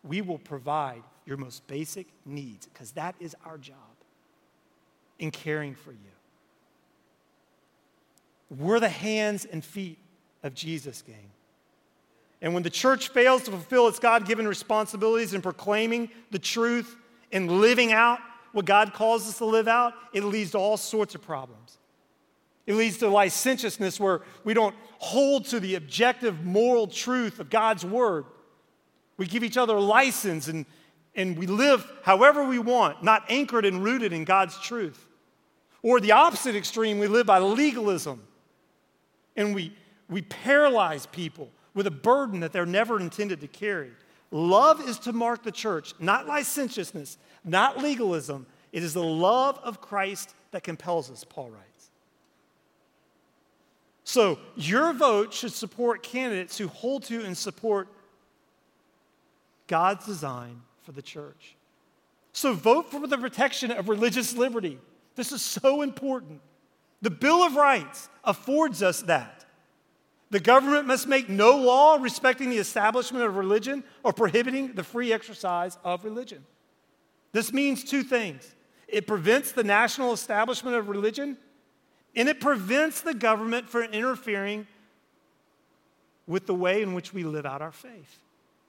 we 0.02 0.22
will 0.22 0.38
provide 0.38 1.02
your 1.26 1.36
most 1.36 1.66
basic 1.66 2.06
needs 2.24 2.66
because 2.66 2.92
that 2.92 3.14
is 3.20 3.36
our 3.44 3.58
job 3.58 3.76
in 5.18 5.30
caring 5.30 5.74
for 5.74 5.92
you. 5.92 5.98
We're 8.50 8.80
the 8.80 8.88
hands 8.88 9.44
and 9.44 9.64
feet 9.64 9.98
of 10.42 10.54
Jesus, 10.54 11.02
gang. 11.02 11.30
And 12.42 12.54
when 12.54 12.64
the 12.64 12.70
church 12.70 13.08
fails 13.08 13.44
to 13.44 13.52
fulfill 13.52 13.86
its 13.86 14.00
God 14.00 14.26
given 14.26 14.48
responsibilities 14.48 15.32
in 15.32 15.42
proclaiming 15.42 16.10
the 16.32 16.40
truth 16.40 16.96
and 17.30 17.60
living 17.60 17.92
out 17.92 18.18
what 18.50 18.66
God 18.66 18.92
calls 18.92 19.28
us 19.28 19.38
to 19.38 19.44
live 19.44 19.68
out, 19.68 19.94
it 20.12 20.24
leads 20.24 20.50
to 20.50 20.58
all 20.58 20.76
sorts 20.76 21.14
of 21.14 21.22
problems. 21.22 21.78
It 22.66 22.74
leads 22.74 22.98
to 22.98 23.08
licentiousness 23.08 23.98
where 23.98 24.22
we 24.44 24.54
don't 24.54 24.74
hold 24.98 25.46
to 25.46 25.60
the 25.60 25.76
objective 25.76 26.44
moral 26.44 26.86
truth 26.86 27.40
of 27.40 27.48
God's 27.48 27.84
word. 27.84 28.24
We 29.16 29.26
give 29.26 29.44
each 29.44 29.56
other 29.56 29.78
license 29.78 30.48
and, 30.48 30.66
and 31.14 31.36
we 31.36 31.46
live 31.46 31.86
however 32.02 32.44
we 32.44 32.58
want, 32.58 33.02
not 33.02 33.24
anchored 33.28 33.64
and 33.64 33.84
rooted 33.84 34.12
in 34.12 34.24
God's 34.24 34.58
truth. 34.58 35.06
Or 35.82 36.00
the 36.00 36.12
opposite 36.12 36.56
extreme, 36.56 36.98
we 36.98 37.08
live 37.08 37.26
by 37.26 37.38
legalism 37.38 38.22
and 39.36 39.54
we, 39.54 39.76
we 40.08 40.22
paralyze 40.22 41.06
people 41.06 41.50
with 41.74 41.86
a 41.86 41.90
burden 41.90 42.40
that 42.40 42.52
they're 42.52 42.66
never 42.66 43.00
intended 43.00 43.40
to 43.40 43.48
carry. 43.48 43.90
Love 44.30 44.86
is 44.86 44.98
to 45.00 45.12
mark 45.12 45.42
the 45.42 45.52
church, 45.52 45.94
not 45.98 46.26
licentiousness, 46.26 47.18
not 47.44 47.78
legalism. 47.78 48.46
It 48.72 48.82
is 48.82 48.94
the 48.94 49.02
love 49.02 49.58
of 49.62 49.80
Christ 49.80 50.34
that 50.52 50.62
compels 50.62 51.10
us, 51.10 51.24
Paul 51.24 51.50
writes. 51.50 51.90
So, 54.04 54.38
your 54.56 54.92
vote 54.92 55.32
should 55.32 55.52
support 55.52 56.02
candidates 56.02 56.58
who 56.58 56.68
hold 56.68 57.04
to 57.04 57.24
and 57.24 57.36
support 57.36 57.88
God's 59.68 60.04
design 60.04 60.60
for 60.82 60.92
the 60.92 61.02
church. 61.02 61.56
So, 62.32 62.54
vote 62.54 62.90
for 62.90 63.06
the 63.06 63.18
protection 63.18 63.70
of 63.70 63.88
religious 63.88 64.34
liberty. 64.34 64.78
This 65.14 65.32
is 65.32 65.42
so 65.42 65.82
important. 65.82 66.40
The 67.02 67.10
Bill 67.10 67.42
of 67.42 67.56
Rights 67.56 68.08
affords 68.24 68.82
us 68.82 69.02
that. 69.02 69.44
The 70.30 70.40
government 70.40 70.86
must 70.86 71.06
make 71.06 71.28
no 71.28 71.56
law 71.56 71.98
respecting 72.00 72.48
the 72.48 72.56
establishment 72.56 73.24
of 73.24 73.36
religion 73.36 73.84
or 74.02 74.14
prohibiting 74.14 74.72
the 74.72 74.82
free 74.82 75.12
exercise 75.12 75.76
of 75.84 76.04
religion. 76.04 76.46
This 77.32 77.52
means 77.52 77.84
two 77.84 78.02
things 78.02 78.54
it 78.88 79.06
prevents 79.06 79.52
the 79.52 79.64
national 79.64 80.12
establishment 80.12 80.76
of 80.76 80.88
religion, 80.88 81.36
and 82.14 82.28
it 82.28 82.40
prevents 82.40 83.02
the 83.02 83.14
government 83.14 83.68
from 83.68 83.84
interfering 83.84 84.66
with 86.26 86.46
the 86.46 86.54
way 86.54 86.82
in 86.82 86.94
which 86.94 87.12
we 87.12 87.24
live 87.24 87.44
out 87.44 87.60
our 87.60 87.72
faith. 87.72 88.18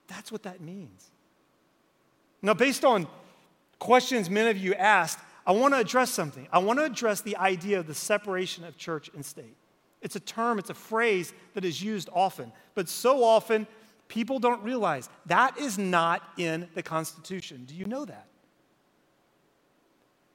That's 0.08 0.32
what 0.32 0.44
that 0.44 0.60
means. 0.60 1.12
Now, 2.44 2.54
based 2.54 2.84
on 2.84 3.08
questions 3.80 4.30
many 4.30 4.50
of 4.50 4.58
you 4.58 4.76
asked, 4.76 5.18
I 5.48 5.54
want 5.54 5.74
to 5.74 5.80
address 5.80 6.12
something. 6.12 6.48
I 6.52 6.60
want 6.60 6.78
to 6.78 6.86
address 6.86 7.22
the 7.22 7.38
idea 7.38 7.80
of 7.80 7.88
the 7.88 7.96
separation 7.96 8.66
of 8.66 8.78
church 8.78 9.10
and 9.16 9.26
state. 9.26 9.56
It's 10.02 10.18
a 10.18 10.20
term, 10.20 10.60
it's 10.60 10.70
a 10.70 10.76
phrase 10.76 11.34
that 11.54 11.64
is 11.64 11.82
used 11.82 12.10
often, 12.14 12.52
but 12.76 12.90
so 12.90 13.24
often 13.24 13.66
people 14.10 14.38
don't 14.38 14.62
realize 14.62 15.10
that 15.26 15.58
is 15.58 15.78
not 15.78 16.22
in 16.38 16.68
the 16.76 16.84
Constitution. 16.84 17.64
Do 17.66 17.74
you 17.74 17.86
know 17.86 18.04
that? 18.04 18.28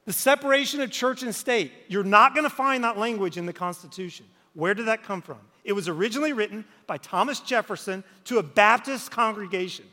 The 0.05 0.13
separation 0.13 0.81
of 0.81 0.89
church 0.89 1.21
and 1.21 1.35
state, 1.35 1.71
you're 1.87 2.03
not 2.03 2.33
going 2.33 2.45
to 2.45 2.49
find 2.49 2.83
that 2.83 2.97
language 2.97 3.37
in 3.37 3.45
the 3.45 3.53
Constitution. 3.53 4.25
Where 4.55 4.73
did 4.73 4.87
that 4.87 5.03
come 5.03 5.21
from? 5.21 5.37
It 5.63 5.73
was 5.73 5.87
originally 5.87 6.33
written 6.33 6.65
by 6.87 6.97
Thomas 6.97 7.39
Jefferson 7.39 8.03
to 8.25 8.39
a 8.39 8.43
Baptist 8.43 9.11
congregation. 9.11 9.85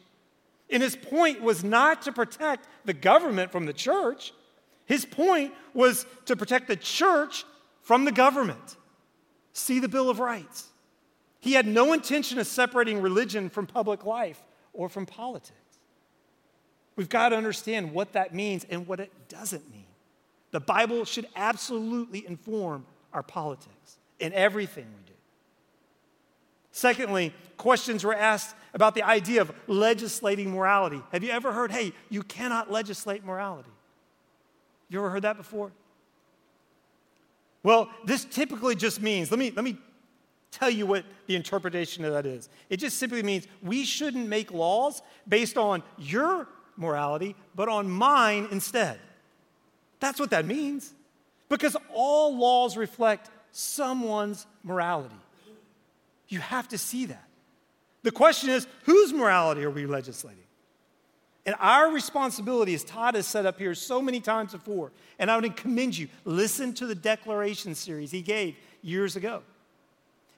And 0.71 0.83
his 0.83 0.97
point 0.97 1.43
was 1.43 1.63
not 1.63 2.03
to 2.03 2.13
protect 2.13 2.67
the 2.85 2.93
government 2.93 3.53
from 3.53 3.67
the 3.67 3.73
church, 3.73 4.33
his 4.85 5.05
point 5.05 5.53
was 5.75 6.07
to 6.27 6.37
protect 6.37 6.69
the 6.69 6.77
church 6.77 7.45
from 7.83 8.05
the 8.05 8.13
government. 8.13 8.77
See 9.53 9.81
the 9.81 9.89
Bill 9.89 10.11
of 10.11 10.21
Rights. 10.21 10.69
He 11.41 11.53
had 11.53 11.67
no 11.67 11.93
intention 11.93 12.39
of 12.39 12.47
separating 12.47 13.01
religion 13.01 13.51
from 13.51 13.67
public 13.67 14.05
life 14.05 14.43
or 14.73 14.89
from 14.89 15.07
politics. 15.07 15.53
We've 16.97 17.09
got 17.09 17.29
to 17.31 17.37
understand 17.37 17.93
what 17.93 18.13
that 18.15 18.35
means 18.35 18.65
and 18.69 18.87
what 18.87 19.01
it 19.01 19.13
doesn't 19.29 19.71
mean. 19.71 19.85
The 20.51 20.61
Bible 20.61 21.05
should 21.05 21.27
absolutely 21.37 22.27
inform 22.27 22.87
our 23.13 23.23
politics 23.23 23.99
in 24.19 24.33
everything 24.33 24.87
we 24.87 25.03
do. 25.07 25.16
Secondly, 26.77 27.33
questions 27.57 28.05
were 28.05 28.15
asked 28.15 28.55
about 28.75 28.95
the 28.95 29.03
idea 29.03 29.41
of 29.41 29.51
legislating 29.67 30.51
morality. 30.51 31.01
Have 31.11 31.25
you 31.25 31.31
ever 31.31 31.51
heard, 31.51 31.73
hey, 31.73 31.95
you 32.11 32.23
cannot 32.23 32.71
legislate 32.71 33.25
morality? 33.25 33.71
You 34.91 34.99
ever 34.99 35.09
heard 35.09 35.23
that 35.23 35.39
before? 35.39 35.73
Well, 37.63 37.89
this 38.05 38.27
typically 38.27 38.77
just 38.77 39.01
means, 39.01 39.31
let 39.31 39.41
me, 39.41 39.51
let 39.57 39.65
me 39.65 39.79
tell 40.51 40.69
you 40.69 40.85
what 40.85 41.07
the 41.27 41.35
interpretation 41.35 42.05
of 42.05 42.13
that 42.13 42.27
is. 42.27 42.51
It 42.69 42.77
just 42.77 42.99
simply 42.99 43.23
means 43.23 43.47
we 43.63 43.87
shouldn't 43.87 44.29
make 44.29 44.53
laws 44.53 45.01
based 45.27 45.57
on 45.57 45.83
your 45.97 46.47
morality, 46.77 47.37
but 47.55 47.71
on 47.71 47.89
mine 47.89 48.49
instead. 48.51 48.99
That's 49.99 50.21
what 50.21 50.29
that 50.29 50.45
means. 50.45 50.93
Because 51.49 51.75
all 51.95 52.37
laws 52.37 52.77
reflect 52.77 53.31
someone's 53.51 54.47
morality. 54.63 55.17
You 56.29 56.41
have 56.41 56.69
to 56.69 56.79
see 56.79 57.07
that. 57.07 57.29
The 58.03 58.11
question 58.11 58.51
is 58.51 58.67
whose 58.85 59.13
morality 59.13 59.65
are 59.65 59.71
we 59.71 59.87
legislating? 59.87 60.45
And 61.45 61.55
our 61.61 61.93
responsibility, 61.93 62.75
as 62.75 62.83
Todd 62.83 63.15
has 63.15 63.27
set 63.27 63.47
up 63.47 63.59
here 63.59 63.75
so 63.75 64.03
many 64.03 64.21
times 64.21 64.53
before, 64.53 64.91
and 65.19 65.31
I 65.31 65.39
would 65.39 65.57
commend 65.57 65.97
you, 65.97 66.09
listen 66.25 66.75
to 66.75 66.87
the 66.87 66.95
declaration 66.95 67.77
series 67.77 68.11
he 68.11 68.21
gave 68.21 68.57
years 68.83 69.15
ago. 69.15 69.43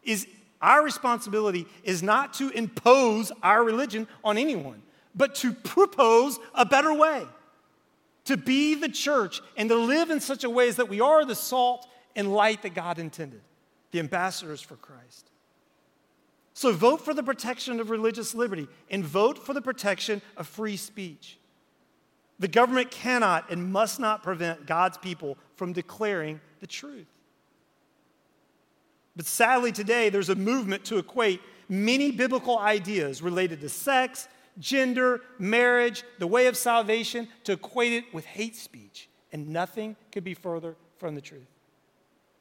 is 0.02 0.26
our 0.60 0.82
responsibility 0.82 1.66
is 1.84 2.02
not 2.02 2.34
to 2.34 2.50
impose 2.50 3.30
our 3.42 3.62
religion 3.62 4.08
on 4.24 4.36
anyone, 4.36 4.82
but 5.14 5.34
to 5.36 5.52
propose 5.52 6.38
a 6.54 6.66
better 6.66 6.92
way. 6.92 7.24
To 8.26 8.36
be 8.36 8.74
the 8.74 8.88
church 8.88 9.40
and 9.56 9.68
to 9.70 9.76
live 9.76 10.10
in 10.10 10.20
such 10.20 10.44
a 10.44 10.50
way 10.50 10.68
as 10.68 10.76
that 10.76 10.88
we 10.88 11.00
are 11.00 11.24
the 11.24 11.34
salt 11.34 11.86
and 12.16 12.32
light 12.34 12.62
that 12.62 12.74
God 12.74 12.98
intended, 12.98 13.40
the 13.92 14.00
ambassadors 14.00 14.60
for 14.60 14.76
Christ. 14.76 15.30
So 16.58 16.72
vote 16.72 17.04
for 17.04 17.14
the 17.14 17.22
protection 17.22 17.78
of 17.78 17.88
religious 17.88 18.34
liberty 18.34 18.66
and 18.90 19.04
vote 19.04 19.38
for 19.38 19.54
the 19.54 19.62
protection 19.62 20.20
of 20.36 20.48
free 20.48 20.76
speech. 20.76 21.38
The 22.40 22.48
government 22.48 22.90
cannot 22.90 23.52
and 23.52 23.70
must 23.70 24.00
not 24.00 24.24
prevent 24.24 24.66
God's 24.66 24.98
people 24.98 25.38
from 25.54 25.72
declaring 25.72 26.40
the 26.58 26.66
truth. 26.66 27.06
But 29.14 29.26
sadly, 29.26 29.70
today, 29.70 30.08
there's 30.08 30.30
a 30.30 30.34
movement 30.34 30.84
to 30.86 30.98
equate 30.98 31.40
many 31.68 32.10
biblical 32.10 32.58
ideas 32.58 33.22
related 33.22 33.60
to 33.60 33.68
sex, 33.68 34.26
gender, 34.58 35.20
marriage, 35.38 36.02
the 36.18 36.26
way 36.26 36.48
of 36.48 36.56
salvation, 36.56 37.28
to 37.44 37.52
equate 37.52 37.92
it 37.92 38.12
with 38.12 38.24
hate 38.24 38.56
speech. 38.56 39.08
And 39.32 39.50
nothing 39.50 39.94
could 40.10 40.24
be 40.24 40.34
further 40.34 40.74
from 40.98 41.14
the 41.14 41.20
truth. 41.20 41.46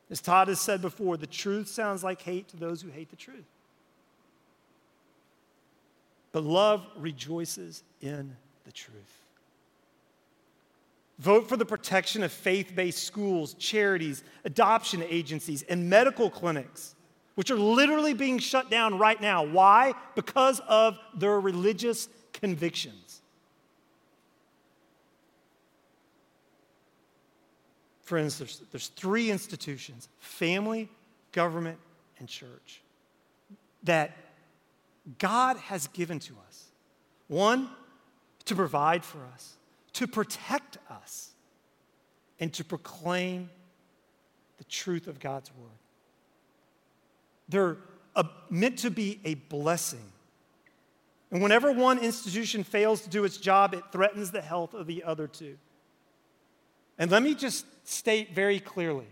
As 0.10 0.22
Todd 0.22 0.48
has 0.48 0.60
said 0.60 0.82
before, 0.82 1.18
the 1.18 1.28
truth 1.28 1.68
sounds 1.68 2.04
like 2.04 2.24
hate 2.24 2.48
to 2.48 2.58
those 2.58 2.82
who 2.82 2.90
hate 2.90 3.12
the 3.12 3.16
truth. 3.16 3.46
But 6.38 6.44
love 6.44 6.86
rejoices 6.98 7.82
in 8.00 8.38
the 8.64 8.72
truth. 8.72 9.24
Vote 11.18 11.50
for 11.50 11.58
the 11.58 11.66
protection 11.66 12.22
of 12.22 12.32
faith 12.32 12.74
based 12.76 13.02
schools, 13.02 13.56
charities, 13.56 14.24
adoption 14.46 15.02
agencies, 15.10 15.64
and 15.64 15.90
medical 15.90 16.30
clinics, 16.30 16.94
which 17.34 17.50
are 17.50 17.58
literally 17.58 18.14
being 18.14 18.38
shut 18.38 18.70
down 18.70 19.00
right 19.00 19.20
now. 19.20 19.46
Why? 19.46 19.96
Because 20.14 20.62
of 20.68 21.00
their 21.16 21.40
religious 21.40 22.08
convictions. 22.34 23.24
Friends, 28.04 28.38
there's, 28.38 28.62
there's 28.72 28.90
three 28.90 29.32
institutions 29.32 30.08
family, 30.20 30.88
government, 31.32 31.80
and 32.20 32.28
church 32.28 32.84
that 33.82 34.16
God 35.20 35.58
has 35.58 35.88
given 35.88 36.20
to 36.20 36.34
us. 36.48 36.66
One, 37.28 37.70
to 38.46 38.56
provide 38.56 39.04
for 39.04 39.20
us 39.34 39.58
to 39.98 40.06
protect 40.06 40.78
us 40.92 41.32
and 42.40 42.54
to 42.54 42.64
proclaim 42.64 43.50
the 44.60 44.64
truth 44.66 45.08
of 45.08 45.20
God's 45.20 45.52
word. 45.60 45.72
They're 47.50 47.78
a, 48.16 48.26
meant 48.52 48.78
to 48.80 48.92
be 48.92 49.20
a 49.26 49.34
blessing. 49.34 50.12
And 51.32 51.42
whenever 51.42 51.72
one 51.72 51.98
institution 51.98 52.64
fails 52.64 53.02
to 53.02 53.10
do 53.10 53.24
its 53.24 53.38
job, 53.38 53.74
it 53.74 53.84
threatens 53.92 54.30
the 54.30 54.42
health 54.42 54.76
of 54.76 54.86
the 54.86 55.04
other 55.04 55.28
two. 55.28 55.58
And 57.00 57.10
let 57.10 57.24
me 57.24 57.34
just 57.34 57.66
state 57.88 58.36
very 58.36 58.60
clearly 58.60 59.08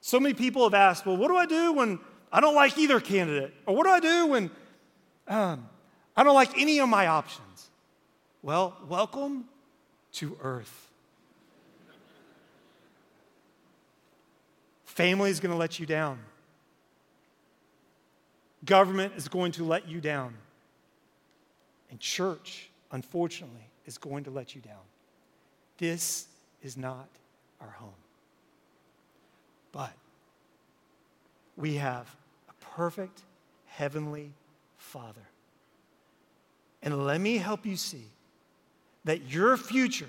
so 0.00 0.20
many 0.20 0.34
people 0.34 0.62
have 0.62 0.74
asked, 0.74 1.04
well, 1.04 1.16
what 1.16 1.28
do 1.28 1.36
I 1.36 1.46
do 1.46 1.72
when 1.72 1.98
I 2.32 2.40
don't 2.40 2.54
like 2.54 2.78
either 2.78 3.00
candidate? 3.00 3.52
Or 3.66 3.74
what 3.74 3.84
do 3.84 3.90
I 3.90 4.00
do 4.00 4.28
when 4.28 4.50
um, 5.28 5.68
I 6.16 6.24
don't 6.24 6.34
like 6.34 6.58
any 6.58 6.78
of 6.78 6.88
my 6.88 7.06
options? 7.06 7.70
Well, 8.42 8.76
welcome 8.88 9.46
to 10.12 10.36
earth. 10.42 10.90
Family 14.84 15.30
is 15.30 15.40
going 15.40 15.52
to 15.52 15.58
let 15.58 15.78
you 15.78 15.84
down. 15.84 16.18
Government 18.64 19.12
is 19.16 19.28
going 19.28 19.52
to 19.52 19.64
let 19.64 19.88
you 19.88 20.00
down. 20.00 20.34
And 21.90 22.00
church, 22.00 22.70
unfortunately, 22.92 23.68
is 23.84 23.98
going 23.98 24.24
to 24.24 24.30
let 24.30 24.54
you 24.54 24.60
down. 24.60 24.82
This 25.78 26.26
is 26.62 26.76
not 26.76 27.08
our 27.60 27.70
home. 27.70 27.90
But 29.72 29.92
we 31.56 31.74
have 31.74 32.14
a 32.48 32.64
perfect 32.64 33.20
heavenly 33.66 34.32
Father. 34.86 35.28
And 36.82 37.04
let 37.04 37.20
me 37.20 37.38
help 37.38 37.66
you 37.66 37.76
see 37.76 38.06
that 39.04 39.32
your 39.32 39.56
future, 39.56 40.08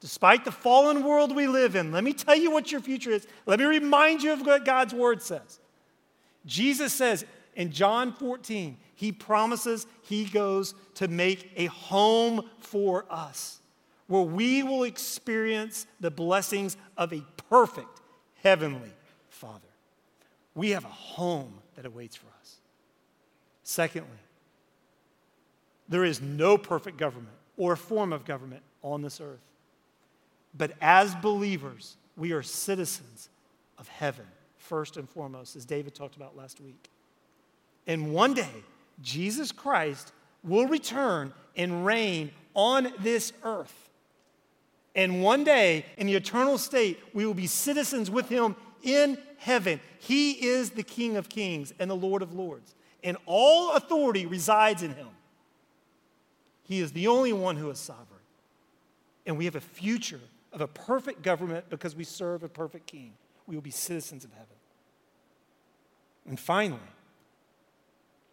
despite 0.00 0.44
the 0.44 0.52
fallen 0.52 1.02
world 1.02 1.34
we 1.34 1.46
live 1.46 1.74
in, 1.74 1.92
let 1.92 2.04
me 2.04 2.12
tell 2.12 2.36
you 2.36 2.50
what 2.50 2.70
your 2.70 2.80
future 2.80 3.10
is. 3.10 3.26
Let 3.46 3.58
me 3.58 3.64
remind 3.64 4.22
you 4.22 4.32
of 4.32 4.46
what 4.46 4.64
God's 4.64 4.94
word 4.94 5.20
says. 5.22 5.58
Jesus 6.46 6.92
says 6.92 7.24
in 7.54 7.72
John 7.72 8.12
14, 8.12 8.76
he 8.94 9.10
promises 9.10 9.86
he 10.02 10.24
goes 10.24 10.74
to 10.94 11.08
make 11.08 11.50
a 11.56 11.66
home 11.66 12.48
for 12.60 13.06
us 13.10 13.60
where 14.06 14.22
we 14.22 14.62
will 14.62 14.84
experience 14.84 15.86
the 15.98 16.10
blessings 16.10 16.76
of 16.96 17.12
a 17.12 17.22
perfect 17.48 18.00
heavenly 18.42 18.92
Father. 19.28 19.60
We 20.54 20.70
have 20.70 20.84
a 20.84 20.88
home 20.88 21.54
that 21.74 21.86
awaits 21.86 22.14
for 22.14 22.26
us. 22.40 22.56
Secondly, 23.64 24.18
there 25.88 26.04
is 26.04 26.20
no 26.20 26.56
perfect 26.56 26.96
government 26.96 27.34
or 27.56 27.74
form 27.76 28.12
of 28.12 28.24
government 28.24 28.62
on 28.82 29.02
this 29.02 29.20
earth. 29.20 29.40
But 30.56 30.72
as 30.80 31.14
believers, 31.16 31.96
we 32.16 32.32
are 32.32 32.42
citizens 32.42 33.28
of 33.78 33.88
heaven, 33.88 34.26
first 34.58 34.96
and 34.96 35.08
foremost, 35.08 35.56
as 35.56 35.64
David 35.64 35.94
talked 35.94 36.16
about 36.16 36.36
last 36.36 36.60
week. 36.60 36.88
And 37.86 38.14
one 38.14 38.34
day, 38.34 38.62
Jesus 39.02 39.50
Christ 39.50 40.12
will 40.42 40.66
return 40.68 41.32
and 41.56 41.84
reign 41.84 42.30
on 42.54 42.92
this 43.00 43.32
earth. 43.42 43.90
And 44.94 45.22
one 45.22 45.42
day, 45.42 45.84
in 45.96 46.06
the 46.06 46.14
eternal 46.14 46.56
state, 46.56 47.00
we 47.12 47.26
will 47.26 47.34
be 47.34 47.48
citizens 47.48 48.10
with 48.10 48.28
him 48.28 48.54
in 48.82 49.18
heaven. 49.38 49.80
He 49.98 50.32
is 50.32 50.70
the 50.70 50.82
King 50.82 51.16
of 51.16 51.28
kings 51.28 51.72
and 51.78 51.90
the 51.90 51.96
Lord 51.96 52.22
of 52.22 52.32
lords, 52.32 52.74
and 53.04 53.18
all 53.26 53.72
authority 53.72 54.24
resides 54.24 54.82
in 54.82 54.94
him. 54.94 55.08
He 56.64 56.80
is 56.80 56.92
the 56.92 57.06
only 57.06 57.32
one 57.32 57.56
who 57.56 57.70
is 57.70 57.78
sovereign. 57.78 58.08
And 59.26 59.36
we 59.36 59.44
have 59.44 59.54
a 59.54 59.60
future 59.60 60.20
of 60.52 60.62
a 60.62 60.66
perfect 60.66 61.22
government 61.22 61.66
because 61.68 61.94
we 61.94 62.04
serve 62.04 62.42
a 62.42 62.48
perfect 62.48 62.86
king. 62.86 63.12
We 63.46 63.54
will 63.54 63.62
be 63.62 63.70
citizens 63.70 64.24
of 64.24 64.32
heaven. 64.32 64.46
And 66.26 66.40
finally, 66.40 66.80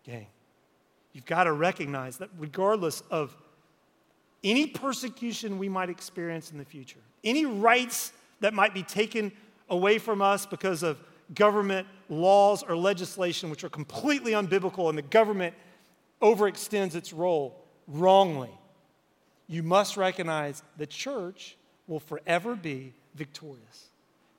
gang, 0.05 0.27
you've 1.11 1.25
got 1.25 1.43
to 1.43 1.51
recognize 1.51 2.17
that 2.17 2.29
regardless 2.39 3.01
of 3.11 3.35
any 4.43 4.67
persecution 4.67 5.59
we 5.59 5.67
might 5.67 5.89
experience 5.89 6.51
in 6.51 6.57
the 6.57 6.65
future, 6.65 6.99
any 7.23 7.45
rights 7.45 8.13
that 8.39 8.53
might 8.53 8.73
be 8.73 8.83
taken 8.83 9.33
away 9.69 9.97
from 9.97 10.21
us 10.21 10.45
because 10.45 10.83
of 10.83 10.97
government 11.33 11.87
laws 12.09 12.63
or 12.63 12.75
legislation 12.75 13.49
which 13.49 13.63
are 13.63 13.69
completely 13.69 14.33
unbiblical 14.33 14.89
and 14.89 14.97
the 14.97 15.03
government 15.03 15.55
overextends 16.21 16.95
its 16.95 17.13
role, 17.13 17.63
wrongly, 17.87 18.51
you 19.47 19.63
must 19.63 19.97
recognize 19.97 20.63
the 20.77 20.87
church 20.87 21.57
will 21.87 21.99
forever 21.99 22.55
be 22.55 22.93
victorious 23.15 23.89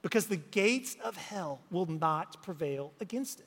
because 0.00 0.26
the 0.26 0.36
gates 0.36 0.96
of 1.04 1.16
hell 1.16 1.60
will 1.70 1.86
not 1.86 2.42
prevail 2.42 2.92
against 3.00 3.40
it. 3.40 3.46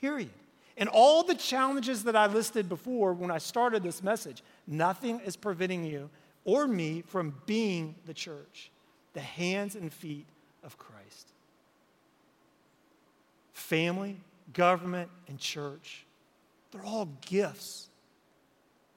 Period. 0.00 0.30
And 0.76 0.88
all 0.88 1.22
the 1.22 1.34
challenges 1.34 2.04
that 2.04 2.16
I 2.16 2.26
listed 2.26 2.68
before 2.68 3.12
when 3.12 3.30
I 3.30 3.38
started 3.38 3.82
this 3.82 4.02
message, 4.02 4.42
nothing 4.66 5.20
is 5.20 5.36
preventing 5.36 5.84
you 5.84 6.08
or 6.44 6.66
me 6.66 7.02
from 7.06 7.34
being 7.46 7.94
the 8.06 8.14
church, 8.14 8.70
the 9.12 9.20
hands 9.20 9.74
and 9.74 9.92
feet 9.92 10.26
of 10.64 10.78
Christ. 10.78 11.32
Family, 13.70 14.16
government, 14.52 15.08
and 15.28 15.38
church, 15.38 16.04
they're 16.72 16.84
all 16.84 17.08
gifts 17.20 17.86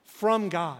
from 0.04 0.50
God. 0.50 0.80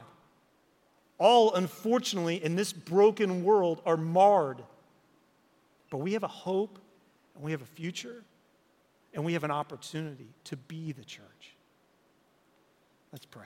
All, 1.20 1.54
unfortunately, 1.54 2.44
in 2.44 2.56
this 2.56 2.74
broken 2.74 3.44
world 3.44 3.84
are 3.86 3.96
marred. 3.96 4.64
But 5.92 6.00
we 6.00 6.14
have 6.14 6.24
a 6.24 6.28
hope 6.28 6.80
and 7.36 7.44
we 7.44 7.52
have 7.52 7.62
a 7.62 7.68
future 7.68 8.24
and 9.14 9.24
we 9.24 9.34
have 9.34 9.44
an 9.44 9.52
opportunity 9.52 10.26
to 10.46 10.58
be 10.58 10.92
the 10.92 11.04
church. 11.04 11.54
Let's 13.12 13.28
pray. 13.28 13.46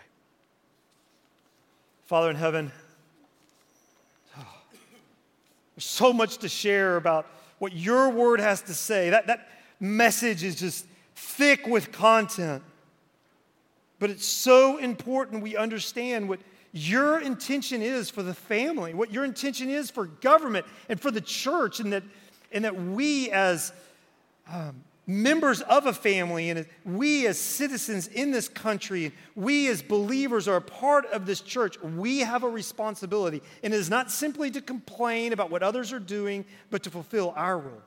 Father 2.05 2.29
in 2.29 2.37
heaven, 2.37 2.71
oh, 4.39 4.45
there's 5.75 5.83
so 5.83 6.13
much 6.13 6.37
to 6.37 6.47
share 6.47 6.95
about 6.95 7.27
what 7.59 7.73
your 7.73 8.11
word 8.11 8.39
has 8.39 8.61
to 8.61 8.73
say. 8.73 9.09
That, 9.09 9.27
that 9.27 9.49
message 9.79 10.43
is 10.43 10.55
just 10.55 10.85
thick 11.15 11.65
with 11.67 11.91
content. 11.91 12.63
But 13.99 14.09
it's 14.09 14.25
so 14.25 14.77
important 14.77 15.41
we 15.41 15.57
understand 15.57 16.29
what 16.29 16.39
your 16.71 17.19
intention 17.19 17.81
is 17.81 18.09
for 18.09 18.21
the 18.21 18.33
family, 18.33 18.93
what 18.93 19.11
your 19.11 19.23
intention 19.23 19.69
is 19.69 19.89
for 19.89 20.05
government 20.05 20.65
and 20.89 20.99
for 20.99 21.09
the 21.09 21.21
church, 21.21 21.79
and 21.79 21.91
that, 21.93 22.03
and 22.51 22.63
that 22.63 22.75
we 22.75 23.31
as 23.31 23.73
um, 24.51 24.83
members 25.07 25.61
of 25.61 25.85
a 25.85 25.93
family, 25.93 26.49
and 26.49 26.65
we 26.85 27.25
as 27.25 27.39
citizens 27.39 28.07
in 28.07 28.31
this 28.31 28.49
country, 28.49 29.13
we 29.35 29.67
as 29.67 29.81
believers 29.81 30.47
are 30.47 30.57
a 30.57 30.61
part 30.61 31.05
of 31.07 31.25
this 31.25 31.39
church, 31.39 31.81
we 31.81 32.19
have 32.19 32.43
a 32.43 32.49
responsibility. 32.49 33.41
And 33.63 33.73
it 33.73 33.77
is 33.77 33.89
not 33.89 34.11
simply 34.11 34.51
to 34.51 34.61
complain 34.61 35.33
about 35.33 35.49
what 35.49 35.63
others 35.63 35.93
are 35.93 35.99
doing, 35.99 36.45
but 36.69 36.83
to 36.83 36.89
fulfill 36.89 37.33
our 37.35 37.57
role. 37.57 37.81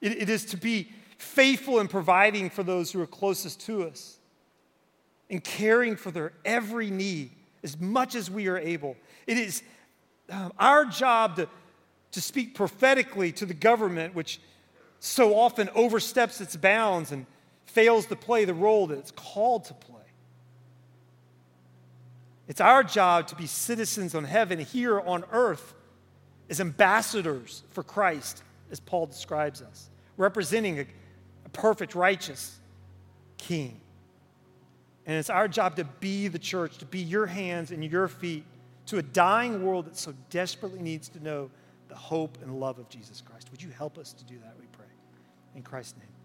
It, 0.00 0.22
it 0.22 0.28
is 0.28 0.44
to 0.46 0.56
be 0.56 0.90
faithful 1.18 1.80
in 1.80 1.88
providing 1.88 2.50
for 2.50 2.62
those 2.62 2.92
who 2.92 3.00
are 3.00 3.06
closest 3.06 3.60
to 3.62 3.84
us 3.84 4.18
and 5.30 5.42
caring 5.42 5.96
for 5.96 6.10
their 6.10 6.32
every 6.44 6.90
need 6.90 7.30
as 7.62 7.80
much 7.80 8.14
as 8.14 8.30
we 8.30 8.48
are 8.48 8.58
able. 8.58 8.96
It 9.26 9.38
is 9.38 9.62
um, 10.30 10.52
our 10.58 10.84
job 10.84 11.36
to, 11.36 11.48
to 12.12 12.20
speak 12.20 12.54
prophetically 12.54 13.32
to 13.32 13.46
the 13.46 13.54
government, 13.54 14.14
which 14.14 14.40
so 15.00 15.34
often 15.36 15.68
oversteps 15.74 16.40
its 16.40 16.56
bounds 16.56 17.12
and 17.12 17.26
fails 17.64 18.06
to 18.06 18.16
play 18.16 18.44
the 18.44 18.54
role 18.54 18.86
that 18.86 18.98
it's 18.98 19.10
called 19.10 19.64
to 19.64 19.74
play. 19.74 19.96
It's 22.48 22.60
our 22.60 22.84
job 22.84 23.26
to 23.28 23.34
be 23.34 23.46
citizens 23.46 24.14
on 24.14 24.24
heaven 24.24 24.58
here 24.60 25.00
on 25.00 25.24
earth 25.32 25.74
as 26.48 26.60
ambassadors 26.60 27.64
for 27.70 27.82
Christ, 27.82 28.42
as 28.70 28.80
Paul 28.80 29.06
describes 29.06 29.62
us, 29.62 29.90
representing 30.16 30.80
a, 30.80 30.86
a 31.44 31.48
perfect, 31.50 31.94
righteous 31.94 32.58
king. 33.38 33.80
And 35.06 35.16
it's 35.16 35.30
our 35.30 35.46
job 35.46 35.76
to 35.76 35.84
be 35.84 36.28
the 36.28 36.38
church, 36.38 36.78
to 36.78 36.86
be 36.86 36.98
your 36.98 37.26
hands 37.26 37.70
and 37.70 37.84
your 37.84 38.08
feet 38.08 38.44
to 38.86 38.98
a 38.98 39.02
dying 39.02 39.64
world 39.64 39.86
that 39.86 39.96
so 39.96 40.14
desperately 40.30 40.80
needs 40.80 41.08
to 41.10 41.22
know 41.22 41.50
the 41.88 41.94
hope 41.94 42.38
and 42.42 42.58
love 42.58 42.78
of 42.78 42.88
Jesus 42.88 43.20
Christ. 43.20 43.50
Would 43.50 43.62
you 43.62 43.70
help 43.70 43.98
us 43.98 44.12
to 44.12 44.24
do 44.24 44.36
that, 44.38 44.54
we 44.58 44.66
pray? 44.72 44.86
In 45.54 45.62
Christ's 45.62 45.98
name. 45.98 46.15